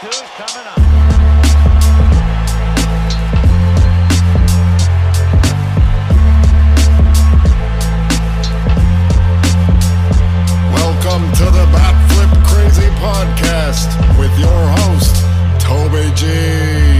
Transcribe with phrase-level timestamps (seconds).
[0.00, 0.78] two coming up.
[10.72, 13.88] Welcome to the Bat Flip Crazy Podcast
[14.20, 15.16] with your host,
[15.60, 16.97] Toby G.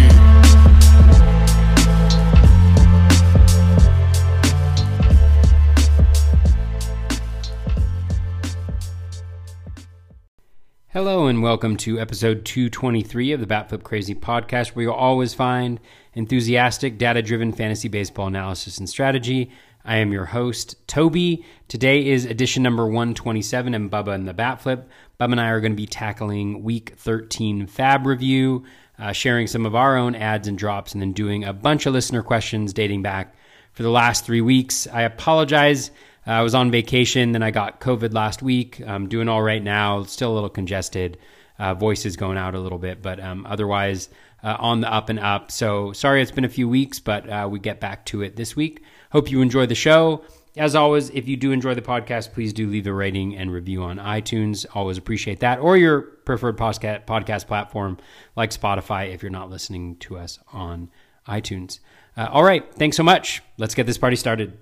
[10.99, 15.79] Hello and welcome to episode 223 of the Batflip Crazy podcast, where you'll always find
[16.15, 19.49] enthusiastic, data driven fantasy baseball analysis and strategy.
[19.85, 21.45] I am your host, Toby.
[21.69, 24.87] Today is edition number 127 and Bubba and the Batflip.
[25.21, 28.65] Bubba and I are going to be tackling week 13 fab review,
[28.99, 31.93] uh, sharing some of our own ads and drops, and then doing a bunch of
[31.93, 33.37] listener questions dating back
[33.71, 34.89] for the last three weeks.
[34.89, 35.93] I apologize.
[36.29, 38.83] Uh, I was on vacation, then I got COVID last week.
[38.87, 41.17] I'm doing all right now, still a little congested.
[41.59, 44.11] Uh, voice is going out a little bit, but um, otherwise
[44.43, 45.51] uh, on the up and up.
[45.51, 48.55] So sorry it's been a few weeks, but uh, we get back to it this
[48.55, 48.83] week.
[49.11, 50.23] Hope you enjoy the show.
[50.57, 53.83] As always, if you do enjoy the podcast, please do leave a rating and review
[53.83, 54.67] on iTunes.
[54.75, 55.61] Always appreciate that.
[55.61, 57.97] Or your preferred podcast, podcast platform
[58.37, 60.91] like Spotify if you're not listening to us on
[61.27, 61.79] iTunes.
[62.17, 62.71] Uh, all right.
[62.75, 63.43] Thanks so much.
[63.57, 64.59] Let's get this party started.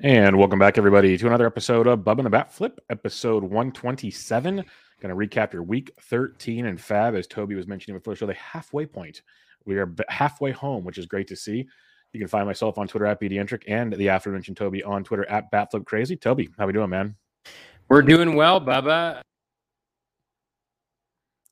[0.00, 4.56] And welcome back, everybody, to another episode of Bub and the Bat Flip, episode 127.
[4.56, 4.64] Going
[5.00, 8.34] to recap your week 13 and Fab, as Toby was mentioning before the show, the
[8.34, 9.22] halfway point.
[9.64, 11.66] We are halfway home, which is great to see.
[12.12, 15.52] You can find myself on Twitter at BDentric and the aforementioned Toby on Twitter at
[15.52, 16.20] BatFlipCrazy.
[16.20, 17.14] Toby, how we doing, man?
[17.88, 19.20] We're doing well, Bubba.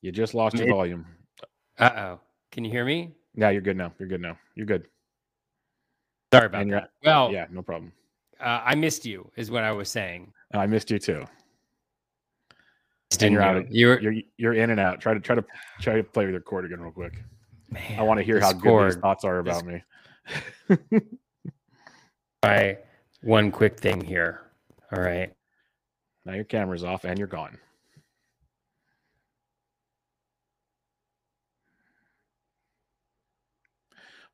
[0.01, 1.05] You just lost your It- volume.
[1.79, 2.19] Uh oh.
[2.57, 3.11] Can you hear me?
[3.35, 3.93] Yeah, you're good now.
[3.99, 4.35] You're good now.
[4.55, 4.87] You're good.
[6.33, 6.89] Sorry about And that.
[7.05, 7.93] Well, Yeah, no problem.
[8.39, 10.33] uh, I missed you, is what I was saying.
[10.55, 11.23] I missed you too.
[13.21, 13.57] And you're out.
[13.57, 14.99] Of, You're, you're you're in and out.
[14.99, 15.45] Try to try to
[15.81, 17.21] try to play with your cord again real quick.
[17.69, 18.91] man, I want to hear this how good chord.
[18.93, 19.83] these thoughts are about me.
[22.43, 22.79] Try
[23.21, 24.41] one quick thing here.
[24.91, 25.31] All right.
[26.25, 27.57] Now your camera's off and you're gone.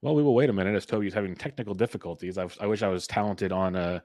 [0.03, 2.37] Well, we will wait a minute as Toby's having technical difficulties.
[2.37, 4.01] I, I wish I was talented on uh,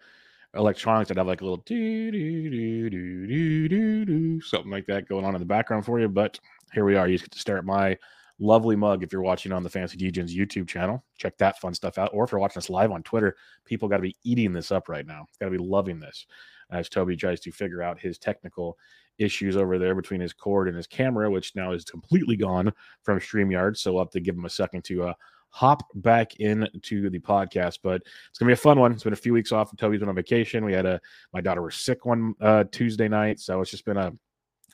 [0.54, 1.10] electronics.
[1.10, 5.08] I'd have like a little doo, doo, doo, doo, doo, doo, doo, something like that
[5.08, 6.08] going on in the background for you.
[6.08, 6.38] But
[6.72, 7.08] here we are.
[7.08, 7.98] You get to stare at my
[8.38, 11.02] lovely mug if you're watching on the Fancy Degens YouTube channel.
[11.16, 12.10] Check that fun stuff out.
[12.12, 14.88] Or if you're watching us live on Twitter, people got to be eating this up
[14.88, 15.26] right now.
[15.40, 16.26] Got to be loving this
[16.70, 18.78] as Toby tries to figure out his technical
[19.18, 22.72] issues over there between his cord and his camera, which now is completely gone
[23.02, 23.76] from StreamYard.
[23.76, 25.14] So we'll have to give him a second to uh,
[25.50, 27.78] hop back into the podcast.
[27.82, 28.92] But it's gonna be a fun one.
[28.92, 29.74] It's been a few weeks off.
[29.76, 30.64] Toby's been on vacation.
[30.64, 31.00] We had a
[31.32, 34.12] my daughter was sick one uh, Tuesday night, so it's just been a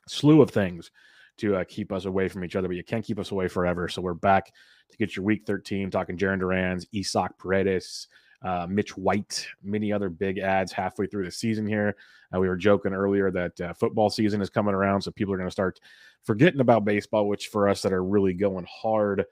[0.09, 0.91] slew of things
[1.39, 2.69] to uh, keep us away from each other.
[2.69, 3.89] But you can't keep us away forever.
[3.89, 4.53] So we're back
[4.91, 8.09] to get your week 13 talking Jarren Duran's, Isaac Paredes,
[8.45, 11.97] uh, Mitch White, many other big ads halfway through the season here.
[12.35, 15.39] Uh, we were joking earlier that uh, football season is coming around, so people are
[15.39, 15.81] going to start
[16.23, 19.25] forgetting about baseball, which for us that are really going hard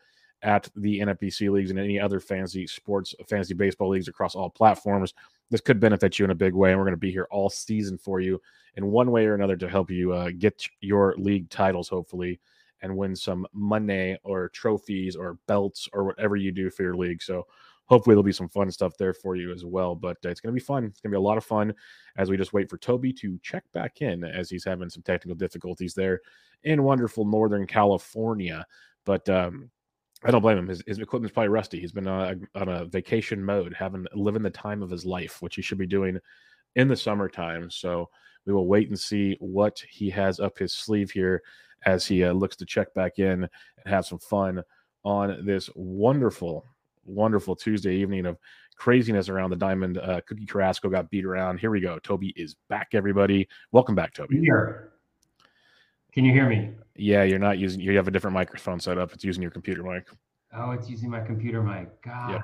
[0.43, 5.15] at the NFBC leagues and any other fantasy sports, fantasy baseball leagues across all platforms,
[5.51, 6.71] this could benefit you in a big way.
[6.71, 8.41] And we're going to be here all season for you
[8.77, 12.41] in one way or another to help you uh, get your league titles, hopefully,
[12.81, 17.23] and win some money or trophies or belts or whatever you do for your league.
[17.23, 17.47] So
[17.87, 19.95] hopefully there'll be some fun stuff there for you as well.
[19.95, 20.85] But uh, it's going to be fun.
[20.85, 21.75] It's going to be a lot of fun
[22.17, 25.37] as we just wait for Toby to check back in as he's having some technical
[25.37, 26.21] difficulties there
[26.65, 28.67] in wonderful Northern California.
[29.05, 29.71] But um,
[30.25, 30.69] I don't blame him.
[30.69, 31.81] His, his equipment's probably rusty.
[31.81, 35.57] He's been uh, on a vacation mode, having living the time of his life, which
[35.57, 36.19] he should be doing
[36.77, 37.71] in the summertime.
[37.71, 38.09] So
[38.47, 41.43] we will wait and see what he has up his sleeve here
[41.85, 43.49] as he uh, looks to check back in and
[43.87, 44.63] have some fun
[45.05, 46.65] on this wonderful,
[47.05, 48.39] wonderful Tuesday evening of
[48.77, 49.99] craziness around the diamond.
[49.99, 51.59] Uh, Cookie Carrasco got beat around.
[51.59, 51.99] Here we go.
[51.99, 53.49] Toby is back, everybody.
[53.73, 54.41] Welcome back, Toby.
[54.41, 54.92] Here.
[56.13, 56.71] Can you hear me?
[56.97, 59.13] Yeah, you're not using, you have a different microphone set up.
[59.13, 60.09] It's using your computer mic.
[60.55, 61.89] Oh, it's using my computer mic.
[62.03, 62.33] God.
[62.33, 62.43] Yep.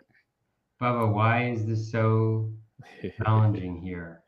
[0.80, 2.50] Bubba, why is this so
[3.24, 4.22] challenging here?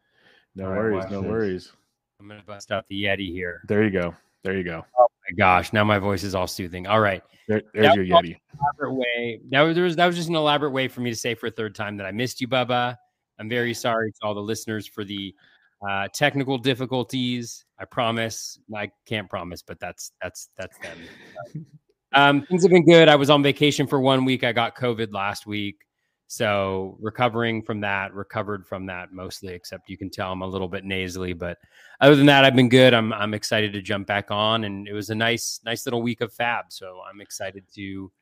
[0.54, 1.02] no All right, worries.
[1.04, 1.30] watch No this.
[1.30, 1.72] worries.
[2.20, 3.62] I'm going to bust out the Yeti here.
[3.66, 4.14] There you go.
[4.44, 4.84] There you go.
[4.98, 6.86] Oh my gosh, now my voice is all soothing.
[6.86, 7.22] All right.
[7.48, 8.36] There, there's your That- Yeti.
[8.60, 9.40] elaborate way.
[9.50, 11.46] That was, there was that was just an elaborate way for me to say for
[11.46, 12.96] a third time that I missed you, Bubba.
[13.38, 15.34] I'm very sorry to all the listeners for the
[15.88, 17.64] uh, technical difficulties.
[17.78, 18.58] I promise.
[18.74, 20.98] I can't promise, but that's that's that's them.
[22.12, 23.08] um, things have been good.
[23.08, 24.44] I was on vacation for one week.
[24.44, 25.76] I got COVID last week,
[26.26, 30.68] So recovering from that, recovered from that mostly, except you can tell I'm a little
[30.68, 31.32] bit nasally.
[31.32, 31.56] But
[32.00, 32.92] other than that, I've been good.
[32.94, 36.20] I'm I'm excited to jump back on, and it was a nice nice little week
[36.20, 36.66] of fab.
[36.68, 38.12] So I'm excited to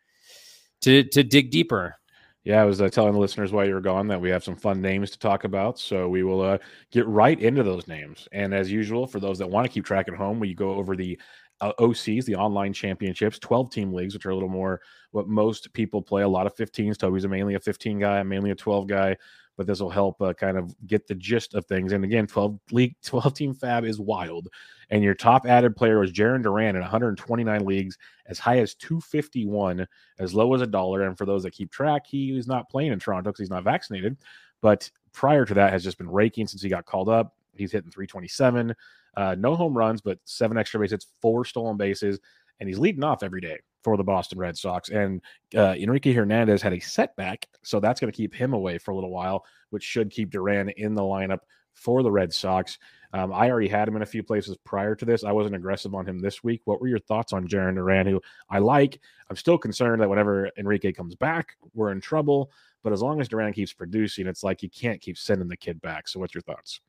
[0.83, 1.97] to to dig deeper.
[2.45, 4.57] Yeah, I was uh, telling the listeners while you were gone that we have some
[4.57, 5.79] fun names to talk about.
[5.79, 6.59] So we will uh,
[6.91, 8.27] get right into those names.
[8.33, 10.97] And as usual, for those that want to keep track at home, we go over
[10.97, 11.19] the
[11.61, 14.81] uh, OCs, the online championships, 12 team leagues, which are a little more
[15.11, 16.23] what most people play.
[16.23, 16.97] A lot of 15s.
[16.97, 19.17] Toby's mainly a 15 guy, mainly a 12 guy,
[19.57, 21.93] but this will help uh, kind of get the gist of things.
[21.93, 24.49] And again, 12 league, 12 team fab is wild.
[24.91, 29.87] And your top added player was Jarren Duran in 129 leagues, as high as 251,
[30.19, 31.03] as low as a dollar.
[31.03, 33.65] And for those that keep track, he is not playing in Toronto because he's not
[33.65, 34.17] vaccinated.
[34.61, 37.37] But prior to that, has just been raking since he got called up.
[37.55, 38.75] He's hitting 327.
[39.17, 42.21] Uh, no home runs, but seven extra bases, four stolen bases,
[42.61, 44.89] and he's leading off every day for the Boston Red Sox.
[44.91, 45.21] And
[45.57, 48.95] uh, Enrique Hernandez had a setback, so that's going to keep him away for a
[48.95, 51.41] little while, which should keep Duran in the lineup
[51.75, 52.79] for the Red Sox.
[53.13, 55.25] Um, I already had him in a few places prior to this.
[55.25, 56.61] I wasn't aggressive on him this week.
[56.65, 58.21] What were your thoughts on Jarren Duran, who
[58.51, 59.01] I like?
[59.31, 62.51] I'm still concerned that whenever Enrique comes back, we're in trouble.
[62.83, 65.81] But as long as Duran keeps producing, it's like you can't keep sending the kid
[65.81, 66.07] back.
[66.07, 66.81] So, what's your thoughts?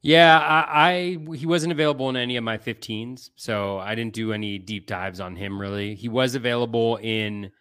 [0.00, 4.32] Yeah, I, I, he wasn't available in any of my 15s, so I didn't do
[4.32, 5.94] any deep dives on him really.
[5.94, 7.52] He was available in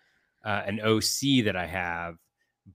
[0.44, 2.18] uh, an OC that I have,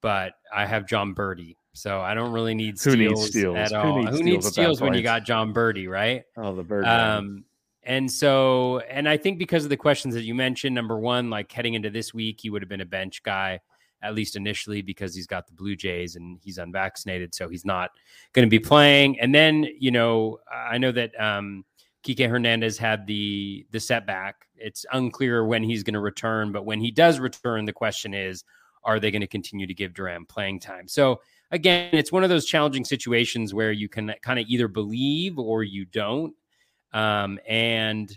[0.00, 3.56] but I have Jon Berti, so I don't really need steals, Who needs steals?
[3.56, 3.99] at Who all.
[3.99, 6.25] needs Who steals needs steals when you got Jon Berti, right?
[6.37, 6.84] Oh, the bird.
[6.87, 7.44] Um,
[7.82, 11.52] and so, and I think because of the questions that you mentioned, number one, like
[11.52, 13.61] heading into this week, he would have been a bench guy
[14.02, 17.90] at least initially because he's got the Blue Jays and he's unvaccinated, so he's not
[18.32, 19.19] going to be playing.
[19.20, 21.64] And then, you know, I know that um,
[22.05, 24.46] Kike Hernandez had the the setback.
[24.56, 28.44] It's unclear when he's going to return, but when he does return, the question is,
[28.84, 30.88] are they going to continue to give Duran playing time?
[30.88, 31.20] So
[31.51, 35.63] again, it's one of those challenging situations where you can kind of either believe or
[35.63, 36.35] you don't,
[36.93, 38.11] um, and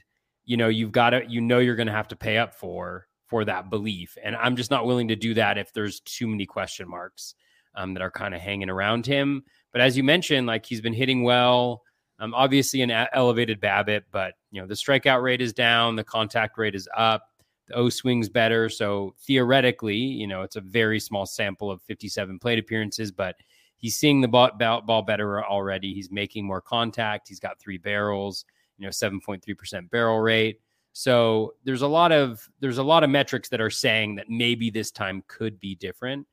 [0.46, 3.08] you know you've got to you know you're going to have to pay up for
[3.28, 6.46] for that belief, and I'm just not willing to do that if there's too many
[6.46, 7.36] question marks
[7.76, 9.44] um, that are kind of hanging around him.
[9.72, 11.84] But as you mentioned, like he's been hitting well.
[12.22, 16.58] Um, obviously an elevated BABIP, but you know the strikeout rate is down, the contact
[16.58, 17.29] rate is up,
[17.70, 18.70] the O swings better.
[18.70, 23.36] So theoretically, you know it's a very small sample of 57 plate appearances, but
[23.78, 25.94] he's seeing the ball, ball, better already.
[25.94, 27.28] He's making more contact.
[27.28, 28.46] He's got three barrels,
[28.78, 30.60] you know, 7.3 percent barrel rate.
[30.94, 34.70] So there's a lot of there's a lot of metrics that are saying that maybe
[34.70, 36.28] this time could be different.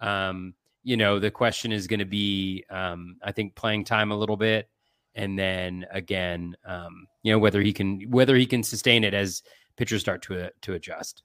[0.00, 0.54] Um,
[0.84, 4.36] you know, the question is going to be, um, I think, playing time a little
[4.36, 4.68] bit,
[5.14, 9.42] and then again, um, you know, whether he can whether he can sustain it as
[9.76, 11.22] pitchers start to to adjust.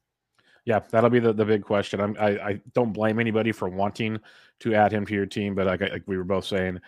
[0.66, 2.02] Yeah, that'll be the, the big question.
[2.02, 4.20] I'm, I I don't blame anybody for wanting
[4.60, 6.80] to add him to your team, but like, like we were both saying,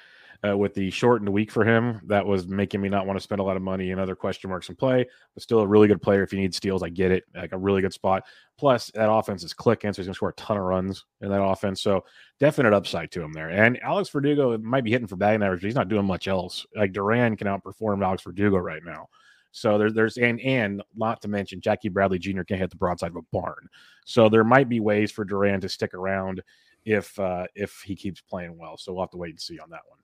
[0.47, 3.41] uh, with the shortened week for him, that was making me not want to spend
[3.41, 5.05] a lot of money and other question marks in play.
[5.33, 6.23] But still a really good player.
[6.23, 7.25] If you need steals, I get it.
[7.35, 8.23] Like a really good spot.
[8.57, 11.29] Plus, that offense is clicking, so he's going to score a ton of runs in
[11.29, 11.81] that offense.
[11.81, 12.05] So
[12.39, 13.49] definite upside to him there.
[13.49, 16.65] And Alex Verdugo might be hitting for batting average, but he's not doing much else.
[16.75, 19.09] Like Duran can outperform Alex Verdugo right now.
[19.51, 22.43] So there, there's and and not to mention Jackie Bradley Jr.
[22.43, 23.67] can't hit the broadside of a barn.
[24.05, 26.41] So there might be ways for Duran to stick around
[26.85, 28.77] if uh, if he keeps playing well.
[28.77, 29.99] So we'll have to wait and see on that one.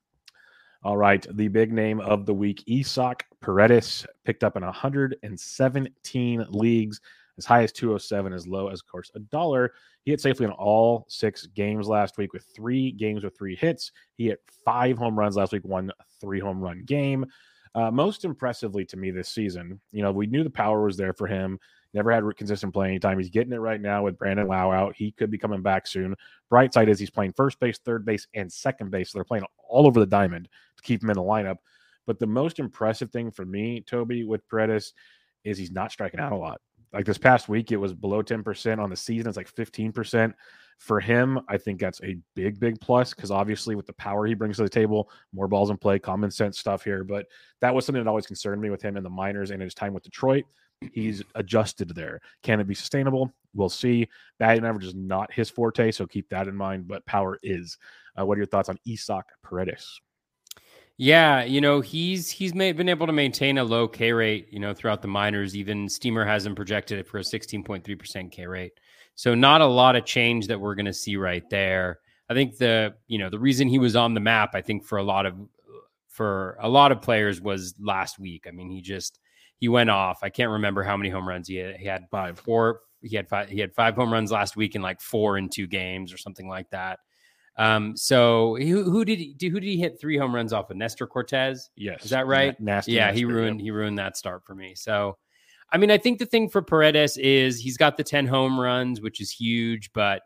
[0.82, 7.00] All right, the big name of the week, Isaac Paredes, picked up in 117 leagues,
[7.38, 9.72] as high as 207, as low as, of course, a dollar.
[10.04, 13.90] He hit safely in all six games last week with three games with three hits.
[14.16, 15.90] He hit five home runs last week, one
[16.20, 17.26] three home run game.
[17.76, 21.12] Uh, most impressively to me this season, you know, we knew the power was there
[21.12, 21.60] for him.
[21.92, 23.18] Never had consistent playing time.
[23.18, 24.96] He's getting it right now with Brandon Lowe out.
[24.96, 26.14] He could be coming back soon.
[26.48, 29.12] Bright side is he's playing first base, third base, and second base.
[29.12, 31.56] So they're playing all over the diamond to keep him in the lineup.
[32.06, 34.94] But the most impressive thing for me, Toby, with Paredes,
[35.44, 36.62] is he's not striking out a lot.
[36.94, 39.28] Like this past week, it was below 10% on the season.
[39.28, 40.32] It's like 15%.
[40.78, 44.34] For him, I think that's a big, big plus because obviously with the power he
[44.34, 47.02] brings to the table, more balls in play, common sense stuff here.
[47.02, 47.26] But
[47.60, 49.94] that was something that always concerned me with him in the minors and his time
[49.94, 50.44] with Detroit.
[50.92, 52.20] He's adjusted there.
[52.42, 53.32] Can it be sustainable?
[53.54, 54.08] We'll see.
[54.38, 56.86] Batting average is not his forte, so keep that in mind.
[56.86, 57.78] But power is.
[58.18, 60.00] Uh, what are your thoughts on Isaac Paredes?
[60.98, 64.58] Yeah, you know he's he's made, been able to maintain a low K rate, you
[64.58, 65.54] know, throughout the minors.
[65.54, 68.72] Even Steamer hasn't projected it for a 16.3 percent K rate,
[69.16, 71.98] so not a lot of change that we're going to see right there.
[72.30, 74.98] I think the you know the reason he was on the map, I think for
[74.98, 75.34] a lot of
[76.08, 78.46] for a lot of players was last week.
[78.48, 79.18] I mean, he just
[79.58, 80.20] he went off.
[80.22, 81.76] I can't remember how many home runs he had.
[81.76, 82.38] He had Five.
[82.38, 82.80] four.
[83.02, 85.66] he had five he had five home runs last week in like four in two
[85.66, 86.98] games or something like that.
[87.58, 90.76] Um, so who, who did he who did he hit three home runs off of
[90.76, 91.70] Nestor Cortes?
[91.76, 92.58] Yes, Is that right?
[92.60, 92.92] Na- nasty.
[92.92, 93.34] yeah, nasty, he yep.
[93.34, 94.74] ruined he ruined that start for me.
[94.74, 95.16] So,
[95.72, 99.00] I mean, I think the thing for Paredes is he's got the ten home runs,
[99.00, 100.22] which is huge, but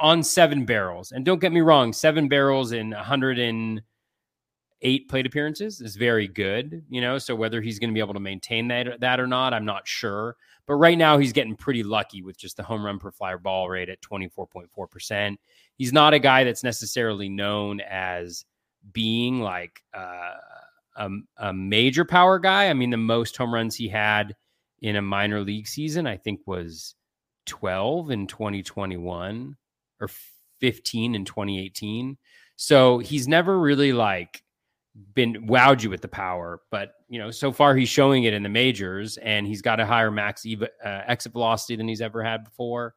[0.00, 1.12] on seven barrels.
[1.12, 6.84] And don't get me wrong, seven barrels in 108 plate appearances is very good.
[6.88, 9.54] You know, so whether he's going to be able to maintain that that or not,
[9.54, 10.36] I'm not sure.
[10.66, 13.68] But right now, he's getting pretty lucky with just the home run per fly ball
[13.68, 15.40] rate at 24.4 percent.
[15.76, 18.44] He's not a guy that's necessarily known as
[18.92, 20.34] being like uh,
[20.96, 22.68] a, a major power guy.
[22.68, 24.36] I mean, the most home runs he had
[24.82, 26.94] in a minor league season, I think, was
[27.46, 29.56] 12 in 2021
[30.00, 30.10] or
[30.60, 32.18] 15 in 2018.
[32.56, 34.42] So he's never really like
[35.14, 38.42] been wowed you with the power, but you know, so far he's showing it in
[38.42, 42.22] the majors, and he's got a higher max eva, uh, exit velocity than he's ever
[42.22, 42.94] had before.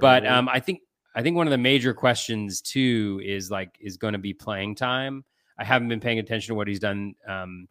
[0.00, 0.80] But um, I think
[1.14, 4.74] I think one of the major questions too is like is going to be playing
[4.74, 5.24] time.
[5.58, 7.68] I haven't been paying attention to what he's done um,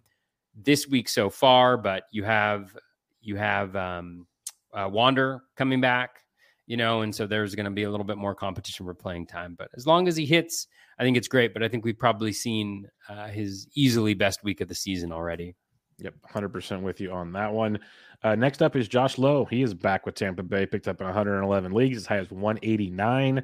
[0.55, 2.75] this week so far, but you have
[3.23, 4.27] you have um,
[4.73, 6.21] uh, Wander coming back,
[6.67, 9.27] you know, and so there's going to be a little bit more competition for playing
[9.27, 9.55] time.
[9.57, 10.67] But as long as he hits,
[10.99, 11.53] I think it's great.
[11.53, 15.55] But I think we've probably seen uh, his easily best week of the season already.
[15.99, 17.79] Yep, 100% with you on that one.
[18.23, 19.45] Uh, next up is Josh Lowe.
[19.45, 23.43] He is back with Tampa Bay, picked up in 111 leagues, as high as 189.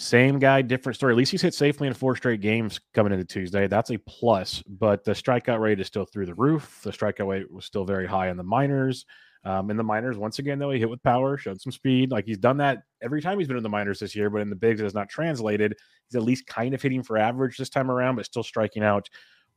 [0.00, 1.12] Same guy, different story.
[1.12, 3.66] At least he's hit safely in four straight games coming into Tuesday.
[3.66, 6.80] That's a plus, but the strikeout rate is still through the roof.
[6.82, 9.04] The strikeout rate was still very high in the minors.
[9.44, 12.10] Um, in the minors, once again, though, he hit with power, showed some speed.
[12.10, 14.48] Like he's done that every time he's been in the minors this year, but in
[14.48, 15.76] the bigs, it has not translated.
[16.08, 19.06] He's at least kind of hitting for average this time around, but still striking out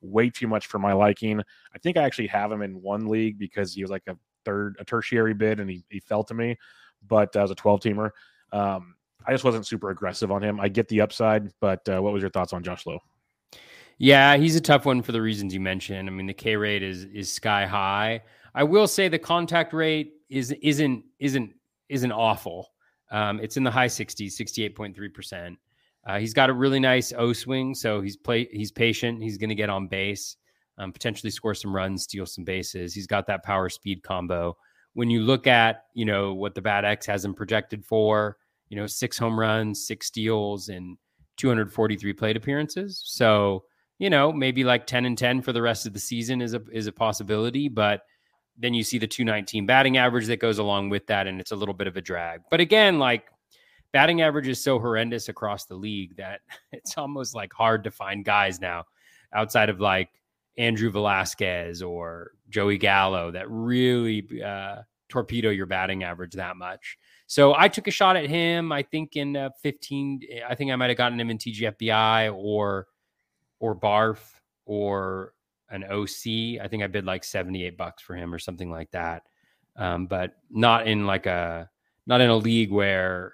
[0.02, 1.40] way too much for my liking.
[1.74, 4.76] I think I actually have him in one league because he was like a third,
[4.78, 6.58] a tertiary bid, and he, he fell to me,
[7.08, 8.10] but as a 12 teamer.
[8.52, 8.96] Um,
[9.26, 10.60] I just wasn't super aggressive on him.
[10.60, 13.00] I get the upside, but uh, what was your thoughts on Josh Lowe?
[13.98, 16.10] Yeah, he's a tough one for the reasons you mentioned.
[16.10, 18.22] I mean, the K rate is is sky high.
[18.56, 21.54] I will say the contact rate is isn't isn't
[21.90, 22.70] isn't awful.
[23.12, 25.58] Um, it's in the high 60s, 68.3 percent.
[26.06, 29.22] Uh, he's got a really nice O swing, so he's play he's patient.
[29.22, 30.36] He's going to get on base,
[30.78, 32.94] um, potentially score some runs, steal some bases.
[32.94, 34.58] He's got that power speed combo.
[34.94, 38.38] When you look at you know what the BAT X has him projected for,
[38.74, 40.98] you know six home runs, six steals, and
[41.38, 43.04] 243 plate appearances.
[43.06, 43.66] So
[44.00, 46.62] you know maybe like 10 and 10 for the rest of the season is a
[46.72, 48.02] is a possibility, but
[48.58, 51.56] then you see the 219 batting average that goes along with that, and it's a
[51.56, 52.42] little bit of a drag.
[52.50, 53.28] But again, like
[53.92, 58.26] batting average is so horrendous across the league that it's almost like hard to find
[58.26, 58.86] guys now
[59.36, 60.10] outside of like
[60.58, 64.78] Andrew Velazquez or Joey Gallo that really uh,
[65.10, 66.98] torpedo your batting average that much.
[67.34, 68.72] So I took a shot at him.
[68.72, 72.86] I think in uh, 15, I think I might have gotten him in TGFBI or
[73.60, 74.20] or Barf
[74.68, 75.34] or
[75.72, 76.62] an OC.
[76.62, 79.24] I think I bid like 78 bucks for him or something like that.
[79.76, 81.68] Um, but not in like a
[82.06, 83.34] not in a league where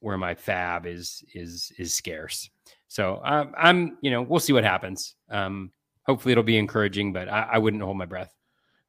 [0.00, 2.50] where my fab is is is scarce.
[2.88, 5.14] So um, I'm you know we'll see what happens.
[5.30, 5.70] Um,
[6.02, 8.34] hopefully it'll be encouraging, but I, I wouldn't hold my breath.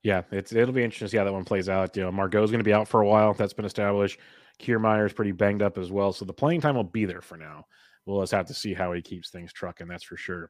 [0.02, 1.96] Yeah, it's it'll be interesting to see how that one plays out.
[1.96, 3.36] You know, Margot's going to be out for a while.
[3.36, 4.20] That's been established.
[4.60, 7.66] Kiermaier's pretty banged up as well, so the playing time will be there for now.
[8.06, 9.88] We'll just have to see how he keeps things trucking.
[9.88, 10.50] That's for sure.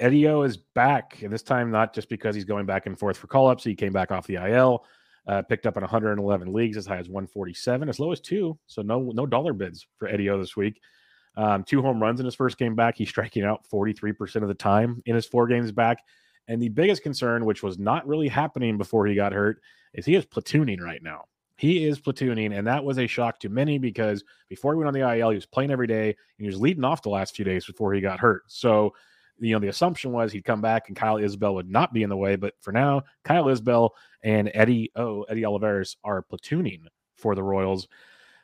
[0.00, 3.16] Eddie O is back, and this time not just because he's going back and forth
[3.16, 3.62] for call ups.
[3.62, 4.84] He came back off the IL,
[5.28, 8.58] uh, picked up in 111 leagues as high as 147, as low as two.
[8.66, 10.80] So no no dollar bids for Eddie O this week.
[11.36, 12.96] Um, two home runs in his first game back.
[12.96, 15.98] He's striking out 43% of the time in his four games back.
[16.48, 19.62] And the biggest concern, which was not really happening before he got hurt,
[19.94, 21.24] is he is platooning right now.
[21.62, 24.94] He is platooning, and that was a shock to many because before he went on
[24.94, 27.44] the IL, he was playing every day and he was leading off the last few
[27.44, 28.42] days before he got hurt.
[28.48, 28.92] So,
[29.38, 32.10] you know, the assumption was he'd come back and Kyle Isbel would not be in
[32.10, 32.34] the way.
[32.34, 33.90] But for now, Kyle Isbel
[34.24, 36.80] and Eddie O, Eddie Olivares are platooning
[37.14, 37.86] for the Royals.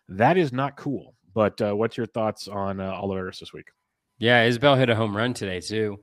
[0.09, 1.17] That is not cool.
[1.35, 3.71] But uh, what's your thoughts on uh, Olivares this week?
[4.19, 5.99] Yeah, Isbel hit a home run today too.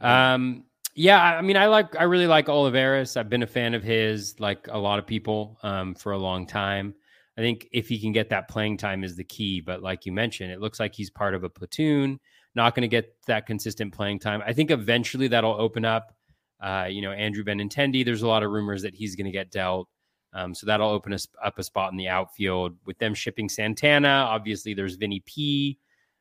[0.00, 0.64] Um,
[0.96, 3.16] yeah, I mean, I like, I really like Olivares.
[3.16, 6.46] I've been a fan of his, like a lot of people, um, for a long
[6.46, 6.94] time.
[7.36, 9.60] I think if he can get that playing time is the key.
[9.60, 12.18] But like you mentioned, it looks like he's part of a platoon,
[12.54, 14.42] not going to get that consistent playing time.
[14.46, 16.14] I think eventually that'll open up.
[16.58, 19.50] Uh, you know, Andrew Benintendi, there's a lot of rumors that he's going to get
[19.50, 19.88] dealt.
[20.32, 24.08] Um, so that'll open us up a spot in the outfield with them shipping Santana.
[24.08, 25.78] Obviously, there's Vinny P,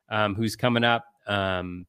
[0.09, 1.05] um, who's coming up.
[1.27, 1.85] Um,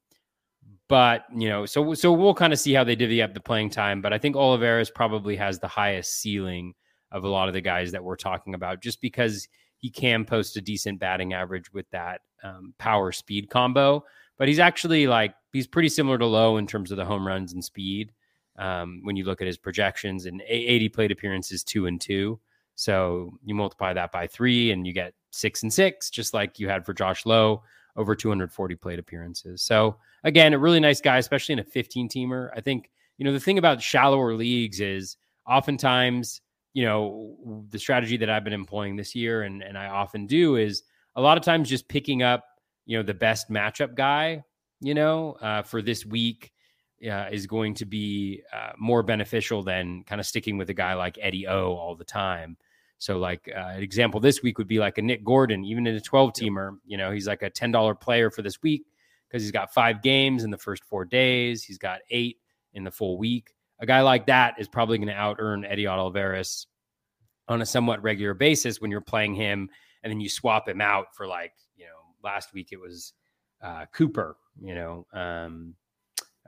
[0.88, 3.70] but you know, so so we'll kind of see how they divvy up the playing
[3.70, 4.00] time.
[4.00, 6.74] But I think Olivares probably has the highest ceiling
[7.12, 10.56] of a lot of the guys that we're talking about, just because he can post
[10.56, 14.04] a decent batting average with that um, power speed combo.
[14.38, 17.52] But he's actually like he's pretty similar to Lowe in terms of the home runs
[17.52, 18.12] and speed.
[18.58, 22.40] Um, when you look at his projections and 80 plate appearances, two and two.
[22.74, 26.68] So you multiply that by three and you get six and six, just like you
[26.68, 27.62] had for Josh Lowe,
[27.96, 29.62] over 240 plate appearances.
[29.62, 29.96] So
[30.26, 32.50] again, a really nice guy, especially in a 15 teamer.
[32.54, 35.16] I think, you know, the thing about shallower leagues is
[35.48, 36.42] oftentimes,
[36.74, 40.56] you know, the strategy that I've been employing this year and, and I often do
[40.56, 40.82] is
[41.14, 42.44] a lot of times just picking up,
[42.84, 44.42] you know, the best matchup guy,
[44.80, 46.52] you know, uh, for this week
[47.08, 50.94] uh, is going to be uh, more beneficial than kind of sticking with a guy
[50.94, 52.56] like Eddie O all the time.
[52.98, 55.94] So, like uh, an example this week would be like a Nick Gordon, even in
[55.94, 56.78] a 12 teamer.
[56.84, 58.86] You know, he's like a $10 player for this week
[59.36, 61.62] because he's got five games in the first four days.
[61.62, 62.38] He's got eight
[62.72, 63.52] in the full week.
[63.80, 66.66] A guy like that is probably going to out earn Eddie Olivares
[67.48, 69.68] on a somewhat regular basis when you're playing him
[70.02, 71.90] and then you swap him out for like, you know,
[72.24, 73.12] last week it was
[73.62, 75.74] uh, Cooper, you know, um,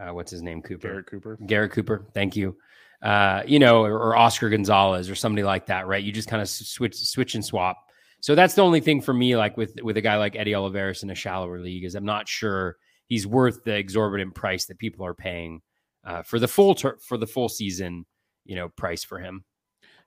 [0.00, 0.62] uh, what's his name?
[0.62, 0.88] Cooper.
[0.88, 1.38] Garrett Cooper.
[1.44, 2.06] Garrett Cooper.
[2.14, 2.56] Thank you
[3.02, 6.02] uh, you know, or, or, Oscar Gonzalez or somebody like that, right?
[6.02, 7.76] You just kind of switch, switch and swap.
[8.20, 11.02] So that's the only thing for me, like with with a guy like Eddie Olivares
[11.02, 15.06] in a shallower league, is I'm not sure he's worth the exorbitant price that people
[15.06, 15.60] are paying
[16.04, 18.04] uh, for the full ter- for the full season,
[18.44, 19.44] you know, price for him.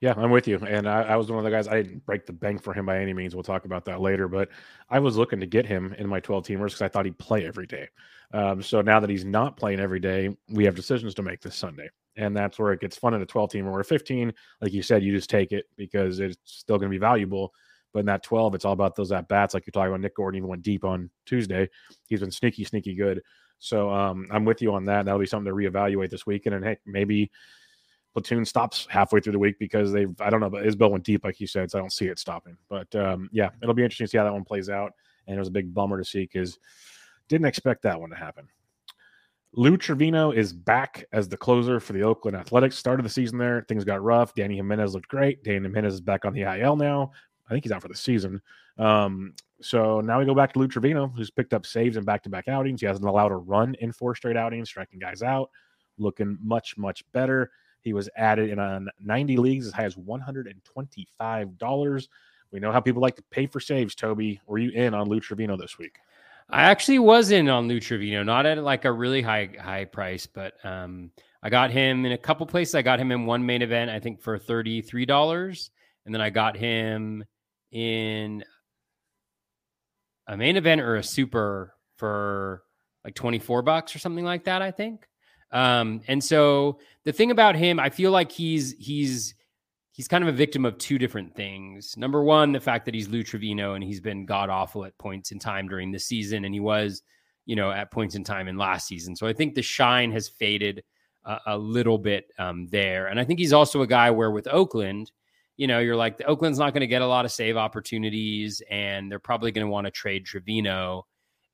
[0.01, 0.58] Yeah, I'm with you.
[0.58, 1.68] And I, I, was one of the guys.
[1.68, 3.36] I didn't break the bank for him by any means.
[3.36, 4.27] We'll talk about that later.
[4.27, 4.50] But
[4.89, 7.46] I was looking to get him in my 12 teamers because I thought he'd play
[7.46, 7.88] every day.
[8.34, 11.56] Um, so now that he's not playing every day, we have decisions to make this
[11.56, 11.88] Sunday
[12.18, 14.82] and that's where it gets fun in a 12 team or a 15 like you
[14.82, 17.53] said you just take it because it's still going to be valuable
[17.93, 20.15] but in that 12 it's all about those at bats like you're talking about nick
[20.15, 21.69] gordon even went deep on tuesday
[22.07, 23.21] he's been sneaky sneaky good
[23.60, 26.65] so um, i'm with you on that that'll be something to reevaluate this weekend and
[26.65, 27.31] hey maybe
[28.13, 31.24] platoon stops halfway through the week because they've i don't know but isbel went deep
[31.24, 34.05] like you said so i don't see it stopping but um, yeah it'll be interesting
[34.05, 34.93] to see how that one plays out
[35.27, 36.60] and it was a big bummer to see because
[37.29, 38.48] didn't expect that one to happen
[39.53, 42.77] Lou Trivino is back as the closer for the Oakland Athletics.
[42.77, 43.65] Started the season there.
[43.67, 44.33] Things got rough.
[44.33, 45.44] Dany Jimenez looked great.
[45.44, 47.11] Dany Jimenez is back on the IL now.
[47.51, 48.42] I think he's out for the season.
[48.77, 52.24] Um, so now we go back to Lou Trivino, who's picked up saves in back
[52.24, 52.79] to back outings.
[52.79, 55.50] He hasn't allowed a run in four straight outings, striking guys out,
[55.98, 57.51] looking much, much better.
[57.81, 62.07] He was added in on 90 leagues as high as $125.
[62.51, 64.40] We know how people like to pay for saves, Toby.
[64.48, 65.98] Were you in on Lou Trivino this week?
[66.50, 70.25] I actually was in on Lou Trivino, not at like a really high high price,
[70.25, 71.11] but um,
[71.44, 72.75] I got him in a couple places.
[72.75, 75.72] I got him in one main event, I think for thirty three dollars,
[76.05, 77.24] and then I got him
[77.72, 78.44] in
[80.27, 82.64] a main event or a super for
[83.03, 84.62] like twenty four bucks or something like that.
[84.62, 85.07] I think.
[85.51, 89.36] Um, and so the thing about him, I feel like he's he's
[89.92, 91.96] he's kind of a victim of two different things.
[91.98, 95.31] Number one, the fact that he's Lou Trivino and he's been god awful at points
[95.31, 97.03] in time during the season, and he was,
[97.46, 99.16] you know, at points in time in last season.
[99.16, 100.84] So I think the shine has faded
[101.25, 104.48] a, a little bit um, there, and I think he's also a guy where with
[104.48, 105.12] Oakland,
[105.61, 108.63] you know, you're like the Oakland's not going to get a lot of save opportunities,
[108.71, 111.03] and they're probably going to want to trade Trivino.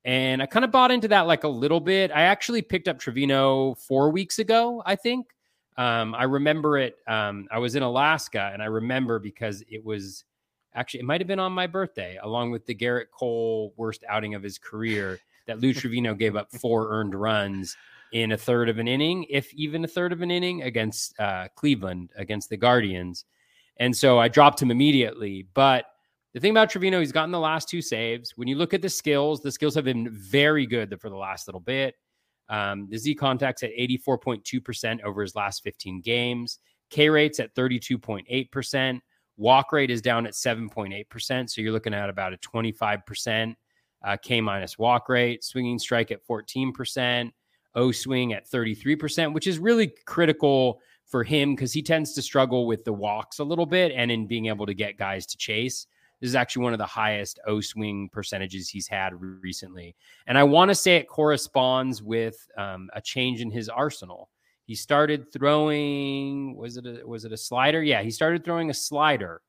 [0.02, 2.10] And I kind of bought into that like a little bit.
[2.10, 5.26] I actually picked up Trivino four weeks ago, I think.
[5.76, 6.96] Um, I remember it.
[7.06, 10.24] Um, I was in Alaska, and I remember because it was
[10.74, 14.34] actually it might have been on my birthday, along with the Gerrit Cole worst outing
[14.34, 15.18] of his career.
[15.48, 17.76] That Lou Trivino gave up four earned runs
[18.12, 21.48] in a third of an inning, if even a third of an inning against uh,
[21.56, 23.26] Cleveland against the Guardians,
[23.78, 25.46] and so I dropped him immediately.
[25.54, 25.86] But
[26.34, 28.32] the thing about Trivino, he's gotten the last two saves.
[28.36, 31.48] When you look at the skills, the skills have been very good for the last
[31.48, 31.94] little bit.
[32.48, 36.58] Um, the Z contacts at 84.2% over his last 15 games.
[36.90, 39.00] K rates at 32.8%.
[39.36, 41.50] Walk rate is down at 7.8%.
[41.50, 43.54] So you're looking at about a 25%
[44.04, 45.44] uh, K minus walk rate.
[45.44, 47.30] Swinging strike at 14%.
[47.74, 52.66] O swing at 33%, which is really critical for him because he tends to struggle
[52.66, 55.86] with the walks a little bit and in being able to get guys to chase.
[56.20, 59.94] This is actually one of the highest O swing percentages he's had recently.
[60.26, 64.28] And I want to say it corresponds with um, a change in his arsenal.
[64.64, 67.82] He started throwing, was it a, was it a slider?
[67.82, 69.40] Yeah, he started throwing a slider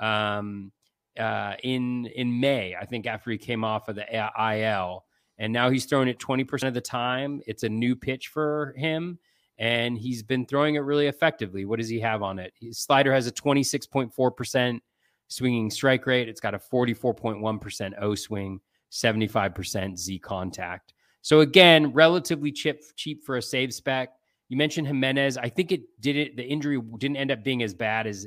[0.00, 0.72] um,
[1.16, 5.04] uh, in in May, I think, after he came off of the IL.
[5.38, 7.40] And now he's throwing it 20% of the time.
[7.46, 9.18] It's a new pitch for him
[9.58, 11.64] and he's been throwing it really effectively.
[11.64, 12.52] What does he have on it?
[12.60, 14.80] His slider has a 26.4%
[15.28, 16.28] swinging strike rate.
[16.28, 20.94] It's got a 44.1% O swing, 75% Z contact.
[21.22, 24.10] So again, relatively cheap cheap for a save spec.
[24.48, 25.38] You mentioned Jimenez.
[25.38, 26.36] I think it did it.
[26.36, 28.26] The injury didn't end up being as bad as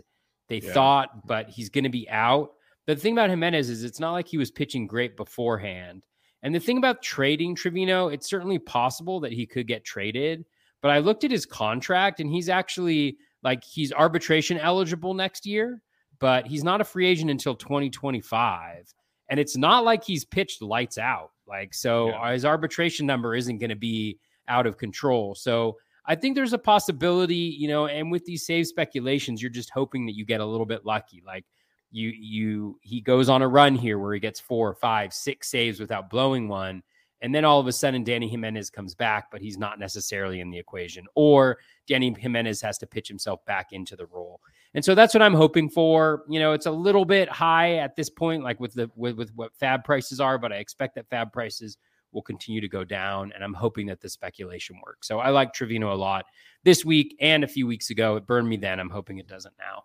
[0.50, 0.74] they Yeah.
[0.74, 2.54] thought, but he's going to be out.
[2.86, 6.04] But the thing about Jimenez is it's not like he was pitching great beforehand.
[6.42, 10.46] And the thing about trading Trivino, it's certainly possible that he could get traded.
[10.82, 15.82] But I looked at his contract and he's actually like he's arbitration eligible next year,
[16.20, 18.94] but he's not a free agent until 2025.
[19.30, 21.32] And it's not like he's pitched lights out.
[21.48, 22.32] Like, so Yeah.
[22.34, 25.36] his arbitration number isn't going to be out of control.
[25.36, 29.70] So I think there's a possibility, you know, and with these save speculations, you're just
[29.72, 31.22] hoping that you get a little bit lucky.
[31.26, 31.46] Like
[31.92, 35.80] you, you, he goes on a run here where he gets four, five, six saves
[35.80, 36.84] without blowing one.
[37.22, 40.52] And then all of a sudden, Dany Jimenez comes back, but he's not necessarily in
[40.52, 41.06] the equation.
[41.16, 41.58] Or
[41.90, 44.40] Dany Jimenez has to pitch himself back into the role.
[44.74, 46.24] And so that's what I'm hoping for.
[46.30, 49.32] You know, it's a little bit high at this point, like with the with, with
[49.36, 51.78] what fab prices are, but I expect that fab prices
[52.12, 53.32] will continue to go down.
[53.34, 55.08] And I'm hoping that the speculation works.
[55.08, 56.26] So I like Trivino a lot
[56.64, 58.16] this week and a few weeks ago.
[58.16, 58.80] It burned me then.
[58.80, 59.84] I'm hoping it doesn't now.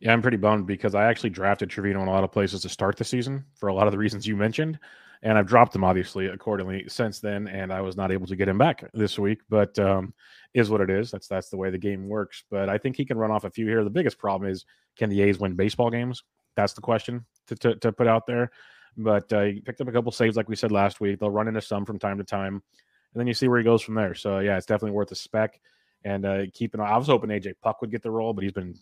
[0.00, 2.68] Yeah, I'm pretty bummed because I actually drafted Trivino in a lot of places to
[2.68, 4.78] start the season for a lot of the reasons you mentioned.
[5.24, 8.48] And I've dropped him obviously accordingly since then, and I was not able to get
[8.48, 9.40] him back this week.
[9.48, 10.12] But um,
[10.54, 11.10] is what it is.
[11.10, 12.44] That's that's the way the game works.
[12.50, 13.82] But I think he can run off a few here.
[13.82, 14.64] The biggest problem is
[14.96, 16.22] can the A's win baseball games?
[16.56, 18.52] That's the question to, to, to put out there.
[18.96, 21.18] But uh, he picked up a couple saves, like we said last week.
[21.18, 23.82] They'll run into some from time to time, and then you see where he goes
[23.82, 24.14] from there.
[24.14, 25.60] So yeah, it's definitely worth a spec.
[26.04, 26.44] And uh.
[26.44, 28.74] I was hoping AJ Puk would get the role, but he's been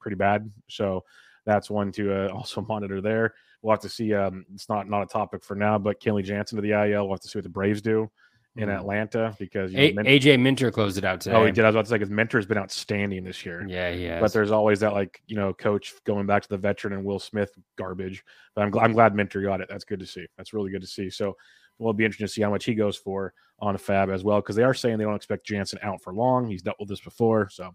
[0.00, 0.50] pretty bad.
[0.68, 1.04] So
[1.44, 3.34] that's one to uh, also monitor there.
[3.62, 4.14] We'll have to see.
[4.14, 7.04] Um, it's not not a topic for now, but Kenley Jansen to the IL.
[7.06, 8.10] We'll have to see what the Braves do
[8.56, 8.78] in Mhm.
[8.80, 11.36] Atlanta because you A- know, Min- AJ Minter closed it out today.
[11.36, 11.64] oh he did.
[11.64, 13.64] I was about to say because Minter's been outstanding this year.
[13.68, 14.18] Yeah, yeah.
[14.18, 17.18] But there's always that like you know coach going back to the veteran and Will
[17.20, 18.24] Smith garbage.
[18.54, 19.68] But I'm, gl- I'm glad Minter got it.
[19.68, 20.26] That's good to see.
[20.36, 21.10] That's really good to see.
[21.10, 21.36] So
[21.78, 24.40] we'll be interested to see how much he goes for on a fab as well
[24.40, 26.46] because they are saying they don't expect Jansen out for long.
[26.48, 27.74] He's dealt with this before, so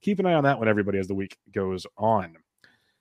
[0.00, 0.68] keep an eye on that one.
[0.68, 2.36] Everybody as the week goes on.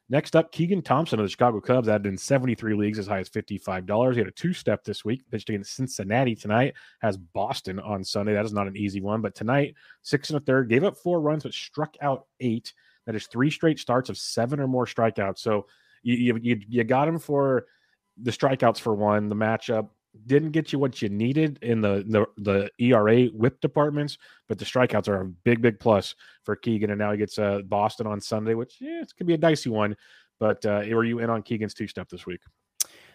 [0.10, 3.30] Next up, Keegan Thompson of the Chicago Cubs added in 73 leagues as high as
[3.30, 4.13] $55.
[4.13, 8.34] He had a two step this week, pitched against Cincinnati tonight, has Boston on Sunday.
[8.34, 11.22] That is not an easy one, but tonight, six and a third, gave up four
[11.22, 12.74] runs, but struck out eight.
[13.06, 15.39] That is three straight starts of seven or more strikeouts.
[15.39, 15.68] So
[16.04, 17.66] you, you, you, you got him for
[18.22, 19.89] the strikeouts for one, the matchup.
[20.28, 24.65] Didn't get you what you needed in the, the the ERA whip departments, but the
[24.65, 26.91] strikeouts are a big, big plus for Keegan.
[26.91, 29.69] And now he gets uh, Boston on Sunday, which yeah, it could be a dicey
[29.69, 29.95] one.
[30.39, 32.41] But uh, were you in on Keegan's two step this week?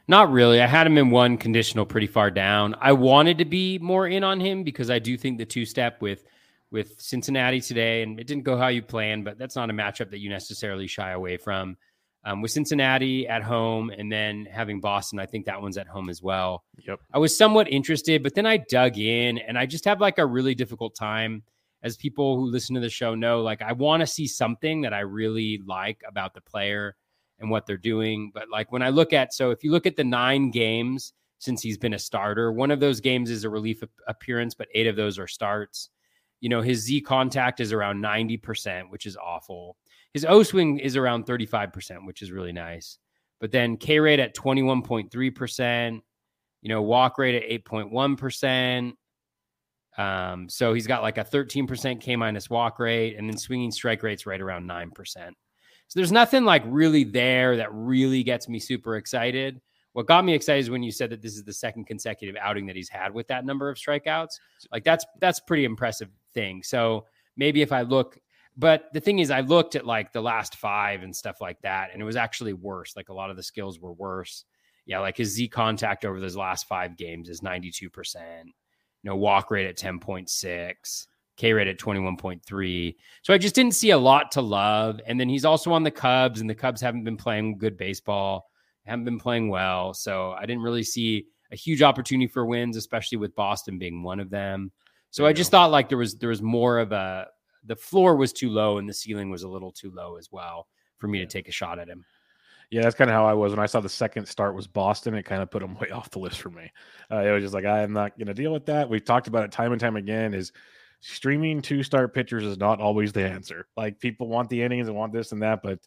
[0.08, 0.62] Not really.
[0.62, 2.74] I had him in one conditional pretty far down.
[2.80, 6.00] I wanted to be more in on him because I do think the two step
[6.00, 6.24] with
[6.70, 10.10] with Cincinnati today, and it didn't go how you planned, but that's not a matchup
[10.10, 11.76] that you necessarily shy away from.
[12.28, 16.10] Um, with Cincinnati at home and then having Boston, I think that one's at home
[16.10, 16.62] as well.
[16.86, 17.00] Yep.
[17.14, 20.26] I was somewhat interested, but then I dug in and I just have like a
[20.26, 21.42] really difficult time.
[21.82, 24.92] As people who listen to the show know, like I want to see something that
[24.92, 26.96] I really like about the player
[27.38, 28.30] and what they're doing.
[28.34, 31.62] But like when I look at, so if you look at the nine games since
[31.62, 34.96] he's been a starter, one of those games is a relief appearance, but eight of
[34.96, 35.88] those are starts.
[36.40, 39.78] You know, his Z contact is around 90%, which is awful.
[40.14, 42.98] His O swing is around 35%, which is really nice.
[43.40, 46.00] But then K rate at 21.3%,
[46.62, 48.92] you know, walk rate at 8.1%.
[49.96, 54.02] Um, so he's got like a 13% K minus walk rate, and then swinging strike
[54.02, 54.94] rates right around 9%.
[55.88, 59.60] So there's nothing like really there that really gets me super excited.
[59.94, 62.66] What got me excited is when you said that this is the second consecutive outing
[62.66, 64.38] that he's had with that number of strikeouts.
[64.70, 66.62] Like that's that's pretty impressive thing.
[66.62, 68.18] So maybe if I look,
[68.58, 71.90] but the thing is, I looked at like the last five and stuff like that,
[71.92, 72.96] and it was actually worse.
[72.96, 74.44] Like a lot of the skills were worse.
[74.84, 77.82] Yeah, like his Z contact over those last five games is 92%.
[77.84, 78.50] You
[79.04, 82.96] know, walk rate at 10.6, K rate at 21.3.
[83.22, 85.00] So I just didn't see a lot to love.
[85.06, 88.50] And then he's also on the Cubs, and the Cubs haven't been playing good baseball,
[88.86, 89.94] haven't been playing well.
[89.94, 94.18] So I didn't really see a huge opportunity for wins, especially with Boston being one
[94.18, 94.72] of them.
[95.10, 97.28] So I just thought like there was there was more of a
[97.68, 100.66] the floor was too low and the ceiling was a little too low as well
[100.96, 102.04] for me to take a shot at him.
[102.70, 105.14] Yeah, that's kind of how I was when I saw the second start was Boston.
[105.14, 106.70] It kind of put him way off the list for me.
[107.10, 108.88] Uh, it was just like I am not going to deal with that.
[108.88, 110.34] We've talked about it time and time again.
[110.34, 110.52] Is
[111.00, 113.68] streaming two star pitchers is not always the answer.
[113.76, 115.78] Like people want the innings and want this and that, but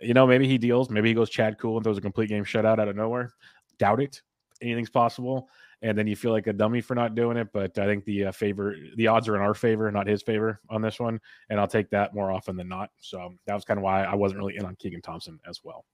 [0.00, 0.90] you know maybe he deals.
[0.90, 3.32] Maybe he goes Chad Kuhl and throws a complete game shutout out of nowhere.
[3.78, 4.22] Doubt it.
[4.62, 5.48] Anything's possible.
[5.82, 7.48] And then you feel like a dummy for not doing it.
[7.52, 10.60] But I think the uh, favor, the odds are in our favor, not his favor
[10.68, 11.20] on this one.
[11.50, 12.90] And I'll take that more often than not.
[12.98, 15.84] So that was kind of why I wasn't really in on Keegan Thompson as well.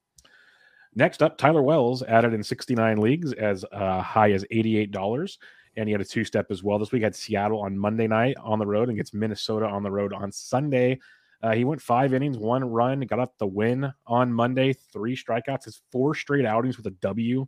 [0.95, 5.37] Next up, Tyler Wells added in 69 leagues as uh, high as $88.
[5.77, 6.79] And he had a two step as well.
[6.79, 9.91] This week had Seattle on Monday night on the road and gets Minnesota on the
[9.91, 10.99] road on Sunday.
[11.43, 15.65] Uh, he went five innings, one run, got up the win on Monday, three strikeouts.
[15.65, 17.45] His four straight outings with a W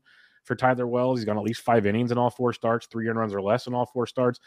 [0.48, 1.20] for Tyler Wells.
[1.20, 3.68] He's gone at least five innings in all four starts, three earned runs or less
[3.68, 4.40] in all four starts.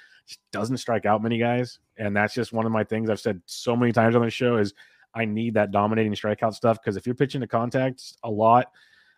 [0.50, 3.76] Doesn't strike out many guys, and that's just one of my things I've said so
[3.76, 4.74] many times on the show is
[5.14, 8.72] I need that dominating strikeout stuff because if you're pitching to contact a lot,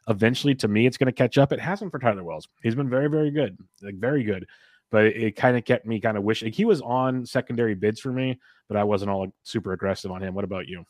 [0.08, 1.52] eventually to me it's going to catch up.
[1.52, 2.48] It hasn't for Tyler Wells.
[2.62, 4.46] He's been very, very good, like very good.
[4.90, 8.00] But it, it kind of kept me kind of wishing he was on secondary bids
[8.00, 10.34] for me, but I wasn't all super aggressive on him.
[10.34, 10.84] What about you?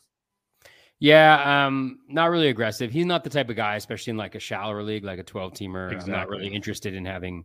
[1.03, 2.89] Yeah, um, not really aggressive.
[2.89, 5.51] He's not the type of guy, especially in like a shallower league, like a 12
[5.51, 5.91] teamer.
[5.91, 6.13] Exactly.
[6.13, 7.43] I'm not really interested in having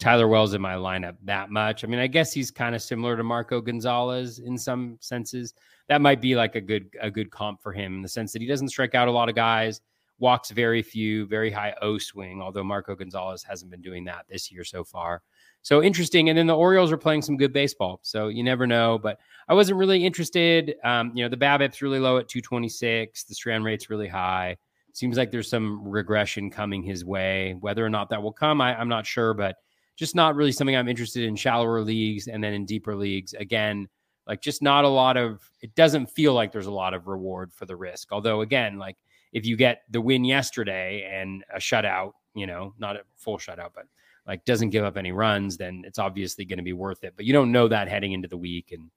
[0.00, 1.84] Tyler Wells in my lineup that much.
[1.84, 5.54] I mean, I guess he's kind of similar to Marco Gonzalez in some senses.
[5.88, 8.42] That might be like a good a good comp for him in the sense that
[8.42, 9.80] he doesn't strike out a lot of guys,
[10.18, 14.50] walks very few, very high O swing, although Marco Gonzalez hasn't been doing that this
[14.50, 15.22] year so far.
[15.66, 16.28] So interesting.
[16.28, 17.98] And then the Orioles are playing some good baseball.
[18.04, 19.00] So you never know.
[19.02, 20.76] But I wasn't really interested.
[20.84, 23.24] Um, you know, the BABIP's really low at 226.
[23.24, 24.58] The strand rate's really high.
[24.92, 27.56] Seems like there's some regression coming his way.
[27.58, 29.34] Whether or not that will come, I, I'm not sure.
[29.34, 29.56] But
[29.96, 33.34] just not really something I'm interested in shallower leagues and then in deeper leagues.
[33.34, 33.88] Again,
[34.28, 37.52] like just not a lot of it doesn't feel like there's a lot of reward
[37.52, 38.12] for the risk.
[38.12, 38.98] Although again, like
[39.32, 43.70] if you get the win yesterday and a shutout, you know, not a full shutout,
[43.74, 43.86] but
[44.26, 47.14] like doesn't give up any runs, then it's obviously going to be worth it.
[47.16, 48.90] But you don't know that heading into the week, and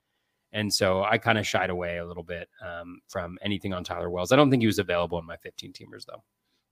[0.52, 4.10] and so I kind of shied away a little bit um, from anything on Tyler
[4.10, 4.32] Wells.
[4.32, 6.24] I don't think he was available in my 15 teamers though.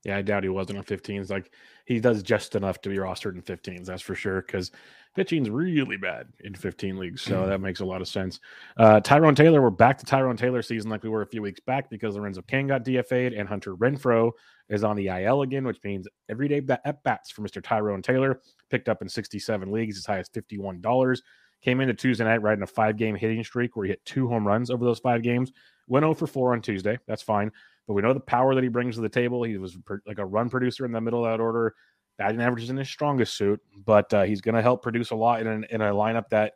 [0.03, 1.29] Yeah, I doubt he wasn't on 15s.
[1.29, 1.51] Like
[1.85, 4.41] he does just enough to be rostered in 15s, that's for sure.
[4.41, 4.71] Because
[5.15, 7.49] pitching's really bad in 15 leagues, so Mm-hmm.
[7.49, 8.39] that makes a lot of sense.
[8.77, 11.59] Uh, Tyrone Taylor, we're back to Tyrone Taylor season like we were a few weeks
[11.59, 14.31] back because Lorenzo Cain got DFA'd and Hunter Renfroe
[14.69, 17.63] is on the IL again, which means everyday at bats for Mr.
[17.63, 21.21] Tyrone Taylor picked up in 67 leagues as high as $51.
[21.61, 24.45] Came into Tuesday night riding a five game hitting streak where he hit two home
[24.45, 25.51] runs over those five games.
[25.87, 26.99] Went 0 for 4 on Tuesday.
[27.07, 27.51] That's fine.
[27.87, 29.43] But we know the power that he brings to the table.
[29.43, 31.73] He was like a run producer in the middle of that order.
[32.17, 35.15] Batting average is in his strongest suit, but uh, he's going to help produce a
[35.15, 36.53] lot in, an, in a lineup that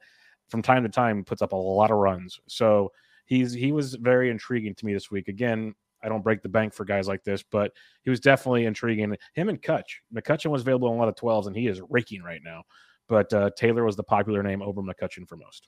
[0.49, 2.39] from time to time puts up a lot of runs.
[2.47, 2.91] So
[3.25, 5.29] he's he was very intriguing to me this week.
[5.29, 7.71] Again, I don't break the bank for guys like this, but
[8.03, 9.15] he was definitely intriguing.
[9.33, 9.99] Him and Kutch.
[10.13, 12.63] McCutchen was available in a lot of 12s, and he is raking right now.
[13.07, 15.67] But uh, Taylor was the popular name over McCutchen for most.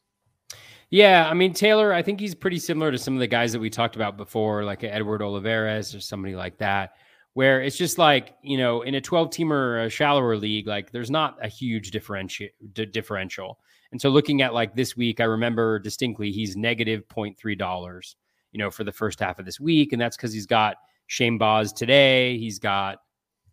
[0.90, 3.60] Yeah, I mean Taylor, I think he's pretty similar to some of the guys that
[3.60, 6.92] we talked about before, like Edward Olivares or somebody like that,
[7.34, 11.10] where it's just like you know, in a twelve teamer, a shallower league, like there's
[11.10, 13.58] not a huge differential d- differential.
[13.92, 18.16] And so looking at like this week, I remember distinctly he's negative 0.3 dollars,
[18.54, 21.38] you know, for the first half of this week, and that's because he's got Shane
[21.38, 23.00] Baz today, he's got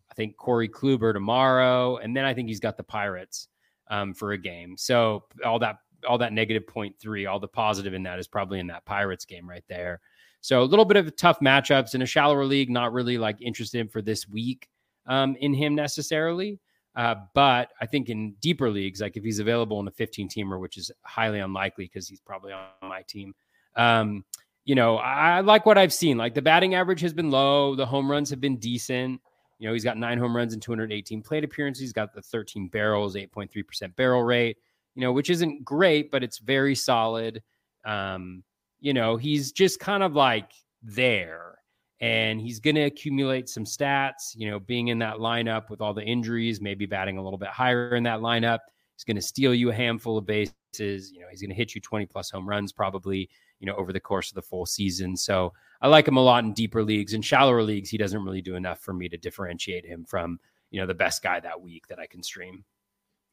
[0.09, 3.47] I think Corey Kluber tomorrow, and then I think he's got the Pirates
[3.89, 4.77] um, for a game.
[4.77, 8.67] So all that all that negative 0.3, all the positive in that is probably in
[8.67, 9.99] that Pirates game right there.
[10.41, 13.79] So a little bit of tough matchups in a shallower league, not really like interested
[13.79, 14.67] in for this week
[15.05, 16.59] um, in him necessarily.
[16.95, 20.59] Uh, but I think in deeper leagues, like if he's available in a 15 teamer,
[20.59, 23.33] which is highly unlikely because he's probably on my team,
[23.75, 24.25] um,
[24.65, 26.17] you know, I, like what I've seen.
[26.17, 29.21] Like the batting average has been low, the home runs have been decent.
[29.59, 31.81] You know, he's got nine home runs and 218 plate appearances.
[31.81, 34.57] He's got the 13 barrels, 8.3% barrel rate,
[34.95, 37.43] you know, which isn't great, but it's very solid.
[37.85, 38.43] Um,
[38.79, 41.59] you know, he's just kind of like there
[42.01, 45.93] and he's going to accumulate some stats, you know, being in that lineup with all
[45.93, 48.59] the injuries, maybe batting a little bit higher in that lineup.
[48.95, 51.11] He's going to steal you a handful of bases.
[51.11, 53.29] You know, he's going to hit you 20 plus home runs probably,
[53.61, 55.15] you know, over the course of the full season.
[55.15, 57.13] So I like him a lot in deeper leagues.
[57.13, 60.39] In shallower leagues, he doesn't really do enough for me to differentiate him from,
[60.71, 62.65] you know, the best guy that week that I can stream.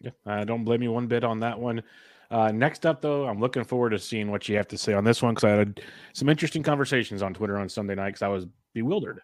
[0.00, 1.82] Yeah, I don't blame you one bit on that one.
[2.30, 5.02] Uh, next up, though, I'm looking forward to seeing what you have to say on
[5.02, 5.80] this one because I had
[6.12, 9.20] some interesting conversations on Twitter on Sunday night because I was bewildered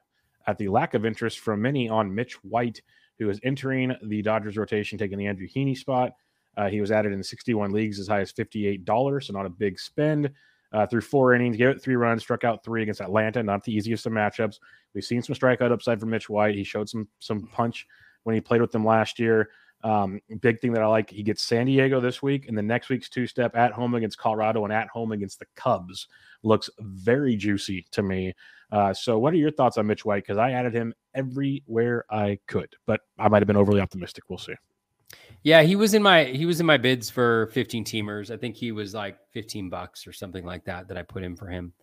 [0.47, 2.81] at the lack of interest from many on Mitch White,
[3.19, 6.13] who is entering the Dodgers rotation, taking the Andrew Heaney spot.
[6.57, 9.79] Uh, he was added in 61 leagues as high as $58, so not a big
[9.79, 10.31] spend.
[10.73, 13.43] Uh, through four innings, gave it three runs, struck out three against Atlanta.
[13.43, 14.59] Not the easiest of matchups.
[14.93, 16.57] We've seen some strikeout upside from Mitch White.
[16.57, 17.87] He showed some some punch
[18.25, 19.51] when he played with them last year.
[19.85, 22.89] Um, big thing that I like, he gets San Diego this week, and the next
[22.89, 26.09] week's two step at home against Colorado and at home against the Cubs
[26.43, 28.33] looks very juicy to me.
[28.73, 30.25] Uh, so, what are your thoughts on Mitch White?
[30.25, 34.25] Because I added him everywhere I could, but I might have been overly optimistic.
[34.29, 34.55] We'll see.
[35.45, 38.31] Yeah, he was in my he was in my bids for 15 teamers.
[38.31, 41.37] I think he was like 15 bucks or something like that that I put in
[41.37, 41.75] for him.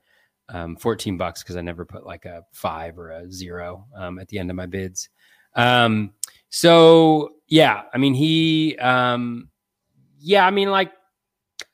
[0.50, 4.28] Um, 14 bucks because I never put like a five or a zero um, at
[4.28, 5.10] the end of my bids.
[5.54, 6.14] Um,
[6.50, 9.50] so yeah, I mean he um,
[10.20, 10.92] yeah, I mean like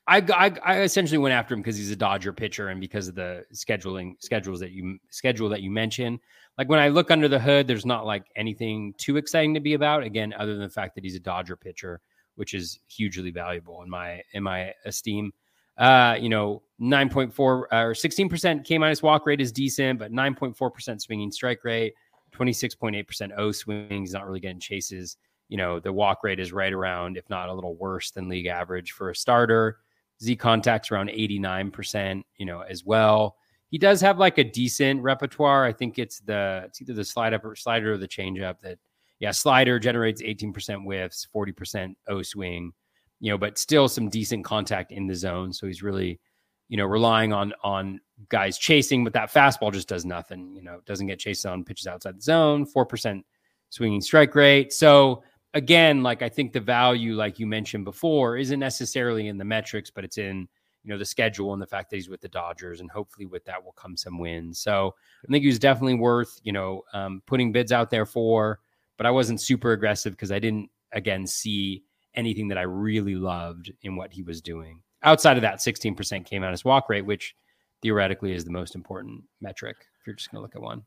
[0.08, 3.14] I, I, I essentially went after him because he's a Dodger pitcher and because of
[3.14, 6.20] the scheduling schedules that you schedule that you mentioned.
[6.56, 9.74] Like when I look under the hood, there's not like anything too exciting to be
[9.74, 10.02] about.
[10.02, 12.00] Again, other than the fact that he's a Dodger pitcher,
[12.36, 15.30] which is hugely valuable in my in my esteem.
[15.76, 21.30] Uh, you know, 9.4 or 16% K minus walk rate is decent, but 9.4% swinging
[21.30, 21.94] strike rate,
[22.34, 25.18] 26.8% O swings, not really getting chases.
[25.48, 28.46] You know, the walk rate is right around, if not a little worse than league
[28.46, 29.78] average for a starter.
[30.22, 33.36] Z contacts around 89%, you know, as well.
[33.70, 35.64] He does have like a decent repertoire.
[35.64, 38.78] I think it's the it's either the slide up or slider or the changeup that
[39.20, 42.72] yeah, slider generates 18% whiffs, 40% O swing,
[43.20, 45.52] you know, but still some decent contact in the zone.
[45.52, 46.20] So he's really,
[46.68, 50.54] you know, relying on on guys chasing, but that fastball just does nothing.
[50.54, 53.24] You know, doesn't get chased on pitches outside the zone, four percent
[53.70, 54.72] swinging strike rate.
[54.72, 55.22] So
[55.58, 59.90] again, like I think the value, like you mentioned before, isn't necessarily in the metrics,
[59.90, 60.48] but it's in
[60.84, 63.44] you know the schedule and the fact that he's with the Dodgers, and hopefully with
[63.44, 64.60] that will come some wins.
[64.60, 64.94] So
[65.24, 68.60] I think he was definitely worth you know um, putting bids out there for,
[68.96, 71.82] but I wasn't super aggressive because I didn't again see
[72.14, 76.38] anything that I really loved in what he was doing outside of that 16% K
[76.38, 77.36] minus walk rate, which
[77.82, 80.82] theoretically is the most important metric if you're just going to look at one.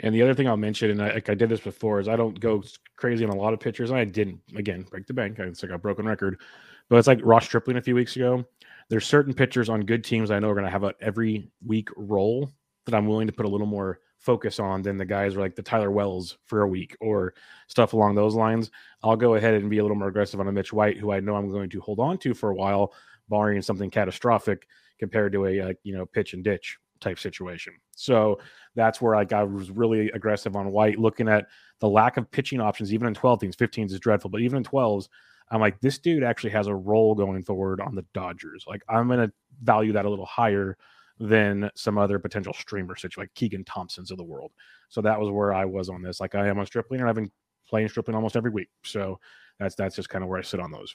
[0.00, 2.16] And the other thing I'll mention, and I, like I did this before, is I
[2.16, 2.62] don't go
[2.96, 3.90] crazy on a lot of pitchers.
[3.90, 5.38] I didn't again break the bank.
[5.38, 6.40] It's like a broken record,
[6.88, 8.44] but it's like Ross Stripling a few weeks ago.
[8.88, 11.88] There's certain pitchers on good teams I know are going to have a every week
[11.96, 12.52] role
[12.84, 15.54] that I'm willing to put a little more focus on than the guys are like
[15.54, 17.34] the Tyler Wells for a week or
[17.68, 18.70] stuff along those lines.
[19.02, 21.20] I'll go ahead and be a little more aggressive on a Mitch White, who I
[21.20, 22.92] know I'm going to hold on to for a while,
[23.28, 24.66] barring something catastrophic
[24.98, 27.74] compared to a, a you know pitch and ditch type situation.
[27.92, 28.40] So
[28.76, 31.46] that's where like I was really aggressive on White, looking at
[31.80, 33.56] the lack of pitching options, even in 12 teams.
[33.56, 35.08] 15s is dreadful, but even in 12s,
[35.50, 38.64] I'm like, this dude actually has a role going forward on the Dodgers.
[38.68, 40.76] Like I'm gonna value that a little higher
[41.18, 44.52] than some other potential streamer such like Keegan Thompson's of the world.
[44.90, 46.20] So that was where I was on this.
[46.20, 47.32] Like I am on Stripling and I've been
[47.66, 48.68] playing Stripling almost every week.
[48.84, 49.18] So
[49.58, 50.94] that's that's just kind of where I sit on those.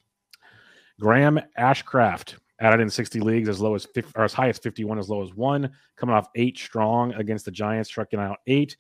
[0.99, 4.99] Graham Ashcraft added in 60 leagues as low as 50, or as high as 51,
[4.99, 8.77] as low as one, coming off eight strong against the Giants, striking out eight.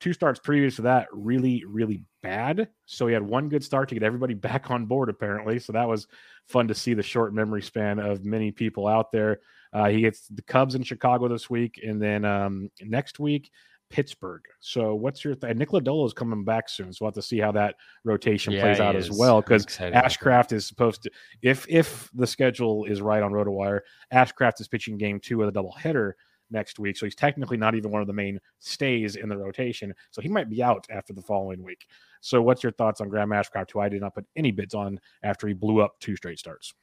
[0.00, 2.68] Two starts previous to that, really, really bad.
[2.86, 5.58] So he had one good start to get everybody back on board, apparently.
[5.58, 6.06] So that was
[6.46, 9.40] fun to see the short memory span of many people out there.
[9.72, 13.50] Uh, he gets the Cubs in Chicago this week, and then um, next week
[13.90, 14.42] Pittsburgh.
[14.60, 17.38] So what's your th- Nick Lodolo is coming back soon, so we'll have to see
[17.38, 19.08] how that rotation yeah, plays out is.
[19.08, 19.40] as well.
[19.40, 21.10] Because Ashcraft is supposed to,
[21.42, 23.80] if if the schedule is right on RotoWire,
[24.12, 26.12] Ashcraft is pitching game two of the doubleheader
[26.50, 29.92] next week, so he's technically not even one of the main stays in the rotation.
[30.10, 31.86] So he might be out after the following week.
[32.20, 34.98] So what's your thoughts on Graham Ashcraft, who I did not put any bids on
[35.22, 36.74] after he blew up two straight starts?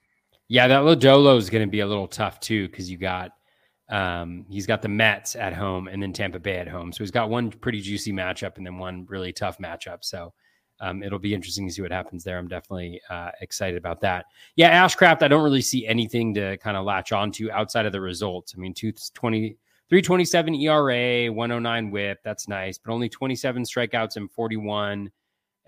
[0.48, 3.32] Yeah, that Lodolo is going to be a little tough too because you got
[3.89, 6.91] um, he's got the Mets at home and then Tampa Bay at home.
[6.91, 10.04] So he's got one pretty juicy matchup and then one really tough matchup.
[10.04, 10.34] So
[10.80, 12.38] um, it'll be interesting to see what happens there.
[12.38, 14.26] I'm definitely uh, excited about that.
[14.56, 18.02] Yeah, Ashcraft, I don't really see anything to kind of latch onto outside of the
[18.02, 18.54] results.
[18.56, 19.56] I mean, 220,
[19.89, 22.19] 327 ERA, 109 whip.
[22.24, 25.12] That's nice, but only 27 strikeouts and 41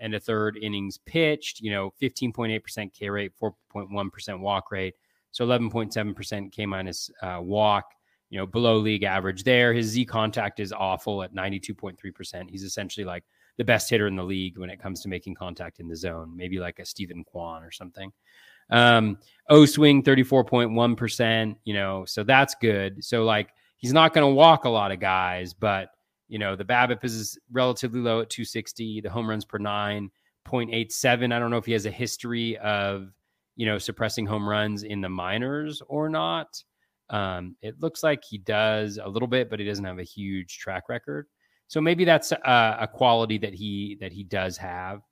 [0.00, 4.94] and a third innings pitched, you know, 15.8% K rate, 4.1% walk rate.
[5.30, 7.92] So 11.7% K minus uh, walk,
[8.30, 9.72] you know, below league average there.
[9.72, 12.50] His Z contact is awful at 92.3%.
[12.50, 13.24] He's essentially like
[13.56, 16.34] the best hitter in the league when it comes to making contact in the zone,
[16.36, 18.12] maybe like a Steven Kwan or something.
[18.70, 23.02] Um, O swing 34.1%, you know, so that's good.
[23.02, 25.90] So like he's not going to walk a lot of guys, but
[26.28, 29.00] you know, the BABIP is relatively low at 260.
[29.00, 30.10] The home runs per nine,
[30.46, 31.32] 0.87.
[31.32, 33.10] I don't know if he has a history of,
[33.56, 36.62] you know, suppressing home runs in the minors or not.
[37.10, 40.58] Um, it looks like he does a little bit, but he doesn't have a huge
[40.58, 41.26] track record.
[41.68, 45.02] So maybe that's a, a quality that he that he does have.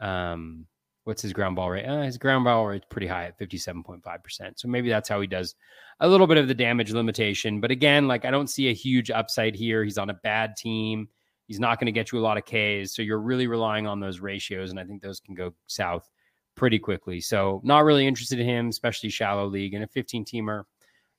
[0.00, 0.66] Um,
[1.04, 1.84] what's his ground ball rate?
[1.84, 4.00] Uh, his ground ball rate is pretty high at 57.5%.
[4.56, 5.54] So maybe that's how he does
[6.00, 7.60] a little bit of the damage limitation.
[7.60, 9.84] But again, like I don't see a huge upside here.
[9.84, 11.08] He's on a bad team.
[11.46, 12.94] He's not going to get you a lot of Ks.
[12.94, 14.70] So you're really relying on those ratios.
[14.70, 16.10] And I think those can go south
[16.54, 17.20] pretty quickly.
[17.20, 19.74] So not really interested in him, especially shallow league.
[19.74, 20.64] And a 15 teamer,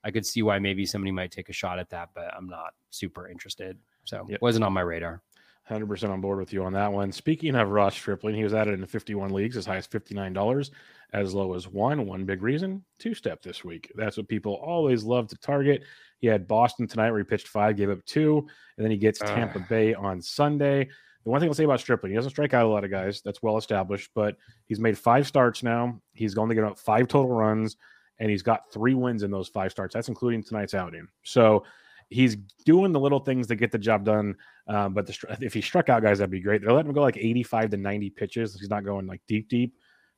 [0.06, 2.74] I could see why maybe somebody might take a shot at that, but I'm not
[2.92, 3.78] super interested.
[4.04, 4.40] So yep.
[4.40, 5.24] wasn't on my radar.
[5.70, 7.12] 100% on board with you on that one.
[7.12, 10.70] Speaking of Ross Stripling, he was added into 51 leagues as high as $59,
[11.14, 12.06] as low as one.
[12.06, 13.92] One big reason, two step this week.
[13.96, 15.82] That's what people always love to target.
[16.20, 18.48] He had Boston tonight where he pitched five, gave up two,
[18.78, 19.26] and then he gets uh.
[19.26, 20.88] Tampa Bay on Sunday.
[21.24, 23.24] The one thing I'll say about Stripling, he doesn't strike out a lot of guys.
[23.26, 24.38] That's well established, but
[24.68, 26.00] he's made five starts now.
[26.14, 27.76] He's going to get up five total runs
[28.20, 29.94] and he's got three wins in those five starts.
[29.94, 31.08] That's including tonight's outing.
[31.24, 31.64] So
[32.10, 32.36] he's
[32.66, 34.36] doing the little things that get the job done.
[34.68, 36.62] Um, but the, if he struck out guys, that'd be great.
[36.62, 38.60] They're letting him go like 85 to 90 pitches.
[38.60, 39.76] He's not going like deep, deep,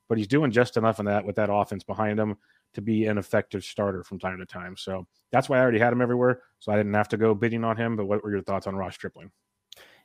[0.08, 2.36] but he's doing just enough in that with that offense behind him
[2.74, 4.76] to be an effective starter from time to time.
[4.76, 6.42] So that's why I already had him everywhere.
[6.58, 7.96] So I didn't have to go bidding on him.
[7.96, 9.30] But what were your thoughts on Ross Stripling?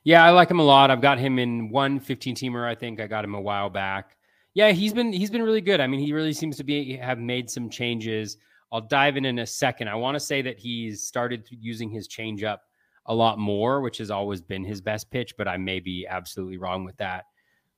[0.02, 0.90] Yeah, I like him a lot.
[0.90, 2.66] I've got him in one 15 teamer.
[2.66, 4.16] I think I got him a while back.
[4.54, 5.80] Yeah, he's been he's been really good.
[5.80, 8.36] I mean, he really seems to be have made some changes.
[8.72, 9.88] I'll dive in in a second.
[9.88, 12.58] I want to say that he's started using his changeup
[13.06, 16.56] a lot more, which has always been his best pitch, but I may be absolutely
[16.56, 17.24] wrong with that.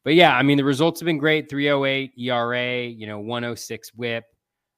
[0.04, 4.24] But yeah, I mean, the results have been great 308 ERA, you know, 106 whip,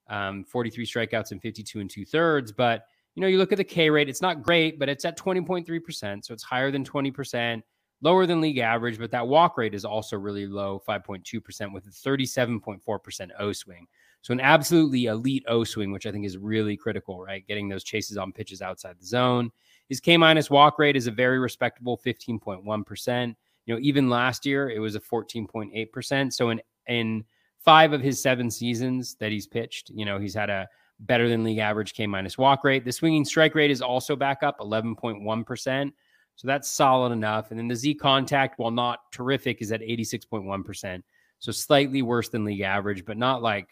[0.08, 2.50] um, 43 strikeouts and 52 and two thirds.
[2.50, 2.84] But,
[3.14, 6.24] you know, you look at the K rate, it's not great, but it's at 20.3%.
[6.24, 7.62] So it's higher than 20%,
[8.00, 8.98] lower than league average.
[8.98, 13.86] But that walk rate is also really low, 5.2%, with a 37.4% O swing.
[14.22, 17.46] So an absolutely elite O swing, which I think is really critical, right?
[17.46, 19.50] Getting those chases on pitches outside the zone.
[19.88, 23.34] His K minus walk rate is a very respectable 15.1%.
[23.66, 26.32] You know, even last year it was a 14.8%.
[26.32, 27.24] So in in
[27.60, 30.66] five of his seven seasons that he's pitched, you know, he's had a
[31.00, 32.84] better than league average K minus walk rate.
[32.84, 35.92] The swinging strike rate is also back up 11.1%.
[36.38, 37.50] So that's solid enough.
[37.50, 41.02] And then the Z contact, while not terrific, is at 86.1%.
[41.40, 43.68] So slightly worse than league average, but not like,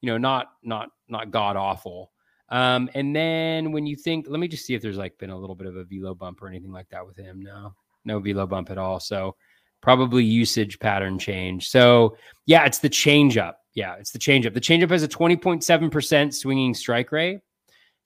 [0.00, 2.12] you know, not not not god awful.
[2.48, 5.38] Um, and then when you think, let me just see if there's like been a
[5.38, 7.42] little bit of a velo bump or anything like that with him.
[7.42, 7.74] No,
[8.06, 8.98] no velo bump at all.
[8.98, 9.36] So
[9.82, 11.68] probably usage pattern change.
[11.68, 13.56] So yeah, it's the changeup.
[13.74, 14.54] Yeah, it's the changeup.
[14.54, 17.40] The changeup has a 20.7% swinging strike rate,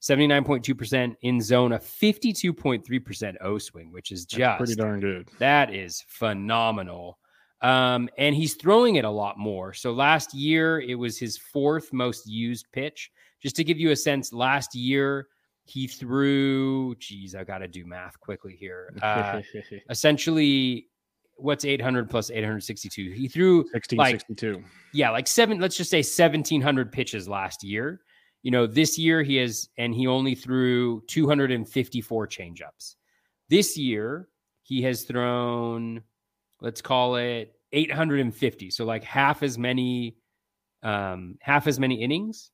[0.01, 5.29] 79.2% in zone, a 52.3% O swing, which is just That's pretty darn good.
[5.37, 7.19] That is phenomenal.
[7.61, 9.73] Um, and he's throwing it a lot more.
[9.73, 13.11] So last year, it was his fourth most used pitch.
[13.41, 15.27] Just to give you a sense, last year
[15.65, 18.93] he threw, geez, I got to do math quickly here.
[19.03, 19.41] Uh,
[19.89, 20.87] essentially,
[21.35, 23.11] what's 800 plus 862?
[23.11, 24.53] He threw 1662.
[24.53, 28.01] Like, yeah, like seven, let's just say 1700 pitches last year.
[28.43, 32.95] You know, this year he has, and he only threw 254 changeups.
[33.49, 34.27] This year
[34.63, 36.01] he has thrown,
[36.59, 38.71] let's call it 850.
[38.71, 40.17] So like half as many,
[40.83, 42.51] um, half as many innings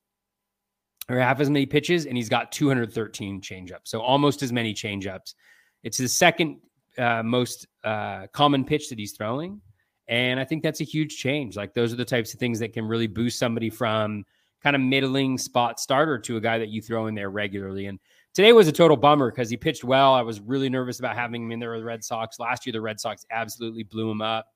[1.08, 3.86] or half as many pitches, and he's got 213 changeups.
[3.86, 5.34] So almost as many changeups.
[5.82, 6.60] It's his second
[6.98, 9.60] uh, most uh, common pitch that he's throwing.
[10.08, 11.56] And I think that's a huge change.
[11.56, 14.24] Like those are the types of things that can really boost somebody from
[14.62, 17.86] kind of middling spot starter to a guy that you throw in there regularly.
[17.86, 17.98] And
[18.34, 20.14] today was a total bummer because he pitched well.
[20.14, 22.38] I was really nervous about having him in there with the Red Sox.
[22.38, 24.46] Last year, the Red Sox absolutely blew him up.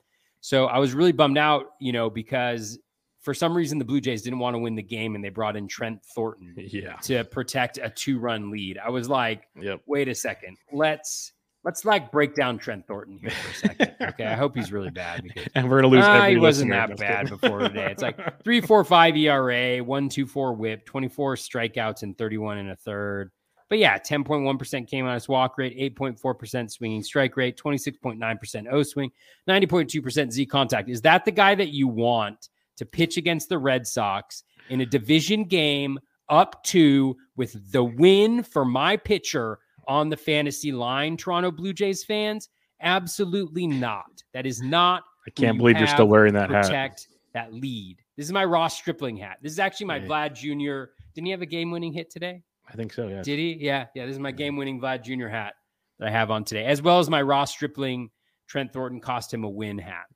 [0.40, 2.78] So I was really bummed out, you know, because
[3.20, 5.56] for some reason the Blue Jays didn't want to win the game and they brought
[5.56, 6.96] in Trent Thornton yeah.
[7.02, 8.78] to protect a two-run lead.
[8.78, 9.80] I was like, yep.
[9.86, 10.56] wait a second.
[10.72, 11.32] Let's
[11.64, 13.88] let's like break down Trent Thornton here for a second.
[14.02, 14.24] Okay.
[14.24, 17.30] I hope he's really bad because and we're gonna lose uh, he wasn't that bad
[17.30, 17.90] before today.
[17.90, 22.70] It's like three, four, five ERA, one, two, four whip, 24 strikeouts and 31 and
[22.70, 23.30] a third.
[23.68, 29.10] But yeah, 10.1% K minus walk rate, 8.4% swinging strike rate, 26.9% O swing,
[29.48, 30.90] 90.2% Z contact.
[30.90, 34.86] Is that the guy that you want to pitch against the Red Sox in a
[34.86, 35.98] division game
[36.28, 42.04] up to with the win for my pitcher on the fantasy line, Toronto Blue Jays
[42.04, 42.48] fans?
[42.80, 44.22] Absolutely not.
[44.32, 45.04] That is not.
[45.26, 47.06] I can't believe you're still wearing that protect hat.
[47.32, 47.98] that lead.
[48.16, 49.38] This is my Ross Stripling hat.
[49.40, 50.00] This is actually my.
[50.00, 50.90] Vlad Jr.
[51.14, 52.42] Didn't he have a game winning hit today?
[52.68, 53.06] I think so.
[53.06, 53.22] Yeah.
[53.22, 53.56] Did he?
[53.60, 53.86] Yeah.
[53.94, 54.06] Yeah.
[54.06, 55.28] This is my game winning Vlad Jr.
[55.28, 55.54] hat
[55.98, 58.10] that I have on today, as well as my Ross Stripling
[58.48, 60.06] Trent Thornton cost him a win hat.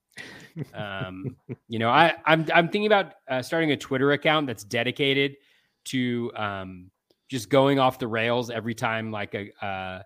[0.75, 1.37] Um,
[1.69, 5.37] you know, I, I'm I'm thinking about uh, starting a Twitter account that's dedicated
[5.87, 6.91] to um,
[7.29, 10.03] just going off the rails every time like a uh,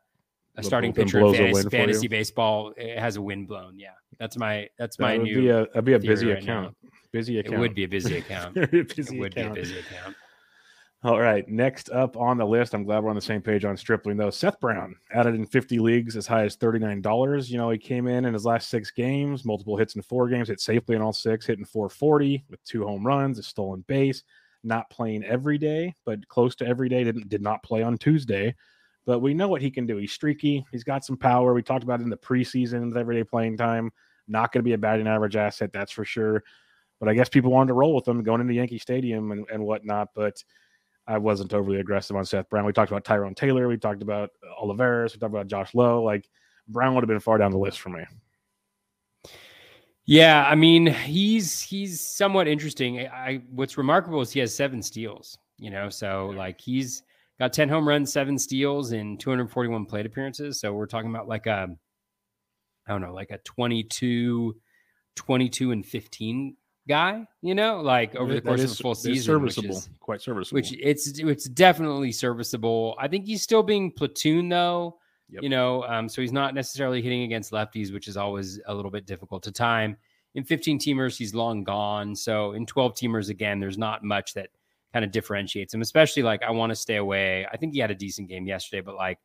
[0.56, 1.70] a starting pitcher in fantasy, win for you.
[1.70, 3.78] fantasy baseball it has a wind blown.
[3.78, 5.40] Yeah, that's my that's my would new.
[5.42, 6.60] be a that'd be a busy right now.
[6.60, 6.76] account.
[7.12, 7.60] Busy it account.
[7.60, 8.54] would be a busy account.
[8.54, 9.54] Very it busy would account.
[9.54, 10.16] be a busy account.
[11.02, 11.48] All right.
[11.48, 14.28] Next up on the list, I'm glad we're on the same page on Stripling, though.
[14.28, 17.48] Seth Brown added in 50 leagues as high as $39.
[17.48, 20.48] You know, he came in in his last six games, multiple hits in four games,
[20.48, 24.24] hit safely in all six, hitting 440 with two home runs, a stolen base,
[24.62, 27.04] not playing every day, but close to every day.
[27.04, 28.54] Didn't did not play on Tuesday.
[29.06, 29.96] But we know what he can do.
[29.96, 30.64] He's streaky.
[30.70, 31.54] He's got some power.
[31.54, 33.90] We talked about it in the preseason with everyday playing time.
[34.28, 36.44] Not going to be a batting average asset, that's for sure.
[37.00, 39.64] But I guess people wanted to roll with him going into Yankee Stadium and, and
[39.64, 40.08] whatnot.
[40.14, 40.44] But
[41.06, 42.66] I wasn't overly aggressive on Seth Brown.
[42.66, 43.66] We talked about Tyrone Taylor.
[43.66, 44.30] We talked about
[44.60, 45.14] Olivares.
[45.14, 46.02] We talked about Josh Lowe.
[46.02, 46.28] Like
[46.68, 48.04] Brown would have been far down the list for me.
[50.06, 53.00] Yeah, I mean, he's he's somewhat interesting.
[53.00, 55.38] I, I what's remarkable is he has seven steals.
[55.58, 57.02] You know, so like he's
[57.38, 60.58] got 10 home runs, seven steals, and 241 plate appearances.
[60.58, 61.68] So we're talking about like a,
[62.86, 64.56] I don't know, like a 22,
[65.16, 66.56] 22 and 15
[66.88, 69.42] guy, you know, like over the course of is- a full season.
[69.42, 70.56] which serviceable, is- quite serviceable.
[70.56, 72.96] which it's it's definitely serviceable.
[72.98, 74.98] I think he's still being platoon though.
[75.30, 75.42] Yep.
[75.42, 78.90] You know, um, so he's not necessarily hitting against lefties, which is always a little
[78.90, 79.96] bit difficult to time.
[80.34, 82.14] In 15 teamers, he's long gone.
[82.14, 84.50] So in 12 teamers, again, there's not much that
[84.92, 85.82] kind of differentiates him.
[85.82, 87.46] Especially like I want to stay away.
[87.50, 89.18] I think he had a decent game yesterday, but like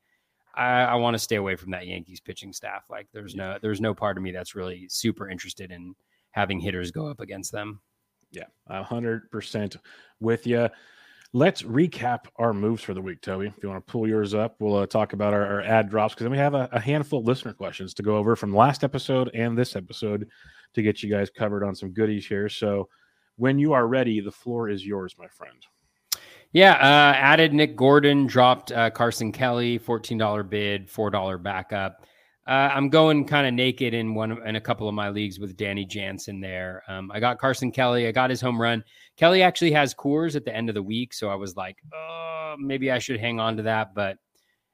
[0.55, 2.85] I, I want to stay away from that Yankees pitching staff.
[2.89, 5.95] Like there's no there's no part of me that's really super interested in
[6.31, 7.81] having hitters go up against them.
[8.31, 9.77] Yeah, a hundred percent
[10.19, 10.69] with you.
[11.35, 13.47] Let's recap our moves for the week, Toby.
[13.47, 16.13] If you want to pull yours up, we'll uh, talk about our, our ad drops
[16.13, 18.85] because then we have a, a handful of listener questions to go over from last
[18.85, 20.29] episode and this episode
[20.75, 22.47] to get you guys covered on some goodies here.
[22.47, 22.87] So,
[23.35, 25.61] when you are ready, the floor is yours, my friend.
[26.53, 32.05] Yeah, uh, added Nick Gordon, dropped uh, Carson Kelly, fourteen dollar bid, four dollar backup.
[32.47, 35.57] Uh, I'm going kind of naked in one in a couple of my leagues with
[35.57, 36.83] Danny Jansen there.
[36.87, 38.07] Um, I got Carson Kelly.
[38.07, 38.83] I got his home run.
[39.17, 42.55] Kelly actually has Coors at the end of the week, so I was like, oh,
[42.59, 43.95] maybe I should hang on to that.
[43.95, 44.19] But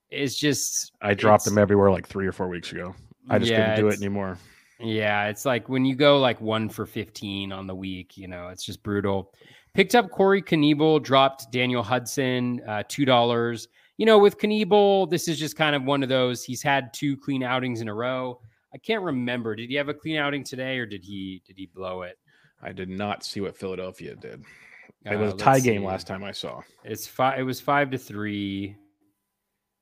[0.09, 2.93] it's just I dropped them everywhere like three or four weeks ago.
[3.30, 4.38] I just Yeah, couldn't do it anymore.
[4.80, 8.49] Yeah, it's like when you go like one for 15 on the week, you know,
[8.49, 9.32] it's just brutal.
[9.74, 13.67] Picked up Corey Knebel, dropped Daniel Hudson, uh, $2.
[14.02, 16.43] You know, with Knebel, this is just kind of one of those.
[16.43, 18.41] He's had two clean outings in a row.
[18.74, 19.56] I can't remember.
[19.56, 22.18] Did he have a clean outing today or did he did he blow it?
[22.64, 24.43] I did not see what Philadelphia did.
[25.06, 25.88] Uh, It was a tie game see.
[25.88, 26.62] last time I saw.
[26.84, 27.38] It's five.
[27.38, 28.76] It was five to three.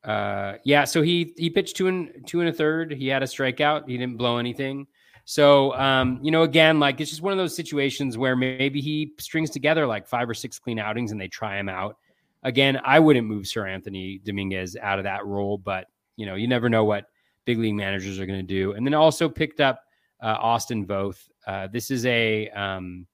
[0.03, 0.83] Uh, yeah.
[0.83, 2.91] So he he pitched two and two and a third.
[2.91, 3.87] He had a strikeout.
[3.87, 4.85] He didn't blow anything.
[5.23, 9.13] So um, you know, again, like it's just one of those situations where maybe he
[9.17, 11.95] strings together like five or six clean outings and they try him out.
[12.43, 16.69] Again, I wouldn't move Seranthony Dominguez out of that role, but you know, you never
[16.69, 17.05] know what
[17.45, 18.73] big league managers are going to do.
[18.73, 19.81] And then also picked up
[20.21, 21.29] uh, Austin Voth.
[21.47, 23.07] Uh, this is a um,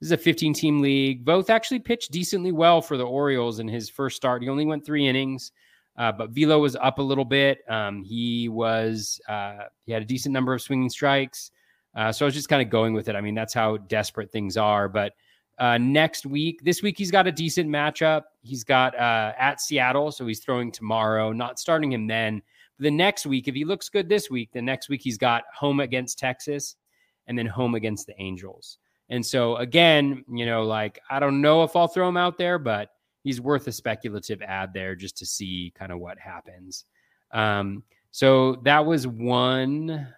[0.00, 1.24] this is a 15 team league.
[1.24, 4.42] Voth actually pitched decently well for the Orioles in his first start.
[4.42, 5.52] He only went three innings,
[5.98, 7.58] uh, but Velo was up a little bit.
[7.68, 11.50] Um, he was uh, he had a decent number of swinging strikes.
[11.94, 13.16] Uh, so I was just kind of going with it.
[13.16, 14.88] I mean, that's how desperate things are.
[14.88, 15.14] But
[15.60, 18.22] uh, next week, this week he's got a decent matchup.
[18.40, 21.32] He's got uh, at Seattle, so he's throwing tomorrow.
[21.32, 22.40] Not starting him then.
[22.78, 25.44] But the next week, if he looks good this week, the next week he's got
[25.54, 26.76] home against Texas,
[27.26, 28.78] and then home against the Angels.
[29.10, 32.58] And so again, you know, like I don't know if I'll throw him out there,
[32.58, 32.88] but
[33.22, 36.86] he's worth a speculative ad there just to see kind of what happens.
[37.32, 40.08] Um, so that was one,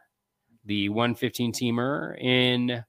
[0.67, 2.17] the 115 teamer.
[2.21, 2.85] In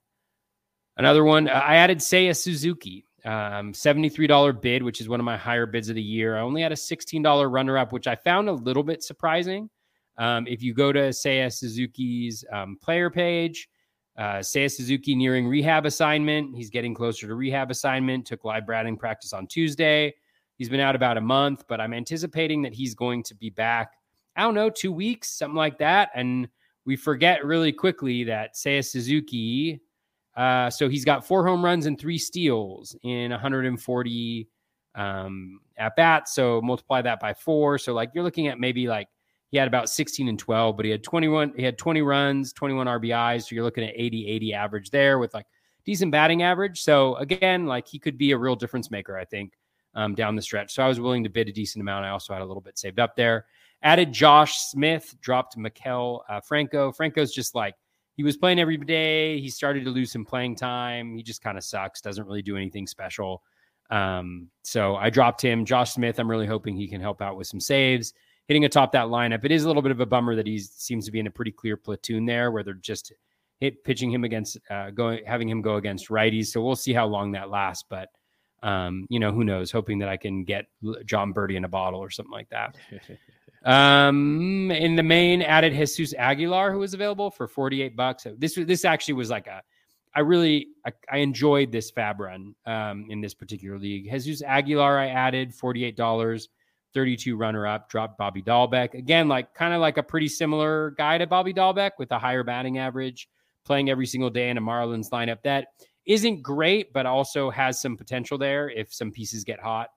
[0.98, 5.66] another one, I added Seiya Suzuki, um, $73 bid, which is one of my higher
[5.66, 6.38] bids of the year.
[6.38, 9.70] I only had a $16 runner up, which I found a little bit surprising.
[10.18, 13.68] Um, if you go to Seiya Suzuki's um, player page,
[14.18, 16.56] uh, Seiya Suzuki nearing rehab assignment.
[16.56, 18.28] He's getting closer to rehab assignment.
[18.28, 20.14] Took live batting practice on Tuesday.
[20.58, 23.94] He's been out about a month, but I'm anticipating that he's going to be back.
[24.36, 26.10] I don't know, two weeks, something like that.
[26.14, 26.48] And
[26.86, 29.82] we forget really quickly that Seiya Suzuki.
[30.36, 34.47] Uh, so he's got four home runs and three steals in 140
[34.95, 36.34] um, at bats.
[36.34, 37.77] So multiply that by four.
[37.77, 39.07] So like you're looking at maybe like
[39.51, 42.88] he had about 16 and 12, but he had 21, he had 20 runs, 21
[42.88, 43.43] RBIs.
[43.43, 45.45] So you're looking at 80, 80 average there with like
[45.86, 46.81] decent batting average.
[46.81, 49.53] So again, like he could be a real difference maker, I think,
[49.93, 50.73] um, down the stretch.
[50.73, 52.05] So I was willing to bid a decent amount.
[52.05, 53.45] I also had a little bit saved up there.
[53.84, 56.91] Added Josh Smith, dropped Maikel uh, Franco.
[56.91, 57.75] Franco's just like,
[58.16, 59.39] he was playing every day.
[59.39, 61.16] He started to lose some playing time.
[61.16, 63.43] He just kind of sucks, doesn't really do anything special.
[63.89, 65.66] Um, so I dropped him.
[65.66, 68.14] Josh Smith, I'm really hoping he can help out with some saves
[68.47, 69.45] hitting atop that lineup.
[69.45, 71.32] It is a little bit of a bummer that he seems to be in a
[71.32, 73.14] pretty clear platoon there, where they're just
[73.59, 76.47] hit pitching him against uh, going having him go against righties.
[76.47, 77.86] So we'll see how long that lasts.
[77.89, 78.09] But
[78.61, 79.72] um, you know, who knows?
[79.72, 80.66] Hoping that I can get
[81.05, 82.76] Jon Berti in a bottle or something like that.
[83.64, 88.28] Um, in the main, added Jesus Aguilar, who was available for forty eight bucks.
[88.38, 89.61] This this actually was like a.
[90.16, 94.11] I really I, I enjoyed this FAAB run um, in this particular league.
[94.11, 96.49] Jesus Aguilar, I added forty eight dollars.
[96.93, 98.93] 32 runner up, dropped Bobby Dalbec.
[98.93, 102.43] Again, like kind of like a pretty similar guy to Bobby Dalbec with a higher
[102.43, 103.28] batting average,
[103.66, 105.70] playing every single day in a Marlins lineup that
[106.05, 109.89] isn't great, but also has some potential there if some pieces get hot.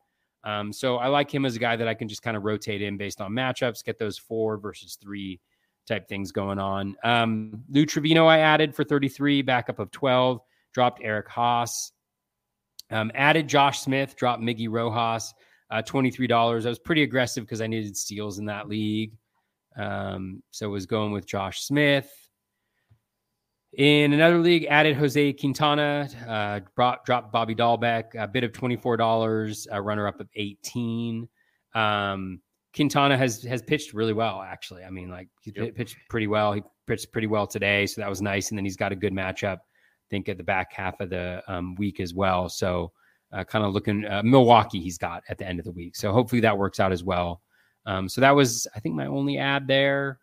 [0.46, 2.80] Um, so I like him as a guy that I can just kind of rotate
[2.80, 5.40] in based on matchups, get those four versus three
[5.88, 6.94] type things going on.
[7.02, 10.40] Um, Lou Trivino, I added for 33, backup of 12,
[10.72, 11.90] dropped Eric Haase.
[12.92, 15.34] Um, added Josh Smith, dropped Miggy Rojas,
[15.72, 16.64] uh, $23.
[16.64, 19.14] I was pretty aggressive because I needed steals in that league.
[19.76, 22.08] Um, so was going with Josh Smith.
[23.76, 29.66] In another league, added Jose Quintana, uh, brought, dropped Bobby Dalbec, a bid of $24,
[29.70, 31.28] a runner up of 18.
[31.74, 32.40] Um,
[32.74, 34.82] Quintana has has pitched really well, actually.
[34.84, 35.74] I mean, like he Yep.
[35.74, 36.54] pitched pretty well.
[36.54, 38.50] He pitched pretty well today, so that was nice.
[38.50, 41.42] And then he's got a good matchup, I think, at the back half of the
[41.46, 42.48] um, week as well.
[42.48, 42.92] So,
[43.32, 45.96] uh, kind of looking uh, Milwaukee, he's got at the end of the week.
[45.96, 47.42] So hopefully that works out as well.
[47.84, 50.18] Um, so that was, I think, my only ad there.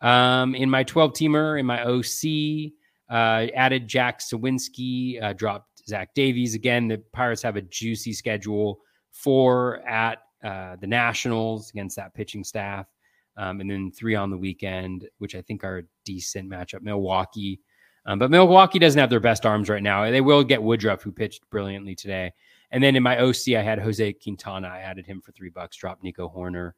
[0.00, 2.72] Um, in my 12 teamer, in my OC,
[3.10, 6.54] uh, added Jack Sawinski, uh, dropped Zach Davies.
[6.54, 8.80] Again, the Pirates have a juicy schedule
[9.12, 12.86] four at uh, the Nationals against that pitching staff,
[13.36, 16.82] um, and then three on the weekend, which I think are a decent matchup.
[16.82, 17.60] Milwaukee.
[18.04, 20.08] Um, but Milwaukee doesn't have their best arms right now.
[20.10, 22.32] They will get Woodruff, who pitched brilliantly today.
[22.70, 24.68] And then in my OC, I had Jose Quintana.
[24.68, 25.76] I added him for three bucks.
[25.76, 26.72] Dropped Nico Hoerner.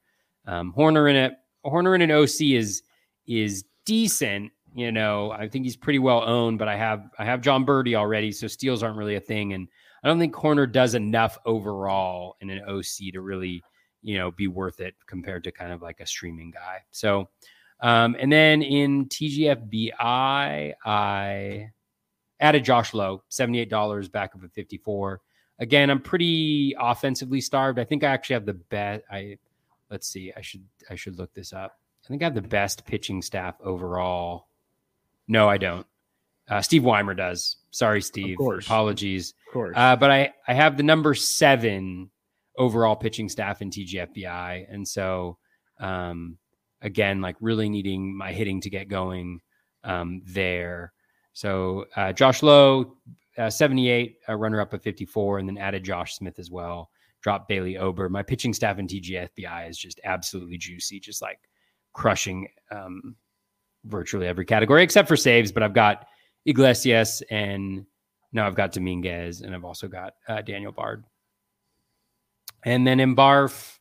[0.47, 1.37] Um, Hoerner in a
[1.69, 2.83] Hoerner in an OC is
[3.29, 4.51] is decent.
[4.75, 6.59] You know, I think he's pretty well owned.
[6.59, 9.53] But I have I have Jon Berti already, so steals aren't really a thing.
[9.53, 9.69] And
[10.03, 13.63] I don't think Hoerner does enough overall in an OC to really
[14.03, 16.83] you know be worth it compared to kind of like a streaming guy.
[16.91, 17.29] So.
[17.81, 21.71] Um, and then in TGFBI, I
[22.41, 25.21] added Josh Lowe, $78 back up at 54.
[25.61, 27.79] Again, I'm pretty offensively starved.
[27.79, 29.05] I think I actually have the best.
[29.11, 29.39] I
[29.91, 30.33] let's see.
[30.37, 31.79] I should I should look this up.
[32.09, 34.49] I think I have the best pitching staff overall.
[35.27, 35.87] No, I don't.
[36.49, 37.57] Uh, Steve Weimer does.
[37.71, 38.39] Sorry, Steve.
[38.39, 38.65] course.
[38.65, 39.35] Apologies.
[39.49, 39.75] Of course.
[39.77, 42.09] Uh, but I I have the number seven
[42.57, 45.37] overall pitching staff in TGFBI, and so
[45.81, 46.39] um,
[46.81, 49.41] again, like really needing my hitting to get going
[49.85, 50.95] um, there.
[51.35, 52.97] So uh, Josh Lowe,
[53.37, 56.91] uh, 78, a runner up at 54, and then added Josh Smith as well.
[57.21, 58.09] Dropped Bailey Ober.
[58.09, 61.39] My pitching staff in TGFBI is just absolutely juicy, just like
[61.93, 63.17] crushing um,
[63.85, 65.53] virtually every category except for saves.
[65.53, 66.07] But I've got
[66.47, 67.85] Iglesias and
[68.33, 71.05] now I've got Dominguez and I've also got uh, Daniel Bard.
[72.65, 73.79] And then in Barf,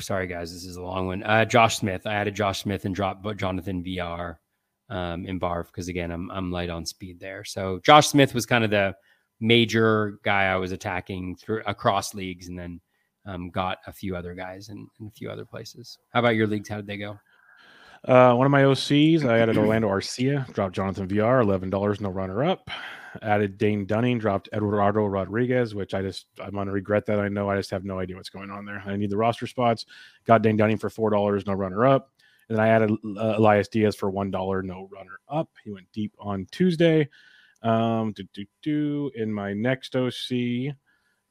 [0.00, 1.22] sorry guys, this is a long one.
[1.22, 4.40] Uh, Josh Smith, I added Josh Smith and dropped Jonathan Villar
[4.88, 7.44] um, in Barf because again, I'm I'm light on speed there.
[7.44, 8.94] So Josh Smith was kind of the
[9.40, 12.80] major guy I was attacking through across leagues, and then
[13.26, 15.98] um, got a few other guys in, in a few other places.
[16.12, 16.68] How about your leagues?
[16.68, 17.18] How did they go?
[18.04, 22.10] Uh, one of my OCs, I added Orlando Arcia, dropped Jonathan Villar, eleven dollars, no
[22.10, 22.70] runner up.
[23.22, 27.18] Added Dane Dunning, dropped Eduardo Rodriguez, which I just I'm gonna regret that.
[27.18, 28.82] I know I just have no idea what's going on there.
[28.86, 29.86] I need the roster spots.
[30.24, 32.10] Got Dane Dunning for four dollars, no runner up.
[32.48, 35.50] And then I added uh, Elias Diaz for one dollar, no runner up.
[35.64, 37.08] He went deep on Tuesday.
[37.62, 39.10] Um, do, do, do.
[39.14, 40.76] In my next OC,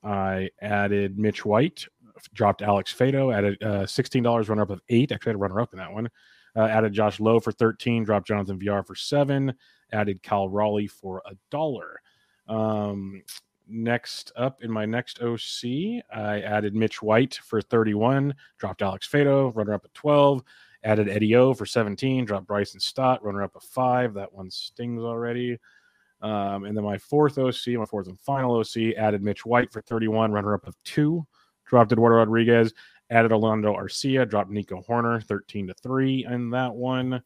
[0.05, 1.85] I added Mitch White,
[2.33, 5.11] dropped Alex Faedo, added uh, sixteen dollars, runner up of eight.
[5.11, 6.09] Actually, I had a runner up in that one.
[6.55, 9.53] Uh, added Josh Lowe for 13, dropped Jonathan Villar for seven,
[9.91, 11.99] added Cal Raleigh for a dollar.
[12.47, 13.23] Um,
[13.67, 19.53] next up in my next OC, I added Mitch White for 31, dropped Alex Faedo,
[19.53, 20.43] runner up at 12,
[20.83, 24.13] added Eddie O for 17, dropped Bryson Stott, runner up at five.
[24.13, 25.57] That one stings already.
[26.21, 29.81] Um, and then my fourth OC, my fourth and final OC, added Mitch White for
[29.81, 31.25] 31, runner up of two,
[31.65, 32.73] dropped Eduardo Rodriguez,
[33.09, 37.21] added Orlando Arcia, dropped Nico Hoerner 13 to 3 in that one.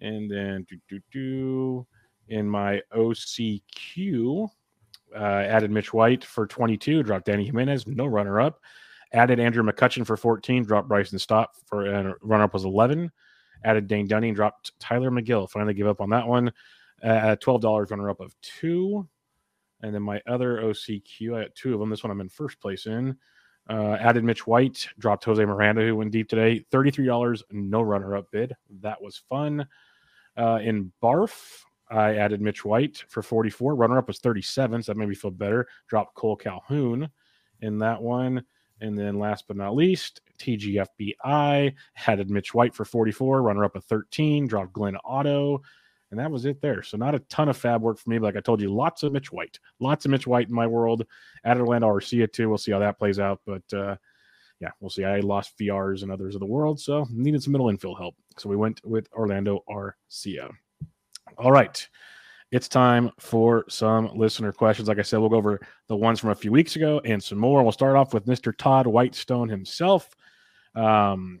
[0.00, 1.86] And then do do do
[2.28, 4.48] in my OCQ,
[5.14, 8.60] uh, added Mitch White for 22, dropped Dany Jimenez, no runner up.
[9.12, 13.10] Added Andrew McCutchen for 14, dropped Bryson Stott for uh, runner up was 11.
[13.64, 15.48] Added Dane Dunning, dropped Tylor Megill.
[15.48, 16.50] Finally give up on that one.
[17.02, 19.08] Uh, $12 runner up of two.
[19.82, 21.90] And then my other OCQ, I had two of them.
[21.90, 23.16] This one I'm in first place in.
[23.68, 26.64] Uh, added Mitch White, dropped Jose Miranda, who went deep today.
[26.72, 28.54] $33, no runner up bid.
[28.80, 29.66] That was fun.
[30.36, 33.74] Uh, in Barf, I added Mitch White for 44.
[33.74, 35.68] Runner up was 37, so that made me feel better.
[35.88, 37.08] Dropped Kole Calhoun
[37.60, 38.44] in that one.
[38.80, 41.74] And then last but not least, TGFBI
[42.06, 43.42] added Mitch White for 44.
[43.42, 44.48] Runner up of 13.
[44.48, 45.62] Dropped Glenn Otto.
[46.12, 46.82] And that was it there.
[46.82, 49.02] So not a ton of FAAB work for me, but like I told you, lots
[49.02, 49.58] of Mitch White.
[49.80, 51.06] Lots of Mitch White in my world.
[51.42, 52.50] Added Orlando Arcia too.
[52.50, 53.40] We'll see how that plays out.
[53.46, 53.96] But uh,
[54.60, 55.04] yeah, we'll see.
[55.04, 58.14] I lost Villars and others of the world, so needed some middle infield help.
[58.36, 60.52] So we went with Orlando Arcia.
[61.38, 61.88] All right.
[62.50, 64.88] It's time for some listener questions.
[64.88, 67.38] Like I said, we'll go over the ones from a few weeks ago and some
[67.38, 67.62] more.
[67.62, 68.54] We'll start off with Mr.
[68.54, 70.14] Todd Whitestone himself.
[70.74, 71.40] Um,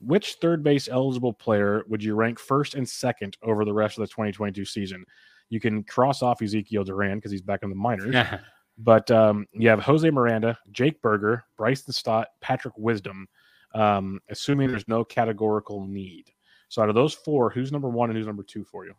[0.00, 4.02] which third base eligible player would you rank first and second over the rest of
[4.02, 5.04] the 2022 season?
[5.50, 8.14] You can cross off Ezekiel Duran because he's back in the minors.
[8.80, 13.26] But um, you have Jose Miranda, Jake Burger, Bryson Stott, Patrick Wisdom,
[13.74, 16.30] um, assuming there's no categorical need.
[16.68, 18.94] So out of those four, who's number one and who's number two for you?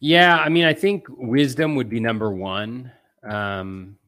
[0.00, 2.90] yeah, I mean, I think wisdom would be number one.
[3.22, 3.98] Um,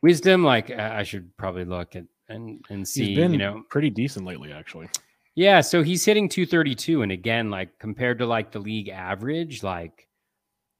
[0.00, 3.90] wisdom, like I should probably look at and and see, He's been you know, pretty
[3.90, 4.88] decent lately, actually.
[5.36, 10.06] Yeah, so he's hitting 232 and again like compared to like the league average like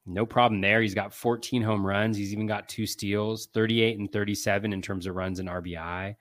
[0.07, 0.82] no problem there.
[0.82, 5.07] He's got 14 home runs, he's even got two steals, 38 and 37 in terms
[5.07, 6.14] of runs and RBI.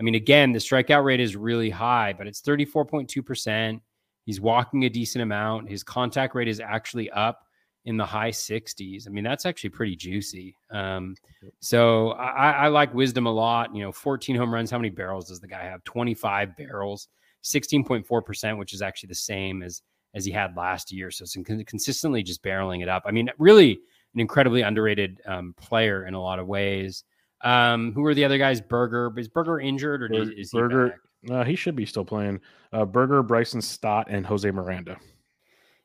[0.00, 3.80] I mean again, the strikeout rate is really high, but it's 34.2%.
[4.24, 5.70] He's walking a decent amount.
[5.70, 7.44] His contact rate is actually up
[7.86, 9.06] in the high 60s.
[9.06, 10.54] I mean, that's actually pretty juicy.
[10.70, 11.14] Um,
[11.60, 13.74] so I, I like Wisdom a lot.
[13.74, 14.70] You know, 14 home runs.
[14.70, 15.82] How many barrels does the guy have?
[15.84, 17.08] 25 barrels.
[17.52, 19.82] 16.4%, which is actually the same as
[20.14, 21.10] as he had last year.
[21.10, 23.02] So it's con- consistently just barreling it up.
[23.06, 23.72] I mean, really
[24.14, 27.04] an incredibly underrated um, player in a lot of ways.
[27.42, 28.60] Um, who are the other guys?
[28.60, 30.98] Burger is Burger injured or is he Burger- back?
[31.30, 32.40] Uh, he should be still playing.
[32.72, 34.96] Uh, Burger, Bryson Stott, and Jose Miranda.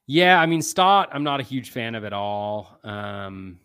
[0.06, 2.80] Yeah, I mean Stott, I'm not a huge fan of at all.
[2.84, 3.60] Um,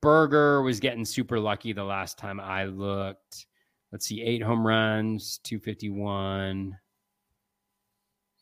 [0.00, 3.46] Burger was getting super lucky the last time I looked.
[3.92, 6.76] Let's see, eight home runs, 251.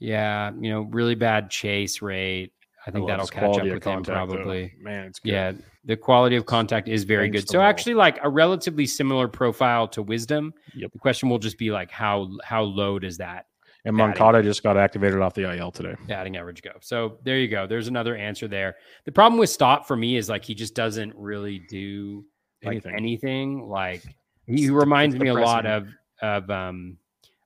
[0.04, 2.52] Yeah, you know, really bad chase rate.
[2.86, 4.12] I think that'll catch up with him contact, though.
[4.12, 4.74] probably.
[4.78, 5.30] Man, it's good.
[5.32, 5.52] Yeah,
[5.84, 7.48] the quality of contact is very good.
[7.48, 10.52] So actually, like a relatively similar profile to Wisdom.
[10.74, 10.92] Yep.
[10.92, 13.46] The question will just be like how how low does that
[13.86, 13.96] And.
[13.96, 15.94] Moncada just got activated off the IL today.
[16.08, 16.72] batting average go?
[16.82, 17.66] So there you go.
[17.66, 18.76] There's another answer there.
[19.06, 22.24] The problem with Stott for me is like he just doesn't really do
[22.62, 22.94] like Anything.
[22.96, 23.68] anything.
[23.68, 24.02] Like
[24.46, 25.88] he reminds me a lot of
[26.20, 26.98] of um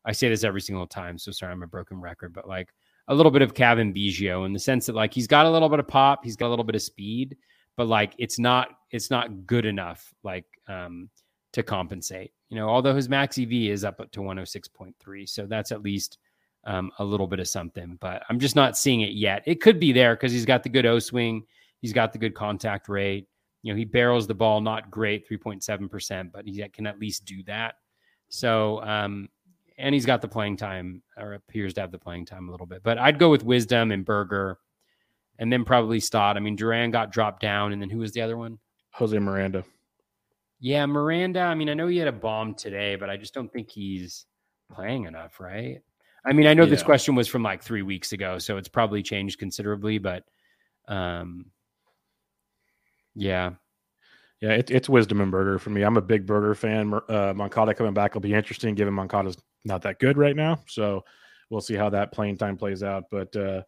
[0.09, 2.73] I say this every single time, so sorry I'm a broken record, but like
[3.09, 5.69] a little bit of Cavan Biggio in the sense that like he's got a little
[5.69, 7.37] bit of pop, he's got a little bit of speed,
[7.77, 11.11] but like it's not it's not good enough like um
[11.53, 12.33] to compensate.
[12.49, 16.17] You know, although his max EV is up to 106.3, so that's at least
[16.65, 19.43] um, a little bit of something, but I'm just not seeing it yet.
[19.47, 21.45] It could be there because he's got the good O swing,
[21.81, 23.29] he's got the good contact rate.
[23.63, 27.43] You know, he barrels the ball not great, 3.7%, but he can at least do
[27.45, 27.75] that.
[28.29, 29.29] So, um,
[29.79, 32.67] and he's got the playing time or appears to have the playing time a little
[32.67, 32.83] bit.
[32.83, 34.59] But I'd go with Wisdom and Burger
[35.39, 36.37] and then probably Stott.
[36.37, 38.59] I mean, Duran got dropped down, and then who was the other one?
[38.91, 39.65] Jose Miranda.
[40.61, 41.41] Yeah, Miranda.
[41.41, 44.27] I mean, I know he had a bomb today, but I just don't think he's
[44.73, 45.81] playing enough, right?
[46.25, 49.03] I mean, I know this question was from like three weeks ago, so it's probably
[49.03, 50.25] changed considerably, but
[50.89, 51.47] um,
[53.15, 53.53] yeah,
[54.41, 55.83] Yeah, it, it's Wisdom and Burger for me.
[55.83, 56.95] I'm a big Burger fan.
[57.09, 60.61] Uh, Moncada coming back will be interesting, given Moncada's not that good right now.
[60.69, 61.05] So
[61.51, 63.05] we'll see how that playing time plays out.
[63.11, 63.63] But uh,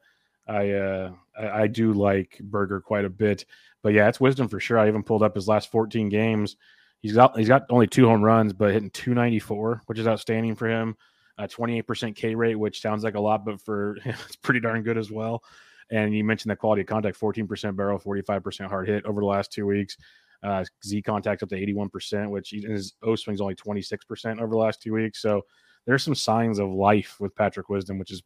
[0.46, 3.46] I, uh, I I do like Burger quite a bit.
[3.82, 4.78] But yeah, it's Wisdom for sure.
[4.78, 6.56] I even pulled up his last 14 games.
[7.00, 10.68] He's got he's got only two home runs, but hitting 294, which is outstanding for
[10.68, 10.96] him.
[11.38, 14.82] Uh, 28% K rate, which sounds like a lot, but for him, it's pretty darn
[14.82, 15.42] good as well.
[15.90, 19.50] And you mentioned the quality of contact 14% barrel, 45% hard hit over the last
[19.50, 19.96] two weeks.
[20.42, 24.82] Uh, Z contact up to 81%, which his O swing's only 26% over the last
[24.82, 25.20] two weeks.
[25.20, 25.42] So
[25.86, 28.22] there's some signs of life with Patrick Wisdom, which is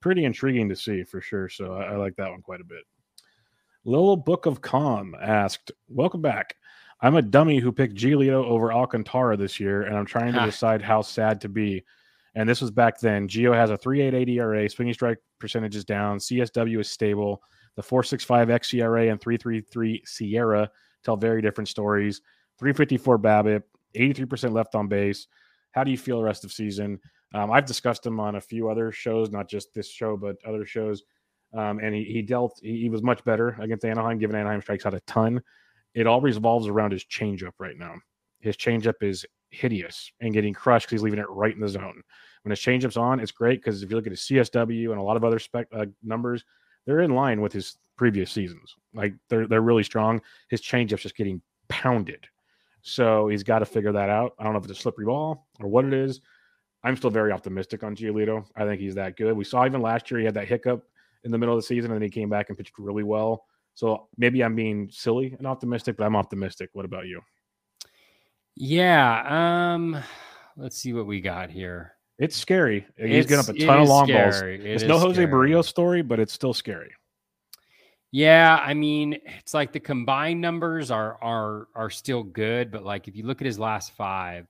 [0.00, 1.48] pretty intriguing to see for sure.
[1.48, 2.82] So I, I like that one quite a bit.
[3.84, 6.56] Little Book of Calm asked, Welcome back.
[7.00, 10.82] I'm a dummy who picked Giolito over Alcantara this year, and I'm trying to decide
[10.82, 11.84] how sad to be.
[12.34, 13.28] And this was back then.
[13.28, 17.42] Gio has a 3.88 ERA, swinging strike percentage is down, CSW is stable.
[17.74, 20.68] The 4.65 xERA and 3.33 SIERA
[21.04, 22.20] tell very different stories.
[22.58, 23.62] 354 BABIP,
[23.96, 25.26] 83% left on base.
[25.72, 27.00] How do you feel the rest of season?
[27.34, 30.66] Um, I've discussed him on a few other shows, not just this show, but other
[30.66, 31.02] shows.
[31.54, 34.86] Um, and he, he dealt, he, he was much better against Anaheim, given Anaheim strikes
[34.86, 35.42] out a ton.
[35.94, 37.94] It all revolves around his changeup right now.
[38.40, 42.02] His changeup is hideous and getting crushed because he's leaving it right in the zone.
[42.42, 45.02] When his changeup's on, it's great because if you look at his CSW and a
[45.02, 46.44] lot of other spec uh, numbers,
[46.86, 48.74] they're in line with his previous seasons.
[48.94, 50.20] Like they're they're really strong.
[50.48, 52.26] His changeup's just getting pounded.
[52.80, 54.34] So he's got to figure that out.
[54.40, 56.20] I don't know if it's a slippery ball or what it is.
[56.82, 58.44] I'm still very optimistic on Giolito.
[58.56, 59.36] I think he's that good.
[59.36, 60.84] We saw even last year he had that hiccup
[61.22, 63.44] in the middle of the season and then he came back and pitched really well.
[63.74, 66.70] So maybe I'm being silly and optimistic, but I'm optimistic.
[66.72, 67.20] What about you?
[68.56, 69.74] yeah.
[69.74, 70.02] Um,
[70.56, 71.92] let's see what we got here.
[72.18, 72.84] It's scary.
[72.96, 74.42] He's getting up a ton of long balls.
[74.42, 75.28] It It's no Jose scary.
[75.32, 76.92] Berrios story, but it's still scary.
[78.12, 83.08] Yeah, I mean, it's like the combined numbers are are are still good, but like
[83.08, 84.46] if you look at his last five,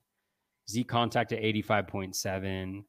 [0.68, 2.82] Z contact at 85.7,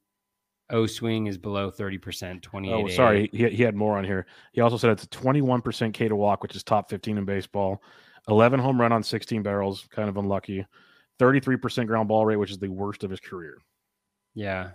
[0.71, 2.73] O swing is below 30%, 28.
[2.73, 3.29] Oh, sorry.
[3.31, 4.25] He, he had more on here.
[4.53, 7.81] He also said it's a 21% K to walk, which is top 15 in baseball.
[8.27, 10.65] 11 home run on 16 barrels, kind of unlucky.
[11.19, 13.57] 33% ground ball rate, which is the worst of his career.
[14.33, 14.71] Yeah.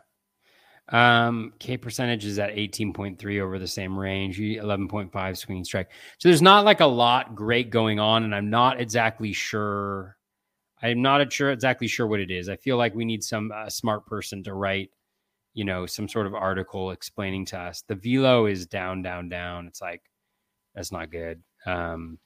[0.91, 5.91] Um, K percentage is at 18.3 over the same range, 11.5 swinging strike.
[6.19, 10.17] So there's not like a lot great going on, and I'm not exactly sure.
[10.83, 12.49] I'm not sure exactly sure what it is.
[12.49, 14.91] I feel like we need some uh, smart person to write,
[15.53, 17.83] you know, some sort of article explaining to us.
[17.87, 19.67] The velo is down, down, down.
[19.67, 20.03] It's like
[20.75, 21.43] that's not good.
[21.67, 22.19] Um,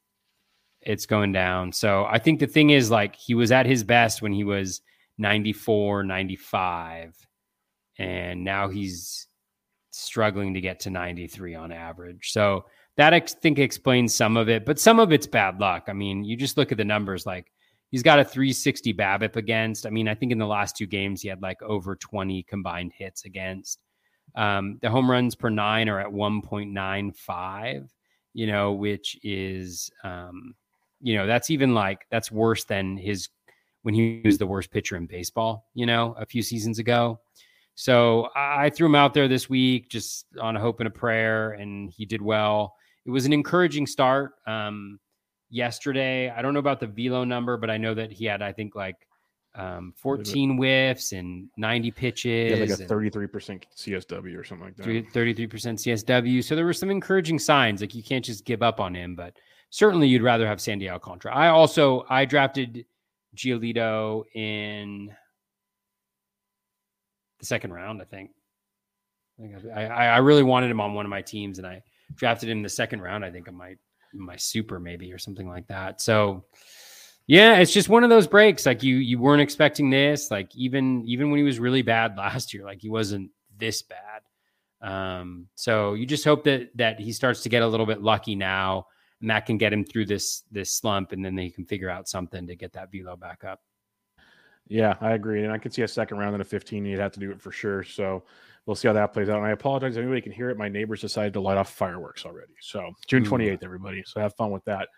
[0.82, 1.72] it's going down.
[1.72, 4.82] So I think the thing is like he was at his best when he was
[5.18, 7.26] 94, 95
[7.98, 9.26] and now he's
[9.90, 12.32] struggling to get to 93 on average.
[12.32, 12.64] So
[12.96, 15.84] that I think explains some of it, but some of it's bad luck.
[15.88, 17.50] I mean, you just look at the numbers like
[17.90, 19.86] he's got a 360 BABIP against.
[19.86, 22.92] I mean, I think in the last two games he had like over 20 combined
[22.96, 23.78] hits against.
[24.34, 27.88] Um, the home runs per nine are at 1.95,
[28.32, 30.54] you know, which is, um,
[31.00, 33.28] you know, that's even like that's worse than his
[33.82, 37.20] when he was the worst pitcher in baseball, you know, a few seasons ago.
[37.74, 41.52] So I threw him out there this week just on a hope and a prayer,
[41.52, 42.74] and he did well.
[43.06, 44.32] It was an encouraging start.
[44.46, 45.00] Um,
[45.50, 48.52] yesterday, I don't know about the velo number, but I know that he had, I
[48.52, 48.96] think, like
[49.54, 52.58] um, 14 whiffs and 90 pitches.
[52.58, 54.86] Yeah, like a 33% CSW or something like that.
[54.86, 56.42] 33% CSW.
[56.44, 57.80] So there were some encouraging signs.
[57.80, 59.36] Like you can't just give up on him, but
[59.70, 61.34] certainly you'd rather have Sandy Alcantara.
[61.34, 62.86] I also I drafted
[63.36, 65.14] Giolito in
[67.42, 68.30] the second round, I think.
[69.74, 71.82] I, I, I really wanted him on one of my teams, and I
[72.14, 73.24] drafted him the second round.
[73.24, 73.76] I think of my
[74.14, 76.00] my super maybe or something like that.
[76.00, 76.44] So
[77.26, 78.64] yeah, it's just one of those breaks.
[78.64, 80.30] Like you you weren't expecting this.
[80.30, 84.22] Like even even when he was really bad last year, like he wasn't this bad.
[84.80, 88.36] Um, so you just hope that that he starts to get a little bit lucky
[88.36, 88.86] now,
[89.20, 92.08] and that can get him through this this slump, and then they can figure out
[92.08, 93.60] something to get that velo back up.
[94.68, 95.44] Yeah, I agree.
[95.44, 96.84] And I could see a second round and a 15.
[96.84, 97.82] You'd have to do it for sure.
[97.82, 98.24] So
[98.66, 99.38] we'll see how that plays out.
[99.38, 100.56] And I apologize if anybody can hear it.
[100.56, 102.54] My neighbors decided to light off fireworks already.
[102.60, 104.02] So June 28th, everybody.
[104.06, 104.88] So have fun with that.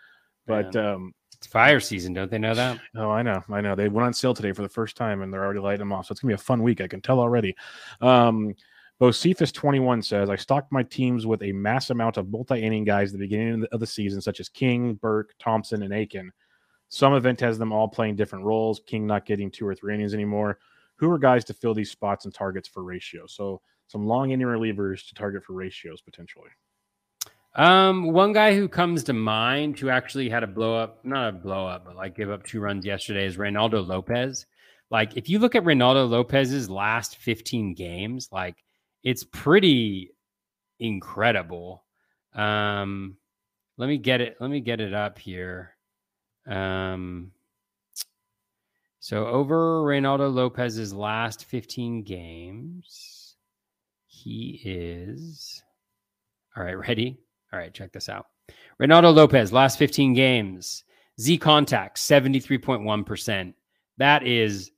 [0.47, 2.79] But um, it's fire season, don't they know that?
[2.97, 3.75] Oh, I know, I know.
[3.75, 6.07] They went on sale today for the first time, and they're already lighting them off.
[6.07, 6.81] So it's gonna be a fun week.
[6.81, 7.57] I can tell already.
[8.01, 8.55] Um,
[9.01, 13.19] Bocephus21 says, I stocked my teams with a mass amount of multi inning guys at
[13.19, 16.31] the beginning of the season, such as King, Burke, Thompson, and Aiken.
[16.95, 18.81] Some event has them all playing different roles.
[18.87, 20.59] King not getting two or three innings anymore.
[20.97, 23.27] Who are guys to fill these spots and targets for ratio?
[23.27, 26.51] So some long inning relievers to target for ratios potentially.
[27.57, 31.33] Um, one guy who comes to mind who actually had a blow up, not a
[31.33, 34.47] blow up, but like give up two runs yesterday is Reynaldo Lopez.
[34.91, 38.57] Like if you look at Reynaldo Lopez's last 15 games, like
[39.03, 40.11] it's pretty
[40.79, 41.85] incredible.
[42.35, 43.17] Um,
[43.79, 44.37] let me get it.
[44.41, 45.74] Let me get it up here.
[46.47, 47.33] Um,
[49.01, 53.37] so over Reynaldo Lopez's last 15 games,
[54.07, 55.63] he is
[56.57, 56.79] all right.
[56.79, 57.19] Ready?
[57.53, 58.27] All right, check this out.
[58.81, 60.85] Reynaldo Lopez, last 15 games,
[61.21, 63.55] Z contact 73.1%.
[63.99, 64.71] That is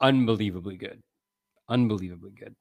[0.00, 1.02] unbelievably good.
[1.68, 2.54] Unbelievably good.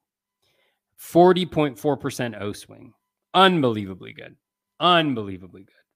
[1.02, 2.94] 40.4% O swing.
[3.34, 4.36] Unbelievably good.
[4.80, 5.87] Unbelievably good.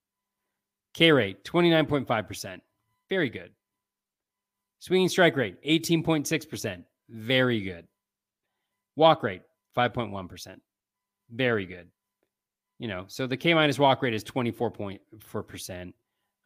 [0.94, 2.60] K rate, 29.5%.
[3.10, 3.52] Very good.
[4.80, 6.84] Swinging strike rate, 18.6%.
[7.10, 7.88] Very good.
[8.96, 9.44] Walk rate,
[9.78, 10.58] 5.1%.
[11.30, 11.88] Very good.
[12.80, 15.94] You know, so the K minus walk rate is 24.4%.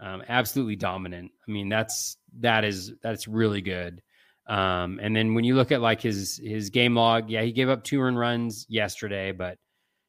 [0.02, 1.32] Um, absolutely dominant.
[1.48, 4.02] I mean, that's that is that's really good.
[4.48, 7.70] Um, and then when you look at like his his game log, yeah, he gave
[7.70, 9.58] up two earned runs yesterday, but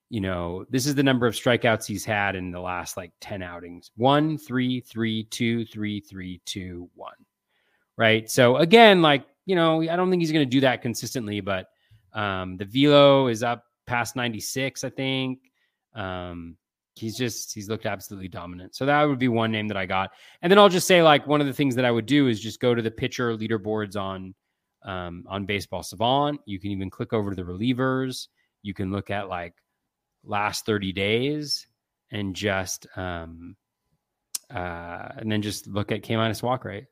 [0.09, 3.43] you know, this is the number of strikeouts he's had in the last like 10
[3.43, 7.15] outings one, three, three, two, three, three, two, one.
[7.97, 8.31] Right.
[8.31, 11.69] So again, like, you know, I don't think he's going to do that consistently, but
[12.13, 15.39] um, the velo is up past 96, I think.
[15.95, 16.57] Um,
[16.95, 18.77] he's just, he's looked absolutely dominant.
[18.77, 20.11] So that would be one name that I got.
[20.43, 22.41] And then I'll just say, like, one of the things that I would do is
[22.41, 24.35] just go to the pitcher leaderboards on,
[24.85, 26.41] um, on Baseball Savant.
[26.45, 28.29] You can even click over to the relievers.
[28.63, 29.55] You can look at like
[30.27, 31.67] last 30 days
[32.11, 33.57] and just um
[34.55, 36.85] uh and then just look at K minus walk rate.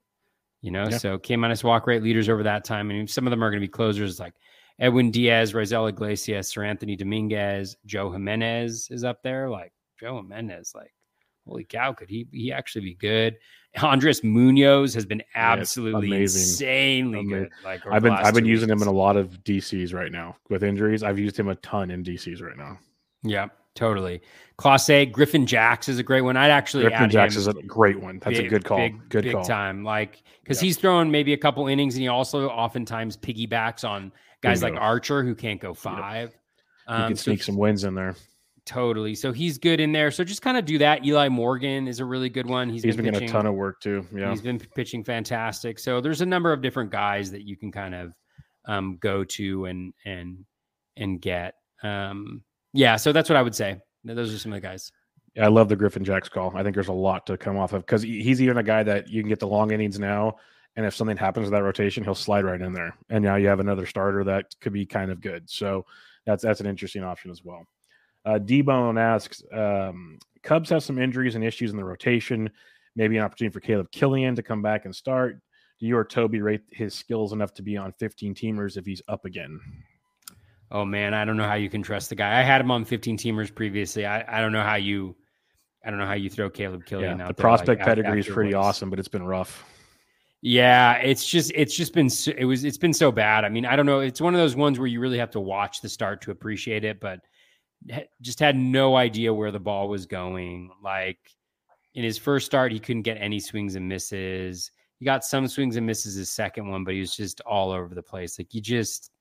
[0.61, 0.99] You know, yeah.
[0.99, 2.91] so K minus walk rate leaders over that time.
[2.91, 4.35] I and some of them are going to be closers like
[4.79, 9.49] Edwin Diaz, Raisel Iglesias, Seranthony Dominguez, Joe Jimenez is up there.
[9.51, 10.93] Like Joe Jimenez, like
[11.47, 13.37] holy cow, could he he actually be good?
[13.83, 16.43] Andres Munoz has been Yeah, absolutely amazing.
[16.43, 17.29] insanely Amazing.
[17.43, 17.51] good.
[17.65, 20.63] Like I've been I've been using him in a lot of DCs right now with
[20.63, 21.03] injuries.
[21.03, 22.79] I've used him a ton in DCs right now.
[23.25, 24.21] Yeah, totally.
[24.57, 26.37] Class A, Griffin Jax is a great one.
[26.37, 28.21] I'd actually Griffin Jax is a great one.
[28.21, 28.79] That's a good call.
[28.79, 29.45] Big, good big call.
[29.45, 29.83] time.
[29.83, 30.67] Like because Yeah.
[30.67, 34.13] he's throwing maybe a couple innings, and he also oftentimes piggybacks on
[34.43, 36.37] guys like Archer who can't go five.
[36.89, 38.15] You Um, can so sneak some wins in there.
[38.67, 39.15] totally.
[39.15, 40.11] So he's good in there.
[40.11, 41.05] So just kind of do that.
[41.05, 42.69] Eli Morgan is a really good one.
[42.69, 44.07] He's he's been, been getting a pitching- ton of work too.
[44.15, 44.31] Yeah.
[44.31, 45.79] He's been pitching fantastic.
[45.79, 48.15] So there's a number of different guys that you can kind of
[48.67, 50.45] um, go to and and
[50.97, 51.55] and get.
[51.83, 52.43] Um,
[52.75, 53.81] yeah, so that's what I would say.
[54.05, 54.93] Those are some of the guys.
[55.35, 56.53] Yeah, I love the Griffin Jax call.
[56.57, 59.09] I think there's a lot to come off of because he's even a guy that
[59.09, 60.35] you can get the long innings now,
[60.77, 63.49] and if something happens to that rotation, he'll slide right in there, and now you
[63.49, 65.49] have another starter that could be kind of good.
[65.49, 65.87] So
[66.27, 67.65] that's that's an interesting option as well.
[68.25, 72.51] Uh, D-Bone asks, um, Cubs have some injuries and issues in the rotation.
[72.97, 75.41] Maybe an opportunity for Caleb Killian to come back and start.
[75.79, 79.03] Do you or Toby rate his skills enough to be on 15 teamers if he's
[79.09, 79.61] up again?
[80.75, 82.37] Oh man, I don't know how you can trust the guy.
[82.37, 84.05] I had him on 15 teamers previously.
[84.05, 85.15] I, I don't know how you
[85.85, 87.87] I don't know how you throw Caleb Killian yeah, out the there, like, prospect af-
[87.87, 89.65] pedigree is pretty awesome, but it's been rough.
[90.43, 93.45] Yeah, it's just it's just been so- it was it's been so bad.
[93.45, 94.01] I mean, I don't know.
[94.01, 96.83] It's one of those ones where you really have to watch the start to appreciate
[96.83, 97.21] it, but
[98.21, 100.71] just had no idea where the ball was going.
[100.83, 101.19] Like
[101.95, 104.73] in his first start, he couldn't get any swings and misses.
[104.99, 107.95] He got some swings and misses his second one, but he was just all over
[107.95, 108.41] the place.
[108.41, 109.13] Like you just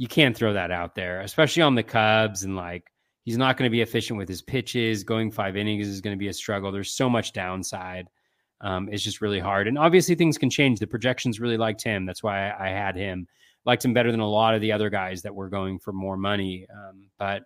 [0.00, 2.90] you can't throw that out there, especially on the Cubs and like
[3.24, 5.04] he's not going to be efficient with his pitches.
[5.04, 6.72] Going five innings is going to be a struggle.
[6.72, 8.08] There's so much downside
[8.60, 9.68] um, it's just really hard.
[9.68, 10.78] And obviously, things can change.
[10.78, 12.04] The projections really liked him.
[12.04, 13.26] That's why I, I had him.
[13.64, 16.16] Liked him better than a lot of the other guys that were going for more
[16.16, 16.66] money.
[16.72, 17.42] Um, but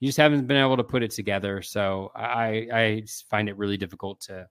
[0.00, 1.62] you just haven't been able to put it together.
[1.62, 4.46] So I, I find it really difficult to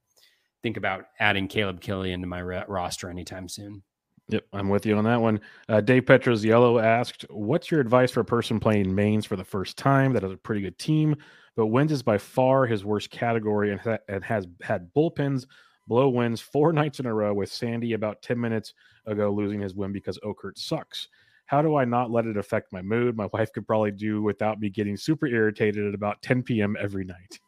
[0.62, 3.82] think about adding Caleb Killian to my ra- roster anytime soon.
[4.30, 5.42] Yep, I'm with you on that one.
[5.68, 9.44] Uh, Dave Petros Yellow asked, "What's your advice for a person playing mains for the
[9.44, 11.16] first time that has a pretty good team,
[11.56, 15.46] but wins is by far his worst category and, ha- and has had bullpens
[15.88, 18.74] blow wins four nights in a row with Sandy about 10 minutes
[19.08, 21.10] ago losing his win because Okert sucks.
[21.48, 23.18] How do I not let it affect my mood?
[23.18, 26.78] My wife could probably do without me getting super irritated at about 10 p.m.
[26.80, 27.40] every night.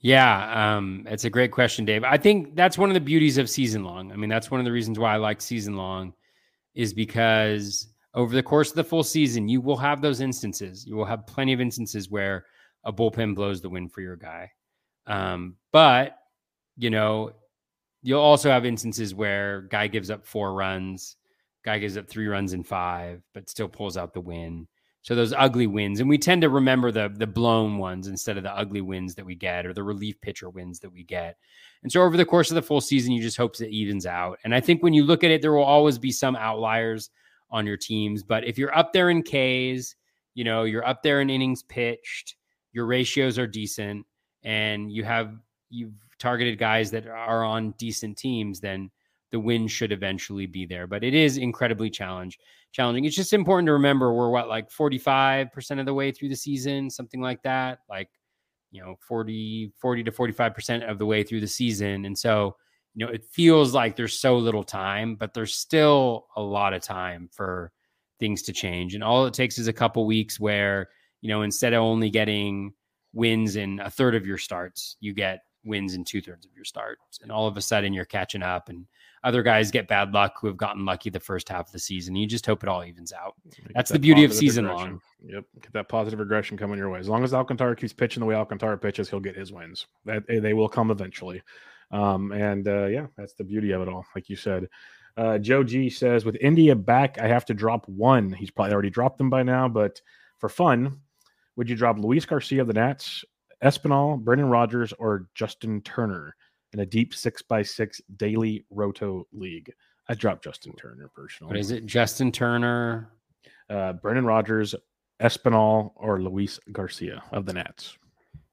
[0.00, 2.04] Yeah, um, it's a great question, Dave.
[2.04, 4.12] I think that's one of the beauties of season long.
[4.12, 6.14] I mean, that's one of the reasons why I like season long,
[6.74, 10.86] is because over the course of the full season, you will have those instances.
[10.86, 12.46] You will have plenty of instances where
[12.84, 14.52] a bullpen blows the win for your guy.
[15.06, 16.16] Um, but
[16.76, 17.32] you know,
[18.02, 21.16] you'll also have instances where guy gives up four runs,
[21.64, 24.68] guy gives up three runs in five, but still pulls out the win.
[25.08, 28.42] So those ugly wins, and we tend to remember the the blown ones instead of
[28.42, 31.38] the ugly wins that we get, or the relief pitcher wins that we get.
[31.82, 34.38] And so over the course of the full season, you just hope it evens out.
[34.44, 37.08] And I think when you look at it, there will always be some outliers
[37.50, 38.22] on your teams.
[38.22, 39.94] But if you're up there in Ks,
[40.34, 42.36] you know you're up there in innings pitched,
[42.72, 44.04] your ratios are decent,
[44.42, 45.38] and you have
[45.70, 48.90] you've targeted guys that are on decent teams, then
[49.30, 50.86] the win should eventually be there.
[50.86, 52.38] But it is incredibly challenge
[52.72, 53.04] challenging.
[53.04, 56.90] It's just important to remember we're what like 45% of the way through the season,
[56.90, 57.80] something like that.
[57.88, 58.10] Like,
[58.70, 62.04] you know, 40, 40 to 45% of the way through the season.
[62.04, 62.56] And so,
[62.94, 66.82] you know, it feels like there's so little time, but there's still a lot of
[66.82, 67.72] time for
[68.18, 68.94] things to change.
[68.94, 70.88] And all it takes is a couple weeks where,
[71.20, 72.72] you know, instead of only getting
[73.12, 76.64] wins in a third of your starts, you get wins in two thirds of your
[76.64, 77.20] starts.
[77.22, 78.86] And all of a sudden you're catching up and
[79.24, 82.14] other guys get bad luck who have gotten lucky the first half of the season.
[82.16, 83.34] You just hope it all evens out.
[83.74, 84.90] That's that the beauty of season regression.
[84.90, 85.00] long.
[85.24, 87.00] Yep, get that positive regression coming your way.
[87.00, 89.86] As long as Alcantara keeps pitching the way Alcantara pitches, he'll get his wins.
[90.04, 91.42] That eh, they will come eventually.
[91.90, 94.04] Um, and uh, yeah, that's the beauty of it all.
[94.14, 94.68] Like you said,
[95.16, 98.32] uh, Joe G says, with India back, I have to drop one.
[98.32, 100.00] He's probably already dropped them by now, but
[100.38, 101.00] for fun,
[101.56, 103.24] would you drop Luis Garcia of the Nats,
[103.64, 106.36] Espinal, Brendan Rodgers, or Justin Turner
[106.72, 109.72] in a deep six by six daily roto league?
[110.08, 111.50] I dropped Justin Turner personally.
[111.52, 111.86] What is it?
[111.86, 113.10] Justin Turner.
[113.70, 114.74] uh, Brendan Rodgers,
[115.20, 117.96] Espinal, or Luis Garcia of the Nats.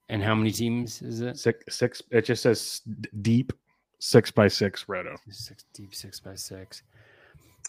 [0.10, 1.38] And how many teams is it?
[1.38, 2.02] Six, six.
[2.12, 2.82] It just says
[3.22, 3.54] deep
[4.00, 5.16] six by six roto.
[5.30, 6.84] Six deep six by six.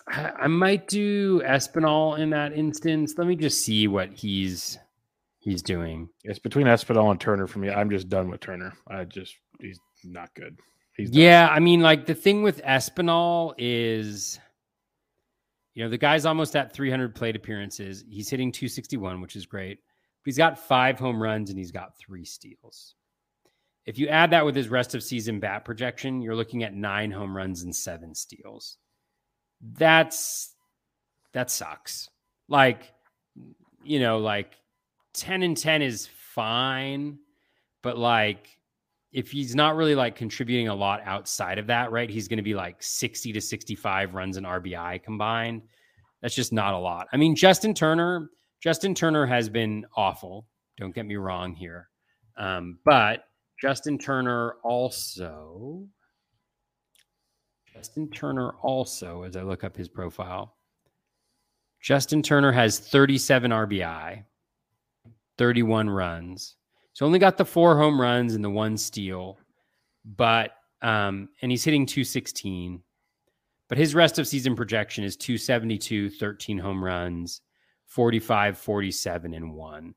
[0.09, 3.15] I, I might do Espinal in that instance.
[3.17, 4.79] Let me just see what he's
[5.39, 6.09] he's doing.
[6.25, 7.71] It's between Espinal and Turner for me.
[7.71, 8.75] I'm just done with Turner.
[8.89, 9.81] I just he's
[10.13, 10.59] not good.
[10.97, 11.21] He's done.
[11.21, 14.39] Yeah, I mean, like the thing with Espinal is,
[15.75, 18.05] you know, the guy's almost at 300 plate appearances.
[18.09, 19.79] He's hitting 261, which is great.
[19.79, 22.95] But he's got five home runs and he's got three steals.
[23.85, 27.13] If you add that with his rest of season bat projection, you're looking at nine
[27.13, 28.79] home runs and seven steals.
[29.61, 30.55] That's
[31.33, 32.09] that sucks.
[32.49, 32.93] Like,
[33.85, 34.55] you know, like
[35.15, 37.19] 10 and 10 is fine,
[37.83, 38.56] but like
[39.13, 42.11] if he's not really like contributing a lot outside of that, right?
[42.11, 45.63] He's going to be like 60 to 65 runs and RBI combined.
[46.23, 47.09] That's just not a lot.
[47.13, 48.31] I mean, Justin Turner,
[48.63, 50.47] Justin Turner has been awful.
[50.77, 51.89] Don't get me wrong here.
[52.37, 53.25] Um, but
[53.61, 55.87] Justin Turner also,
[57.73, 60.57] Justin Turner also, as I look up his profile,
[61.81, 64.25] Justin Turner has 37 RBI,
[65.39, 66.57] 31 runs.
[66.97, 69.37] So only got the four home runs and the one steal,
[70.03, 72.83] but um, and he's hitting 216.
[73.69, 77.43] But his rest of season projection is 272, 13 home runs,
[77.85, 79.95] 45, 47, and one.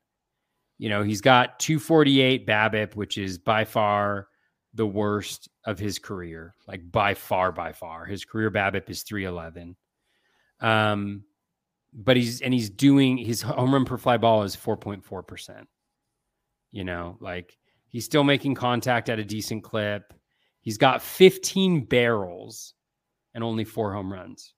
[0.78, 4.28] You know, he's got 248 BABIP, which is by far
[4.74, 6.54] the worst of his career.
[6.68, 8.04] Like by far, by far.
[8.04, 9.78] His career BABIP is 311.
[10.60, 11.24] Um,
[11.94, 15.70] but he's and he's doing his home run per fly ball is 4.4 percent.
[16.72, 17.58] You know, like
[17.88, 20.14] he's still making contact at a decent clip.
[20.62, 22.74] He's got 15 barrels
[23.34, 24.54] and only four home runs.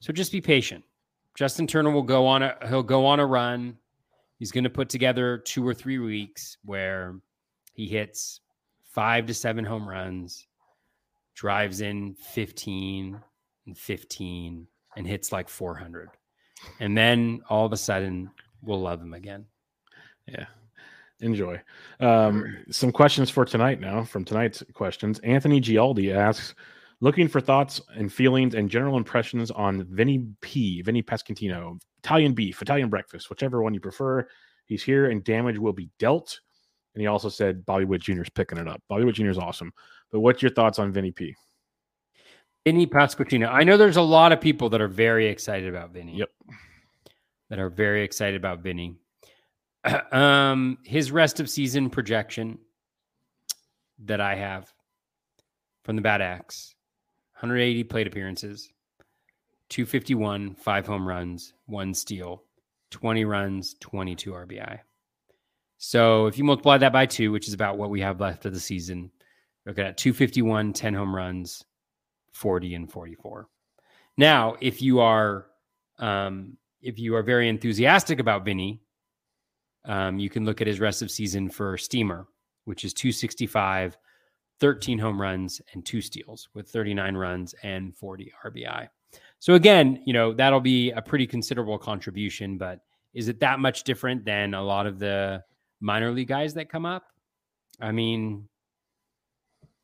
[0.00, 0.84] So just be patient.
[1.34, 3.76] Justin Turner will go on a he'll go on a run.
[4.38, 7.16] He's going to put together two or three weeks where
[7.72, 8.40] he hits
[8.92, 10.46] five to seven home runs,
[11.34, 13.18] drives in 15
[13.66, 16.10] and 15 and hits like 400.
[16.80, 18.30] And then all of a sudden
[18.62, 19.46] we'll love him again.
[20.26, 20.46] Yeah
[21.20, 21.60] enjoy.
[22.00, 25.18] Um, some questions for tonight now from tonight's questions.
[25.20, 26.54] Anthony Gialdi asks,
[27.00, 32.62] looking for thoughts and feelings and general impressions on Vinny P, Vinny Pasquantino, Italian beef,
[32.62, 34.26] Italian breakfast, whichever one you prefer.
[34.66, 36.40] He's here and damage will be dealt.
[36.94, 38.22] And he also said Bobby Witt Jr.
[38.22, 38.82] is picking it up.
[38.88, 39.28] Bobby Witt Jr.
[39.28, 39.72] is awesome.
[40.10, 41.34] But what's your thoughts on Vinny P?
[42.64, 43.48] Vinny Pasquantino.
[43.48, 46.16] I know there's a lot of people that are very excited about Vinny.
[46.16, 46.30] Yep.
[47.50, 48.96] That are very excited about Vinny.
[50.12, 52.58] um, his rest of season projection
[54.04, 54.72] that I have
[55.84, 56.74] from the BAT X
[57.36, 58.72] 180 plate appearances,
[59.68, 62.42] 251, five home runs, one steal,
[62.90, 64.78] 20 runs, 22 RBI.
[65.76, 68.54] So if you multiply that by two, which is about what we have left of
[68.54, 69.10] the season,
[69.66, 71.62] look at 251, 10 home runs,
[72.32, 73.48] 40 and 44.
[74.16, 75.46] Now, if you are
[75.98, 78.80] um, if you are very enthusiastic about Vinny,
[79.86, 82.26] um, you can look at his rest of season for Steamer,
[82.64, 83.96] which is 265,
[84.58, 88.88] 13 home runs, and two steals with 39 runs and 40 RBI.
[89.38, 92.80] So again, you know, that'll be a pretty considerable contribution, but
[93.14, 95.42] is it that much different than a lot of the
[95.80, 97.04] minor league guys that come up?
[97.80, 98.48] I mean,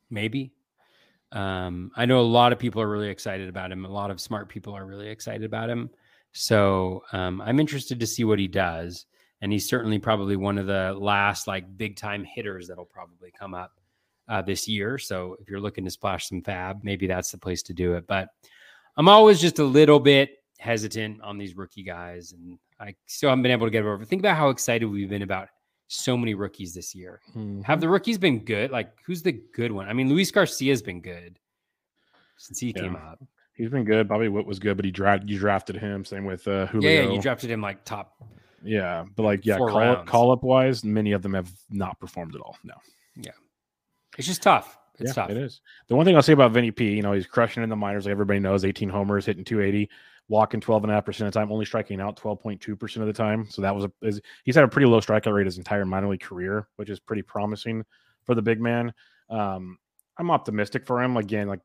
[0.09, 0.53] maybe.
[1.31, 3.85] Um, I know a lot of people are really excited about him.
[3.85, 5.89] A lot of smart people are really excited about him.
[6.31, 9.05] So um, I'm interested to see what he does
[9.43, 13.53] and he's certainly probably one of the last like big time hitters that'll probably come
[13.53, 13.73] up
[14.29, 14.97] uh, this year.
[14.97, 18.07] So if you're looking to splash some FAAB, maybe that's the place to do it.
[18.07, 18.29] But
[18.95, 23.43] I'm always just a little bit hesitant on these rookie guys, and I still haven't
[23.43, 24.05] been able to get over.
[24.05, 25.49] Think about how excited we've been about
[25.87, 27.19] so many rookies this year.
[27.31, 27.63] Mm-hmm.
[27.63, 28.71] Have the rookies been good?
[28.71, 29.89] Like, who's the good one?
[29.89, 31.37] I mean, Luis Garcia's been good
[32.37, 32.81] since he yeah.
[32.81, 33.21] came up.
[33.55, 34.07] He's been good.
[34.07, 36.05] Bobby Witt was good, but he drafted you drafted him.
[36.05, 36.89] Same with uh, Julio.
[36.89, 38.15] Yeah, yeah, you drafted him like top
[38.63, 42.35] yeah, but like yeah, call up, call up wise, many of them have not performed
[42.35, 42.57] at all.
[42.63, 42.75] No.
[43.15, 43.31] Yeah,
[44.17, 44.77] it's just tough.
[44.99, 45.29] It's yeah, tough.
[45.31, 45.61] It is.
[45.87, 48.05] The one thing I'll say about Vinny P, you know, he's crushing in the minors,
[48.05, 49.89] like everybody knows, 18 homers, hitting 280,
[50.27, 53.47] walking 12.5% of the time, only striking out 12.2% of the time.
[53.49, 56.09] So that was a, is, he's had a pretty low strikeout rate his entire minor
[56.09, 57.83] league career, which is pretty promising
[58.23, 58.93] for the big man.
[59.29, 59.77] Um,
[60.17, 61.17] I'm optimistic for him.
[61.17, 61.61] Again, like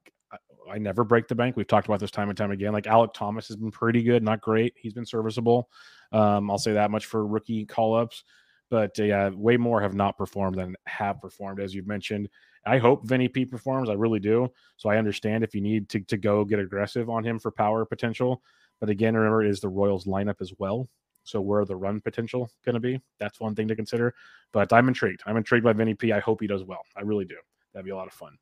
[0.71, 1.57] I never break the bank.
[1.57, 2.73] We've talked about this time and time again.
[2.73, 4.75] Like Alek Thomas has been pretty good, not great.
[4.77, 5.69] He's been serviceable.
[6.13, 8.25] Um, I'll say that much for rookie call ups.
[8.71, 12.29] But uh, yeah, way more have not performed than have performed, as you've mentioned.
[12.67, 13.89] I hope Vinny P performs.
[13.89, 14.53] I really do.
[14.77, 17.85] So I understand if you need to, to go get aggressive on him for power
[17.87, 18.43] potential.
[18.79, 20.89] But again, remember, it is the Royals lineup as well.
[21.25, 23.01] So where the run potential going to be?
[23.19, 24.15] That's one thing to consider.
[24.53, 25.23] But I'm intrigued.
[25.27, 26.13] I'm intrigued by Vinny P.
[26.13, 26.83] I hope he does well.
[26.97, 27.37] I really do.
[27.73, 28.37] That'd be a lot of fun.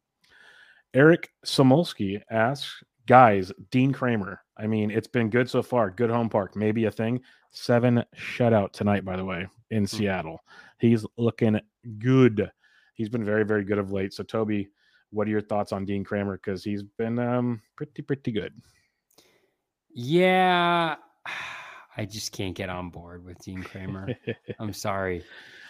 [0.96, 4.38] Eric Samolsky asks, guys, Dean Kremer.
[4.56, 5.90] I mean, it's been good so far.
[5.90, 7.20] Good home park, maybe a thing.
[7.50, 9.94] Seven shutout tonight, by the way, in mm-hmm.
[9.94, 10.40] Seattle.
[10.78, 11.60] He's looking
[11.98, 12.50] good.
[12.94, 14.14] He's been very, very good of late.
[14.14, 14.70] So, Toby,
[15.10, 16.38] what are your thoughts on Dean Kremer?
[16.38, 18.54] Because he's been um, pretty, pretty good.
[19.92, 20.96] Yeah,
[21.98, 24.14] I just can't get on board with Dean Kremer.
[24.58, 25.24] I'm sorry.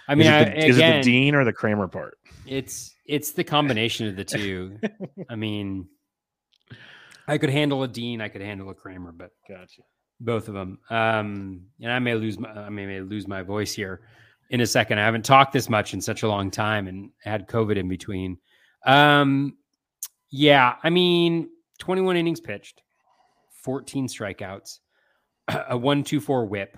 [0.08, 2.18] I mean, is, it the, is it again, the Dean or the Kramer part?
[2.46, 4.78] it's it's the combination of the two.
[5.30, 5.88] I mean,
[7.26, 9.82] I could handle a Dean, I could handle a Kramer, but Gotcha.
[10.20, 10.78] both of them.
[10.90, 14.02] Um, and I may lose my I may, may lose my voice here
[14.50, 14.98] in a second.
[14.98, 18.38] I haven't talked this much in such a long time and had COVID in between.
[18.84, 19.56] Um,
[20.30, 22.82] yeah, I mean, 21 innings pitched,
[23.62, 24.80] 14 strikeouts,
[25.48, 26.76] a 1-2-4 whip,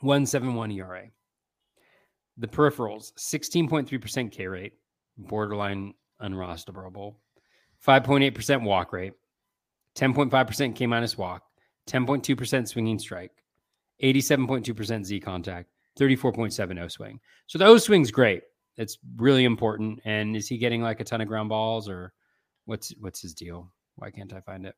[0.00, 1.08] 171 ERA.
[2.38, 4.74] The peripherals, 16.3% K rate,
[5.16, 7.14] borderline unrosterable,
[7.86, 9.12] 5.8% walk rate,
[9.94, 11.42] 10.5% K minus walk,
[11.88, 13.32] 10.2% swinging strike,
[14.02, 17.20] 87.2% Z contact, 34.7 O swing.
[17.46, 18.42] So the O swing's great.
[18.76, 20.00] It's really important.
[20.04, 22.12] And is he getting like a ton of ground balls or
[22.66, 23.72] what's what's his deal?
[23.94, 24.74] Why can't I find it?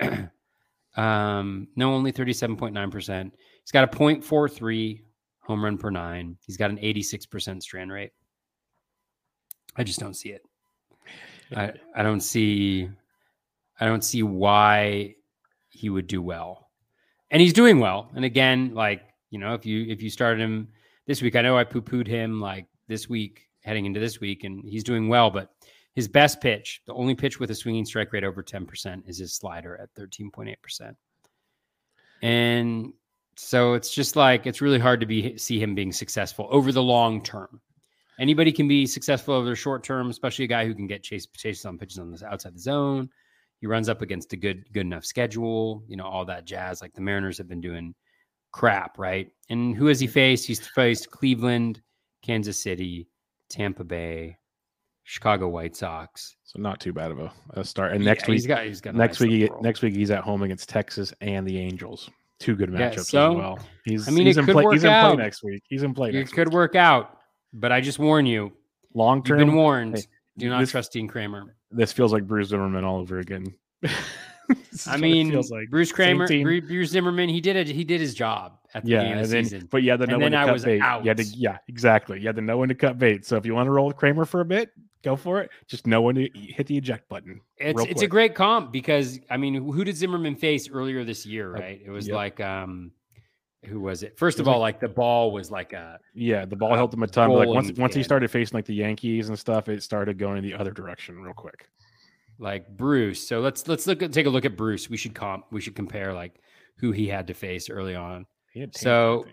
[0.96, 3.30] um, no, only 37.9%.
[3.62, 5.00] He's got a 0.43
[5.42, 6.36] home run per nine.
[6.44, 8.12] He's got an 86% strand rate.
[9.76, 10.42] I just don't see it.
[11.54, 12.88] I, I don't see
[13.80, 15.16] I don't see why
[15.70, 16.70] he would do well.
[17.30, 18.10] And he's doing well.
[18.14, 20.68] And again, like, you know, if you if you started him
[21.06, 24.64] this week, I know I poo-pooed him like this week heading into this week, and
[24.68, 25.50] he's doing well, but
[25.94, 29.34] his best pitch, the only pitch with a swinging strike rate over 10% is his
[29.34, 30.94] slider at 13.8%.
[32.22, 32.92] And
[33.36, 36.82] so it's just like it's really hard to be see him being successful over the
[36.82, 37.60] long term.
[38.18, 41.26] Anybody can be successful over the short term, especially a guy who can get chase
[41.26, 43.08] chases on pitches on the outside the zone.
[43.60, 46.82] He runs up against a good good enough schedule, you know, all that jazz.
[46.82, 47.94] Like the Mariners have been doing
[48.52, 49.30] crap, right?
[49.48, 50.46] And who has he faced?
[50.46, 51.80] He's faced Cleveland,
[52.22, 53.08] Kansas City,
[53.48, 54.36] Tampa Bay,
[55.04, 56.36] Chicago White Sox.
[56.44, 57.92] So not too bad of a, a start.
[57.92, 60.10] And Yeah, next week, he's got he's got next nice week, he, next week he's
[60.10, 62.10] at home against Texas and the Angels.
[62.42, 63.58] Two good Yeah, matchups so, as well.
[63.84, 64.64] He's, I mean, he's in play.
[64.72, 65.62] He's in play next week.
[65.68, 66.10] He's in play.
[66.10, 66.54] It could week.
[66.54, 67.18] work out,
[67.52, 68.52] but I just warn you,
[68.94, 69.38] Long you've term.
[69.38, 69.96] been warned.
[69.98, 70.04] hey,
[70.38, 71.54] Do not this- trust Dean Kremer.
[71.70, 73.46] This feels like Bruce Zimmerman all over again.
[74.86, 75.70] I mean, feels like.
[75.70, 77.66] Bruce Kramer, Bruce Zimmerman, he did it.
[77.68, 79.68] He did his job at the Yeah, beginning of the then, season.
[79.70, 80.76] but to know when then to I cut was bait.
[80.76, 82.20] You had to, yeah, exactly.
[82.20, 83.24] You had to know when to cut bait.
[83.26, 84.70] So if you want to roll with Kremer for a bit,
[85.02, 85.50] go for it.
[85.66, 87.40] Just know when to hit the eject button.
[87.58, 91.52] It's it's a great comp because I mean, who did Zimmerman face earlier this year?
[91.52, 91.80] Right?
[91.84, 92.16] It was yep.
[92.16, 92.92] like um,
[93.66, 94.18] who was it?
[94.18, 97.06] First of all, like the ball was like a Yeah, the ball helped him a
[97.06, 97.30] ton.
[97.30, 100.42] But like once once he started facing like the Yankees and stuff, it started going
[100.42, 101.68] the other direction real quick.
[102.42, 103.26] Like Bruce.
[103.26, 104.90] So let's let's look at take a look at Bruce.
[104.90, 105.46] We should comp.
[105.50, 106.34] We should compare like
[106.78, 108.26] who he had to face early on.
[108.52, 109.24] He had Tampa, I So-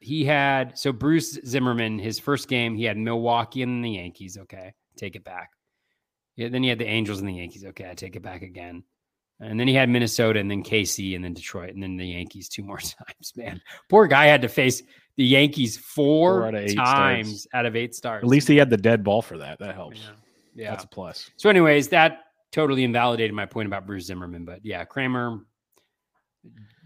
[0.00, 1.98] He had so Bruce Zimmerman.
[1.98, 4.38] His first game, he had Milwaukee and the Yankees.
[4.38, 5.50] Okay, take it back.
[6.36, 7.64] Yeah, then he had the Angels and the Yankees.
[7.64, 8.82] Okay, I take it back again.
[9.40, 12.48] And then he had Minnesota and then KC and then Detroit and then the Yankees
[12.48, 13.32] two more times.
[13.36, 13.60] Man,
[13.90, 14.82] poor guy had to face
[15.16, 17.46] the Yankees four, Four out of eight times starts.
[17.54, 18.22] out of eight starts.
[18.24, 19.58] at least he had the dead ball for that.
[19.58, 19.98] That helps.
[20.00, 20.10] yeah.
[20.54, 20.70] Yeah.
[20.70, 21.30] That's a plus.
[21.36, 22.20] So, anyways, that
[22.52, 24.44] totally invalidated my point about Bruce Zimmerman.
[24.44, 25.40] But yeah, Kremer,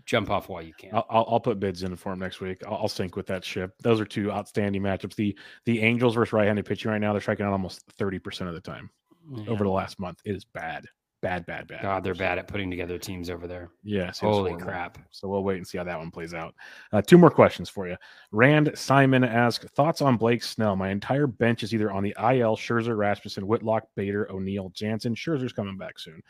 [0.07, 0.95] jump off while you can.
[0.95, 2.63] I'll, I'll, put bids in for him next week.
[2.67, 3.75] I'll, I'll sink with that ship.
[3.83, 5.15] Those are two outstanding matchups.
[5.15, 8.55] The the Angels versus right-handed pitching right now, they're striking out almost thirty percent of
[8.55, 8.91] the time
[9.31, 9.51] Yeah.
[9.51, 10.21] over the last month.
[10.25, 10.87] It is bad,
[11.21, 11.83] bad, bad, bad.
[11.83, 13.71] God, they're bad at putting together teams over there.
[13.83, 14.21] Yes.
[14.21, 14.99] Holy crap.
[15.11, 16.55] So we'll wait and see how that one plays out.
[16.93, 17.97] Uh, two more questions for you.
[18.31, 20.77] Rand Simon asks thoughts on Blake Snell.
[20.77, 25.15] My entire bench is either on the IL, Scherzer, Rasmussen, Whitlock, Bader, O'Neill, Jansen.
[25.15, 26.23] Scherzer's coming back soon,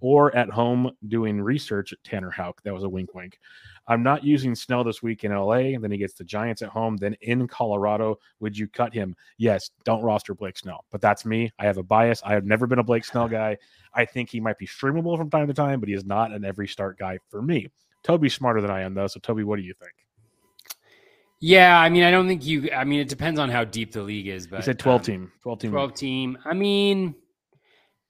[0.00, 2.62] or at home doing research at Tanner Houck.
[2.62, 3.38] That was a wink, wink.
[3.86, 5.78] I'm not using Snell this week in LA.
[5.78, 6.96] Then he gets the Giants at home.
[6.96, 9.14] Then in Colorado, would you cut him?
[9.36, 9.70] Yes.
[9.84, 10.84] Don't roster Blake Snell.
[10.90, 11.52] But that's me.
[11.58, 12.22] I have a bias.
[12.24, 13.58] I have never been a Blake Snell guy.
[13.94, 16.44] I think he might be streamable from time to time, but he is not an
[16.44, 17.68] every start guy for me.
[18.02, 19.06] Toby's smarter than I am, though.
[19.06, 19.92] So, Toby, what do you think?
[21.40, 22.70] Yeah, I mean, I don't think you.
[22.74, 24.46] I mean, it depends on how deep the league is.
[24.46, 25.32] But He said 12 um, team.
[25.42, 25.70] 12 team.
[25.72, 26.38] 12 team.
[26.44, 27.14] I mean,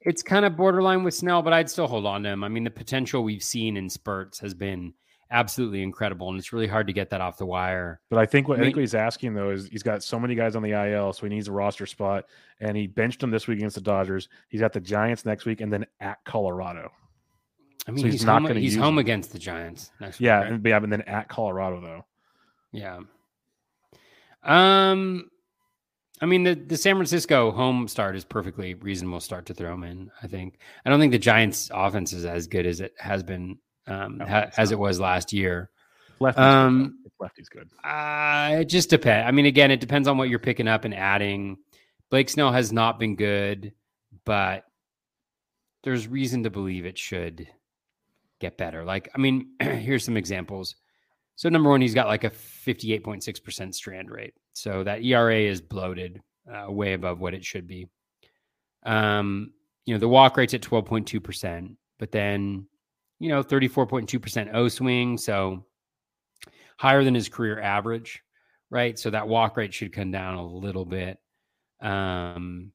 [0.04, 2.44] it's kind of borderline with Snell, but I'd still hold on to him.
[2.44, 4.92] I mean, the potential we've seen in spurts has been
[5.30, 8.00] absolutely incredible, and it's really hard to get that off the wire.
[8.10, 10.20] But I think what I, I think what he's asking though is he's got so
[10.20, 12.26] many guys on the IL, so he needs a roster spot,
[12.60, 14.28] and he benched him this week against the Dodgers.
[14.48, 16.92] He's got the Giants next week, and then at Colorado.
[17.86, 18.98] I mean, So he's he's, not home, gonna he's home him.
[18.98, 19.90] against the Giants.
[20.00, 20.52] Next week, Yeah, right?
[20.52, 22.04] and, yeah, and then at Colorado though.
[22.72, 23.00] Yeah.
[24.42, 25.30] Um,
[26.20, 29.84] I mean the the San Francisco home start is perfectly reasonable start to throw him
[29.84, 30.10] in.
[30.22, 30.58] I think.
[30.84, 34.26] I don't think the Giants' offense is as good as it has been, um, No,
[34.26, 35.70] ha- as it was last year.
[36.20, 37.12] Lefty's Um, good.
[37.20, 37.68] Lefty's good.
[37.82, 39.26] Uh, it just depends.
[39.26, 41.56] I mean, again, it depends on what you're picking up and adding.
[42.10, 43.72] Blake Snell has not been good,
[44.24, 44.64] but
[45.82, 47.48] there's reason to believe it should
[48.40, 48.84] get better.
[48.84, 50.76] Like, I mean, here's some examples.
[51.36, 54.34] So number one, he's got like a 58.6% strand rate.
[54.52, 56.20] So that ERA is bloated,
[56.52, 57.88] uh, way above what it should be.
[58.84, 59.52] Um,
[59.86, 62.66] you know, the walk rate's at 12.2%, but then,
[63.18, 65.18] you know, 34.2% O swing.
[65.18, 65.66] So
[66.78, 68.22] higher than his career average,
[68.70, 68.98] right?
[68.98, 71.18] So that walk rate should come down a little bit.
[71.80, 72.72] Um,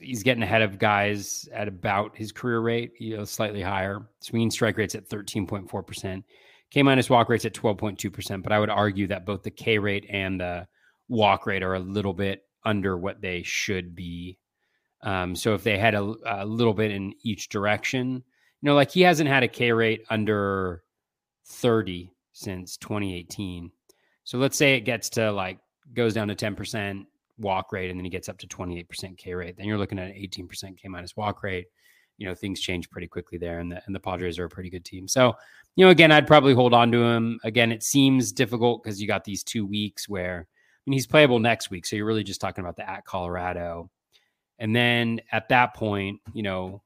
[0.00, 4.06] he's getting ahead of guys at about his career rate, you know, slightly higher.
[4.20, 6.22] Swinging strike rate's at 13.4%.
[6.74, 8.42] K minus walk rate's at 12.2%.
[8.42, 10.66] But I would argue that both the K rate and the
[11.08, 14.38] walk rate are a little bit under what they should be.
[15.04, 18.22] Um, so if they had a, a little bit in each direction, you
[18.62, 20.82] know, like he hasn't had a K rate under
[21.46, 23.70] 30 since 2018.
[24.24, 25.60] So let's say it gets to like
[25.92, 27.06] goes down to 10%
[27.38, 29.56] walk rate and then he gets up to 28% K rate.
[29.56, 31.66] Then you're looking at an 18% K minus walk rate.
[32.18, 34.70] You know, things change pretty quickly there and the and the Padres are a pretty
[34.70, 35.08] good team.
[35.08, 35.34] So,
[35.76, 37.40] you know, again, I'd probably hold on to him.
[37.44, 41.38] Again, it seems difficult because you got these two weeks where I mean he's playable
[41.38, 41.86] next week.
[41.86, 43.90] So you're really just talking about the at Colorado.
[44.58, 46.82] And then at that point, you know,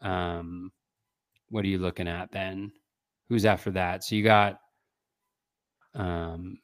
[0.00, 0.70] um,
[1.50, 2.72] what are you looking at then?
[3.28, 4.04] Who's after that?
[4.04, 4.60] So you got
[5.94, 6.58] um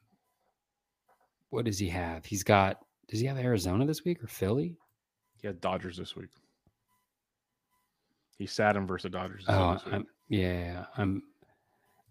[1.49, 2.25] what does he have?
[2.25, 4.77] He's got does he have Arizona this week or Philly?
[5.41, 6.29] He had Dodgers this week.
[8.37, 9.45] He sat him versus the Dodgers.
[9.47, 9.77] Oh.
[9.91, 11.23] I'm, yeah, I'm,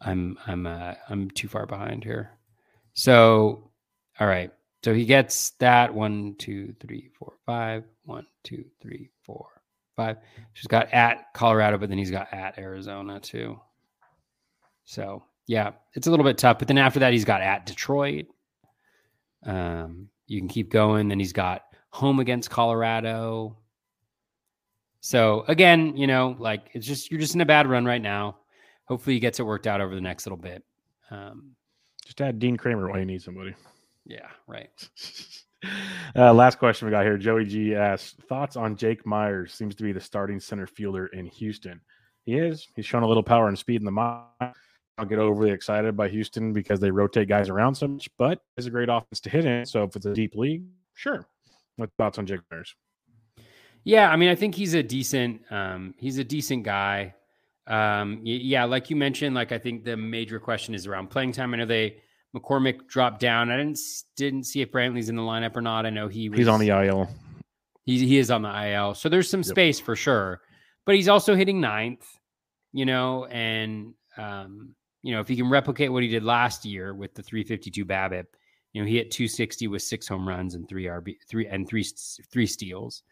[0.01, 2.31] I'm, I'm, uh, I'm too far behind here.
[2.95, 3.71] So,
[4.19, 4.53] all right.
[4.85, 7.85] So he gets that one, two, three, four, five.
[8.05, 9.49] One, two, three, four,
[9.97, 10.19] five.
[10.53, 13.59] He's got at Colorado, but then he's got at Arizona too.
[14.85, 16.59] So yeah, it's a little bit tough.
[16.59, 18.27] But then after that, he's got at Detroit.
[19.45, 21.09] Um, you can keep going.
[21.09, 23.57] Then he's got home against Colorado.
[25.05, 28.39] So again, you know, like it's just you're just in a bad run right now.
[28.87, 30.65] Hopefully, he gets it worked out over the next little bit.
[31.11, 31.57] Um,
[32.07, 33.55] Just add Dean Kremer while you need somebody.
[34.07, 34.71] yeah, right.
[36.15, 37.17] Uh, last question we got here.
[37.17, 39.55] Joey G asks thoughts on Jake Meyers.
[39.55, 41.81] Seems to be the starting center fielder in Houston.
[42.27, 42.69] He is.
[42.77, 44.27] He's shown a little power and speed in the mind.
[44.99, 48.67] I'll get overly excited by Houston because they rotate guys around so much, but it's
[48.67, 49.65] a great offense to hit in.
[49.65, 51.27] So if it's a deep league, sure.
[51.77, 52.75] What thoughts on Jake Meyers?
[53.85, 55.43] Yeah, I mean, I think he's a decent.
[55.51, 57.15] Um, he's a decent guy.
[57.67, 61.55] Um, yeah, like you mentioned, like I think the major question is around playing time.
[61.55, 61.99] I know they
[62.35, 63.51] McCormick dropped down.
[63.51, 63.79] I didn't
[64.17, 65.87] didn't see if Brantley's in the lineup or not.
[65.87, 67.09] I know he was, He's on the IL.
[67.85, 69.47] He he is on the IL, so there's some Yep.
[69.47, 70.41] space for sure.
[70.87, 72.07] But he's also hitting ninth,
[72.73, 76.95] you know, and um, you know if he can replicate what he did last year
[76.95, 78.27] with the 352 BABIP,
[78.73, 81.85] you know he hit 260 with six home runs and three RB three and three
[82.31, 83.03] three steals,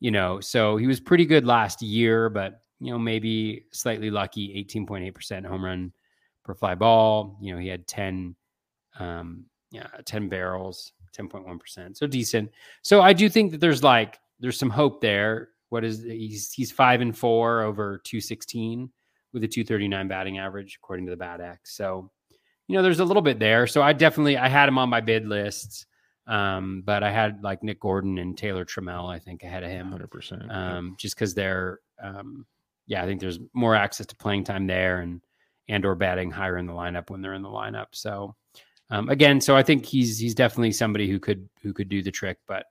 [0.00, 4.66] you know, so he was pretty good last year, but you know maybe slightly lucky,
[4.72, 5.92] 18.8 percent home run
[6.44, 7.38] per fly ball.
[7.40, 8.34] You know he had 10,
[8.98, 12.50] um, yeah, 10 barrels, 10.1 percent, so decent.
[12.82, 15.50] So I do think that there's like there's some hope there.
[15.68, 18.90] What is he's he's five and four over 216
[19.32, 21.76] with a 239 batting average according to the Bat X.
[21.76, 22.10] So
[22.66, 23.66] you know there's a little bit there.
[23.66, 25.84] So I definitely I had him on my bid lists,
[26.30, 29.92] um, but I had like Nick Gordon and Taylor Trammell I think ahead of him,
[29.92, 30.50] 100%.
[30.50, 32.46] um, just because they're um,
[32.86, 35.20] yeah I think there's more access to playing time there and
[35.68, 37.88] and or batting higher in the lineup when they're in the lineup.
[37.92, 38.34] So
[38.90, 42.10] um, again, so I think he's he's definitely somebody who could who could do the
[42.10, 42.66] trick, but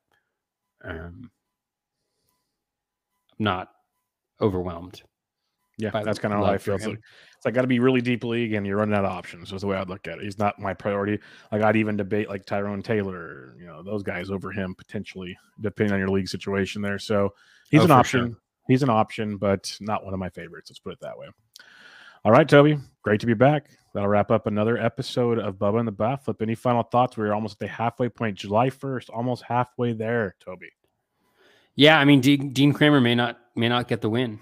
[0.84, 1.30] um,
[3.40, 3.70] I'm not
[4.42, 5.02] overwhelmed.
[5.80, 6.76] Yeah, that's kind of how I feel.
[6.76, 7.00] It's like,
[7.38, 9.52] it's like got to be really deep league, and you're running out of options.
[9.54, 10.24] Is the way I'd look at it.
[10.26, 11.20] He's not my priority.
[11.54, 15.94] Like I'd even debate like Tyrone Taylor, you know, those guys over him potentially, depending
[15.94, 17.00] on your league situation there.
[17.00, 17.34] So
[17.72, 18.28] he's Oh, an option.
[18.32, 18.38] sure.
[18.68, 20.70] He's an option, but not one of my favorites.
[20.70, 21.28] Let's put it that way.
[22.26, 23.70] All right, Toby, great to be back.
[23.94, 26.42] That'll wrap up another episode of Bubba and the Bat Flip.
[26.42, 27.16] Any final thoughts?
[27.18, 28.38] We're almost at the halfway point.
[28.38, 30.70] July first, almost halfway there, Toby.
[31.76, 34.42] Yeah, I mean Dean, Dean Kremer may not may not get the win,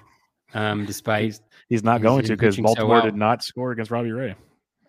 [0.53, 3.02] um, despite He's not going to because pitching so Baltimore well.
[3.03, 4.36] did not score against Robbie Ray.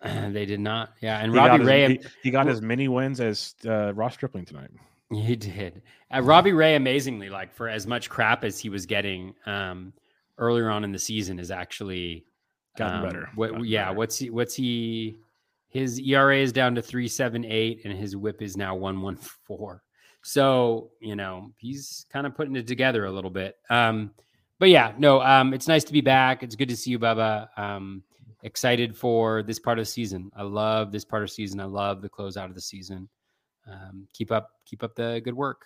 [0.01, 0.93] they did not.
[1.01, 4.45] Yeah, and He Robbie Ray, he, he got as many wins as uh, Ross Stripling
[4.45, 4.69] tonight.
[5.11, 5.81] He did.
[6.13, 9.91] Uh, Robbie Ray, amazingly, like for as much crap as he was getting um,
[10.37, 12.25] earlier on in the season, is actually
[12.77, 13.29] Gotten um, better.
[13.35, 13.97] What, Gotten yeah, better.
[13.97, 14.29] what's he?
[14.29, 15.17] What's he?
[15.67, 19.17] His ERA is down to three seven eight, and his WHIP is now one one
[19.17, 19.83] four.
[20.21, 23.57] So you know he's kind of putting it together a little bit.
[23.69, 24.11] Um,
[24.59, 26.43] but yeah, no, um, it's nice to be back.
[26.43, 27.47] It's good to see you, Bubba.
[27.57, 28.03] Um,
[28.43, 30.31] excited for this part of the season.
[30.35, 31.59] I love this part of season.
[31.59, 33.09] I love the closeout of the season.
[33.69, 35.65] Um, keep up, keep up the good work.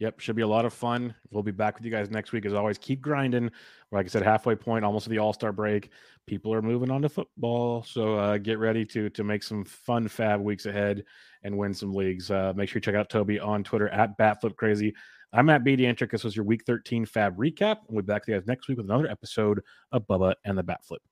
[0.00, 1.12] Yep, should be a lot of fun.
[1.32, 2.46] We'll be back with you guys next week.
[2.46, 3.50] As always, keep grinding.
[3.90, 5.90] Like I said, halfway point, almost to the All Star break.
[6.26, 10.06] People are moving on to football, so uh, get ready to to make some fun
[10.06, 11.04] FAAB weeks ahead
[11.42, 12.30] and win some leagues.
[12.30, 14.92] Uh, make sure you check out Toby on Twitter at BatFlipCrazy.
[15.32, 16.10] I'm at BDantric.
[16.10, 17.78] This was your Week 13 FAAB recap.
[17.86, 19.60] And we'll be back to you guys next week with another episode
[19.92, 21.02] of Bubba and the Bat Flip.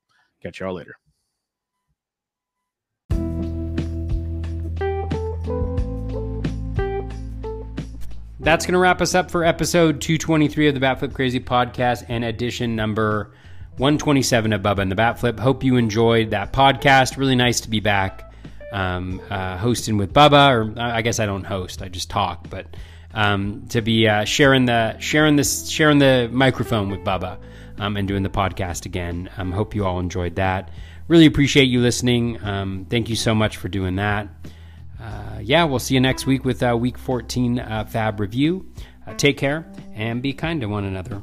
[0.42, 0.96] Catch y'all later.
[8.40, 12.24] That's going to wrap us up for episode 223 of the Batflip Crazy podcast and
[12.24, 13.34] edition number
[13.78, 15.38] 127 of Bubba and the Batflip.
[15.38, 17.18] Hope you enjoyed that podcast.
[17.18, 18.32] Really nice to be back
[18.72, 22.66] um, uh, hosting with Bubba, or I guess I don't host, I just talk, but
[23.16, 27.38] um, to be uh, sharing the sharing this sharing the microphone with Bubba
[27.78, 29.28] um, and doing the podcast again.
[29.36, 30.70] Um, hope you all enjoyed that.
[31.08, 32.40] Really appreciate you listening.
[32.44, 34.28] Um, thank you so much for doing that
[35.00, 38.66] uh, yeah, we'll see you next week with uh, week 14 uh, FAAB review.
[39.06, 41.22] Uh, take care and be kind to one another.